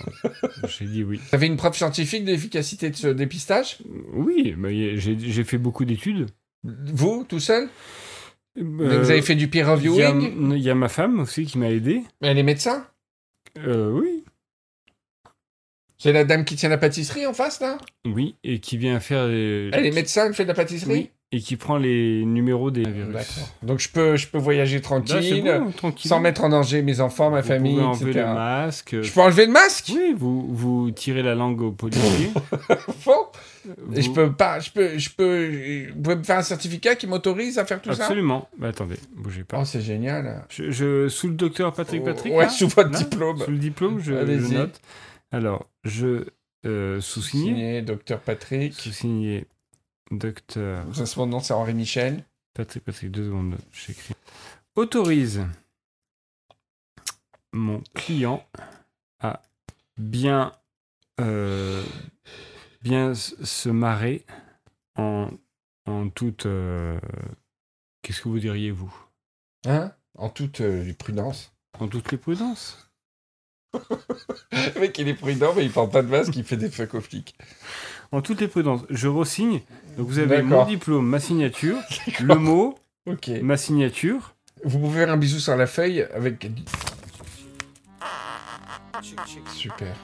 [0.69, 1.19] j'ai dit oui.
[1.19, 3.79] Vous avez une preuve scientifique de l'efficacité de ce dépistage?
[4.13, 6.27] Oui, mais j'ai fait beaucoup d'études.
[6.65, 7.69] Vous, tout seul?
[8.57, 11.57] Vous avez fait du peer Il y, reviewing il y a ma femme aussi qui
[11.57, 12.03] m'a aidé.
[12.21, 12.85] Elle est médecin?
[13.65, 14.20] Oui,
[16.03, 17.77] C'est la dame qui tient la pâtisserie en face, là?
[18.07, 19.69] Oui, et qui vient faire les...
[19.75, 20.91] Elle est médecin, elle fait de la pâtisserie?
[20.91, 23.13] Oui, et qui prend les numéros des virus.
[23.13, 23.49] D'accord.
[23.63, 26.09] Donc je peux, je peux voyager Là, tranquille, bon, tranquille.
[26.09, 28.25] sans mettre en danger mes enfants, ma Vous famille, pouvez enlever etc.
[28.29, 28.97] le masque.
[29.03, 29.93] Je peux enlever le masque?
[29.95, 32.31] Oui, vous, vous tirez la langue au policier.
[33.05, 33.27] Bon.
[33.95, 37.07] Et je peux pas, je peux, je peux, vous pouvez me faire un certificat qui
[37.07, 38.49] m'autorise à faire tout Absolument.
[38.59, 39.59] Bah, attendez, bougez ça pas.
[39.61, 40.45] Oh, c'est génial.
[40.49, 43.39] Je, je- sous le docteur Patrick Patrick ouais, là sous votre Là diplôme.
[43.39, 44.81] Sous le diplôme, je, je note.
[45.33, 46.27] Alors, je
[46.67, 47.53] euh, sous-signé.
[47.55, 48.75] Signé docteur Patrick.
[48.75, 49.47] Sous-signé
[50.11, 52.25] docteur Ça, Son nom, c'est Henri Michel.
[52.55, 54.15] Patrick Patrick, deux secondes, j'écris.
[54.75, 55.47] Autorise
[57.53, 58.45] mon client
[59.19, 59.43] à
[59.97, 60.53] bien,
[61.21, 61.83] euh,
[62.83, 64.25] bien se marrer
[64.97, 65.31] en,
[65.87, 66.47] en toute.
[66.47, 66.99] euh,
[68.03, 68.93] Qu'est-ce que vous diriez, vous
[69.67, 69.93] Hein?
[70.17, 71.53] En toute euh, prudence.
[71.79, 72.90] En toute les prudences
[73.75, 76.95] Le mec, il est prudent, mais il porte pas de masque, il fait des fuck
[76.95, 77.35] aux flics.
[78.13, 78.83] En toutes les prudences.
[78.91, 79.61] Je resigne.
[79.97, 81.79] Donc vous avez mon diplôme, ma signature,
[82.21, 82.79] le mot,
[83.43, 84.35] ma signature.
[84.65, 86.51] Vous pouvez faire un bisou sur la feuille avec.
[89.55, 89.97] Super.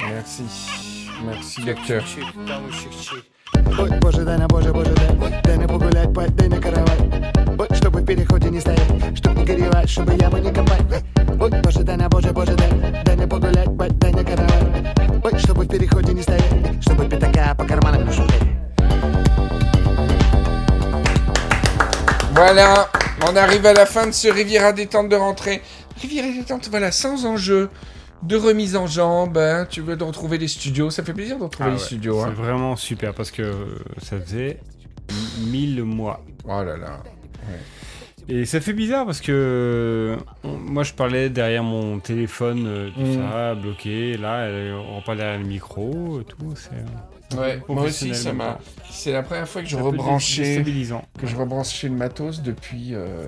[0.00, 0.42] Merci.
[1.24, 2.04] Merci, docteur.
[3.79, 6.97] Ой, боже, дай на боже, боже, дай Дай на погулять, пой, дай на каравай
[7.57, 11.03] Ой, чтобы в переходе не стоять Чтоб не горевать, чтобы яму не копать
[11.39, 14.93] Ой, боже, дай на боже, боже, дай Дай на погулять, пой, дай на каравай
[15.23, 18.43] Ой, чтобы в переходе не стоять Чтобы пятака по карманам не шутить
[22.33, 22.89] Voilà,
[23.27, 25.61] on arrive à la fin de ce Riviera détente de rentrée.
[26.01, 27.69] Riviera détente, voilà, sans enjeu
[28.26, 29.38] de remise en jambe.
[29.38, 29.66] hein.
[29.68, 32.20] Tu veux de retrouver les studios, ça fait plaisir de retrouver Ah les ouais, studios.
[32.22, 32.34] C'est hein.
[32.36, 34.60] vraiment super parce que euh, ça faisait
[35.46, 36.24] mille mois.
[36.44, 37.02] Oh là là.
[38.28, 43.00] Et ça fait bizarre parce que on- moi je parlais derrière mon téléphone, euh, tout
[43.00, 43.14] Mm.
[43.30, 44.16] ça, bloqué.
[44.16, 46.54] Là, euh, on parle derrière le micro, et tout.
[46.56, 48.58] C'est euh, Ouais, moi aussi, ça m'a.
[48.90, 50.64] C'est la première fois que je rebranchais,
[51.18, 52.94] que je rebranchais le matos depuis.
[52.94, 53.26] euh,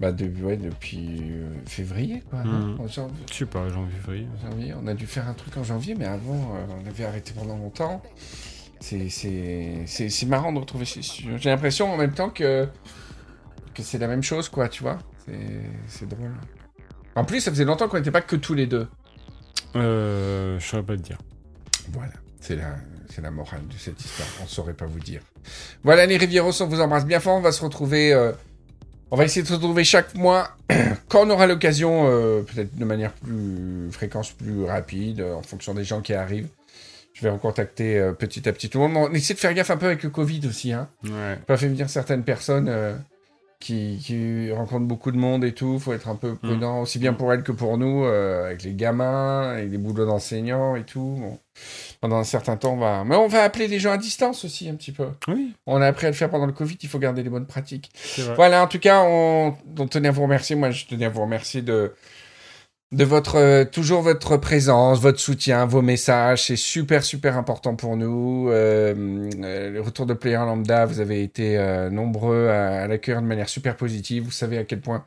[0.00, 2.44] Bah, de- ouais, depuis euh, février, quoi.
[2.88, 4.28] janvier, Je sais pas, janvier, février.
[4.48, 4.74] janvier.
[4.80, 7.56] On a dû faire un truc en janvier, mais avant, euh, on avait arrêté pendant
[7.56, 8.00] longtemps.
[8.80, 9.08] C'est-
[10.26, 10.84] marrant de retrouver.
[10.84, 12.68] J'ai l'impression en même temps que,
[13.74, 14.98] que c'est la même chose, quoi, tu vois.
[15.26, 15.34] C'est-
[15.88, 16.30] C'est drôle.
[17.16, 18.86] En plus, ça faisait longtemps qu'on n'était pas que tous les deux.
[19.74, 21.18] Euh, je saurais pas te dire.
[21.92, 22.76] Voilà, c'est la,
[23.10, 24.28] c'est la morale de cette histoire.
[24.42, 25.22] On saurait pas vous dire.
[25.82, 27.36] Voilà, les Rivieros, on vous embrasse bien fort.
[27.36, 28.12] On va se retrouver.
[28.12, 28.30] euh,
[29.10, 30.50] on va essayer de se retrouver chaque mois
[31.08, 35.84] quand on aura l'occasion, euh, peut-être de manière plus fréquence plus rapide, en fonction des
[35.84, 36.48] gens qui arrivent.
[37.14, 39.08] Je vais recontacter euh, petit à petit tout le monde.
[39.10, 40.72] On essaie de faire gaffe un peu avec le Covid aussi.
[40.72, 40.88] Hein.
[41.04, 41.36] Ouais.
[41.46, 42.94] Pas fait venir certaines personnes euh,
[43.60, 45.78] qui, qui rencontre beaucoup de monde et tout.
[45.78, 48.74] faut être un peu prudent, aussi bien pour elle que pour nous, euh, avec les
[48.74, 51.16] gamins, avec les boulots d'enseignants et tout.
[51.18, 51.38] Bon.
[52.00, 53.02] Pendant un certain temps, on va...
[53.04, 55.08] Mais on va appeler les gens à distance aussi, un petit peu.
[55.26, 57.46] Oui, On a appris à le faire pendant le Covid, il faut garder les bonnes
[57.46, 57.90] pratiques.
[58.36, 60.54] Voilà, en tout cas, on, on tenait à vous remercier.
[60.54, 61.94] Moi, je tenais à vous remercier de,
[62.92, 66.46] de votre, euh, toujours votre présence, votre soutien, vos messages.
[66.46, 68.48] C'est super, super important pour nous.
[68.50, 73.20] Euh, euh, le retour de Player Lambda, vous avez été euh, nombreux à, à l'accueillir
[73.22, 74.24] de manière super positive.
[74.24, 75.04] Vous savez à quel point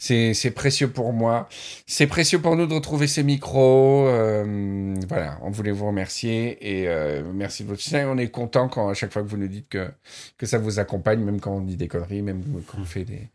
[0.00, 1.48] c'est précieux pour moi.
[1.86, 4.06] C'est précieux pour nous de retrouver ces micros.
[4.08, 8.08] Euh, voilà, on voulait vous remercier et euh, merci de votre soutien.
[8.08, 9.90] On est content quand à chaque fois que vous nous dites que,
[10.38, 13.28] que ça vous accompagne, même quand on dit des conneries, même quand on fait des,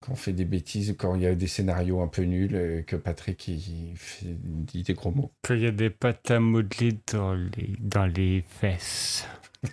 [0.00, 2.82] quand on fait des bêtises, quand il y a des scénarios un peu nuls, euh,
[2.82, 3.54] que Patrick il,
[3.90, 5.32] il fait- dit des gros mots.
[5.42, 9.26] Qu'il y a des pâtes à modeler dans les, dans les fesses.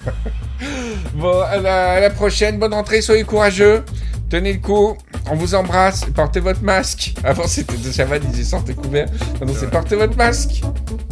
[1.14, 3.84] Bon, à la, à la prochaine, bonne rentrée, soyez courageux,
[4.30, 4.98] tenez le coup,
[5.30, 7.14] on vous embrasse, portez votre masque.
[7.24, 9.08] Avant c'était de Chaval, il disait sortez couvert.
[9.40, 10.62] Maintenant c'est portez votre masque.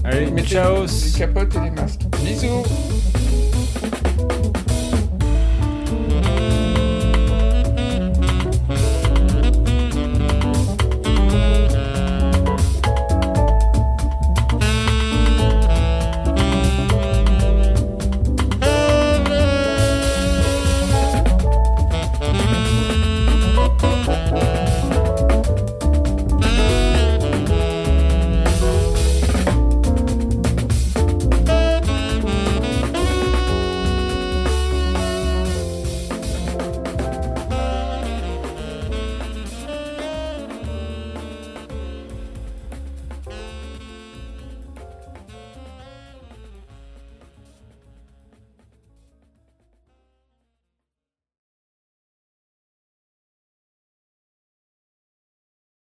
[0.04, 2.02] Allez, Mettez ciao les capotes et les masques.
[2.24, 2.64] Bisous